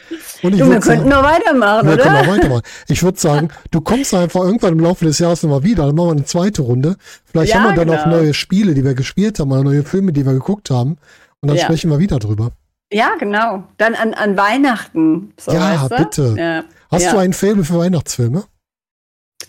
Und 0.41 0.53
ich 0.53 0.59
Du, 0.59 0.69
wir 0.69 0.79
könnten 0.79 1.09
noch 1.09 1.23
weitermachen, 1.23 1.87
wir 1.87 1.97
können 1.97 2.15
oder? 2.15 2.21
auch 2.21 2.35
weitermachen. 2.35 2.63
Ich 2.87 3.03
würde 3.03 3.19
sagen, 3.19 3.49
du 3.71 3.81
kommst 3.81 4.13
einfach 4.13 4.41
irgendwann 4.41 4.73
im 4.73 4.79
Laufe 4.79 5.05
des 5.05 5.19
Jahres 5.19 5.43
nochmal 5.43 5.63
wieder, 5.63 5.85
dann 5.85 5.95
machen 5.95 6.07
wir 6.07 6.11
eine 6.13 6.25
zweite 6.25 6.61
Runde. 6.63 6.95
Vielleicht 7.25 7.53
Ja, 7.53 7.61
haben 7.61 7.75
wir 7.75 7.85
dann 7.85 7.95
auch 7.97 8.03
genau. 8.03 8.17
neue 8.17 8.33
Spiele, 8.33 8.73
die 8.73 8.83
wir 8.83 8.93
gespielt 8.93 9.39
haben, 9.39 9.51
oder 9.51 9.63
neue 9.63 9.83
Filme, 9.83 10.11
die 10.13 10.25
wir 10.25 10.33
geguckt 10.33 10.69
haben. 10.69 10.97
Und 11.41 11.47
dann 11.49 11.57
Ja. 11.57 11.63
sprechen 11.63 11.89
wir 11.91 11.99
wieder 11.99 12.19
drüber. 12.19 12.51
Ja, 12.91 13.11
genau. 13.19 13.63
Dann 13.77 13.95
an, 13.95 14.13
an 14.13 14.37
Weihnachten. 14.37 15.33
So, 15.39 15.51
Ja, 15.51 15.81
weißt 15.89 15.91
du? 15.91 15.95
bitte. 15.97 16.35
Ja. 16.37 16.63
Hast 16.91 17.11
du 17.11 17.17
ein 17.17 17.33
Faible 17.33 17.63
für 17.63 17.79
Weihnachtsfilme? 17.79 18.43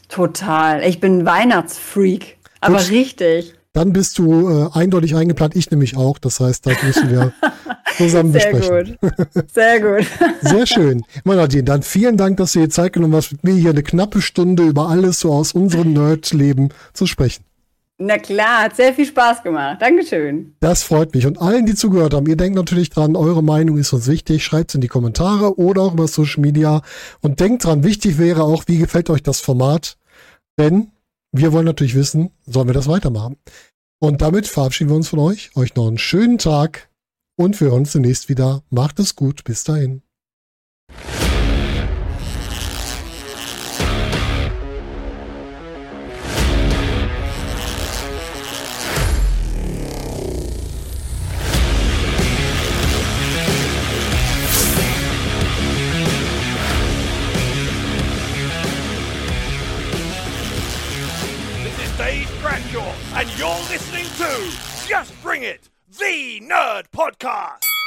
Total. 0.09 0.83
Ich 0.85 1.01
bin 1.01 1.19
ein 1.21 1.27
Weihnachtsfreak. 1.27 2.39
Aber 2.61 2.79
Gut. 2.79 2.91
richtig. 2.91 3.55
Dann 3.75 3.93
bist 3.93 4.18
du 4.18 4.49
äh, 4.49 4.68
eindeutig 4.72 5.16
eingeplant, 5.16 5.57
ich 5.57 5.70
nämlich 5.70 5.97
auch. 5.97 6.18
Das 6.18 6.39
heißt, 6.39 6.64
das 6.64 6.81
müssen 6.85 7.11
wir 7.11 7.33
zusammen 7.97 8.33
Sehr 8.33 8.53
besprechen. 8.53 8.97
gut. 9.01 9.53
Sehr 9.53 9.81
gut. 9.81 10.07
Sehr 10.41 10.66
schön. 10.66 11.03
Meine 11.25 11.43
Nadine, 11.43 11.64
dann 11.64 11.83
vielen 11.83 12.16
Dank, 12.16 12.37
dass 12.37 12.53
du 12.53 12.61
dir 12.61 12.70
Zeit 12.70 12.93
genommen 12.93 13.16
hast, 13.16 13.33
mit 13.33 13.43
mir 13.43 13.55
hier 13.55 13.70
eine 13.70 13.83
knappe 13.83 14.22
Stunde 14.22 14.62
über 14.62 14.89
alles 14.89 15.18
so 15.18 15.33
aus 15.33 15.53
unserem 15.53 15.93
Nerd-Leben 15.93 16.68
zu 16.93 17.07
sprechen. 17.07 17.45
Na 17.99 18.18
klar, 18.18 18.62
hat 18.62 18.77
sehr 18.77 18.95
viel 18.95 19.07
Spaß 19.07 19.43
gemacht. 19.43 19.83
Dankeschön. 19.83 20.55
Das 20.61 20.85
freut 20.85 21.12
mich. 21.12 21.27
Und 21.27 21.41
allen, 21.41 21.66
die 21.66 21.75
zugehört 21.75 22.14
haben, 22.14 22.27
ihr 22.27 22.37
denkt 22.37 22.57
natürlich 22.57 22.91
dran, 22.91 23.16
eure 23.16 23.43
Meinung 23.43 23.77
ist 23.77 23.93
uns 23.93 24.07
wichtig. 24.07 24.45
Schreibt 24.45 24.70
es 24.70 24.77
in 24.77 24.83
die 24.83 24.89
Kommentare 24.89 25.59
oder 25.59 25.83
auch 25.83 25.95
über 25.95 26.07
Social 26.07 26.43
Media. 26.43 26.83
Und 27.22 27.41
denkt 27.41 27.64
dran, 27.64 27.83
wichtig 27.83 28.18
wäre 28.18 28.45
auch, 28.45 28.64
wie 28.68 28.79
gefällt 28.79 29.11
euch 29.11 29.22
das 29.25 29.41
Format? 29.41 29.97
Denn 30.59 30.93
wir 31.37 31.53
wollen 31.53 31.66
natürlich 31.66 31.97
wissen, 31.97 32.30
sollen 32.47 32.68
wir 32.68 32.74
das 32.74 32.87
weitermachen? 32.87 33.37
Und 33.99 34.22
damit 34.22 34.47
verabschieden 34.47 34.91
wir 34.91 34.97
uns 34.97 35.09
von 35.09 35.18
euch. 35.18 35.51
Euch 35.57 35.74
noch 35.74 35.89
einen 35.89 35.99
schönen 35.99 36.39
Tag 36.39 36.91
und 37.37 37.61
wir 37.61 37.68
hören 37.68 37.80
uns 37.80 37.93
demnächst 37.93 38.28
wieder. 38.28 38.62
Macht 38.70 39.01
es 39.01 39.16
gut. 39.16 39.43
Bis 39.43 39.64
dahin. 39.64 40.03
The 65.99 66.40
Nerd 66.40 66.84
Podcast. 66.92 67.84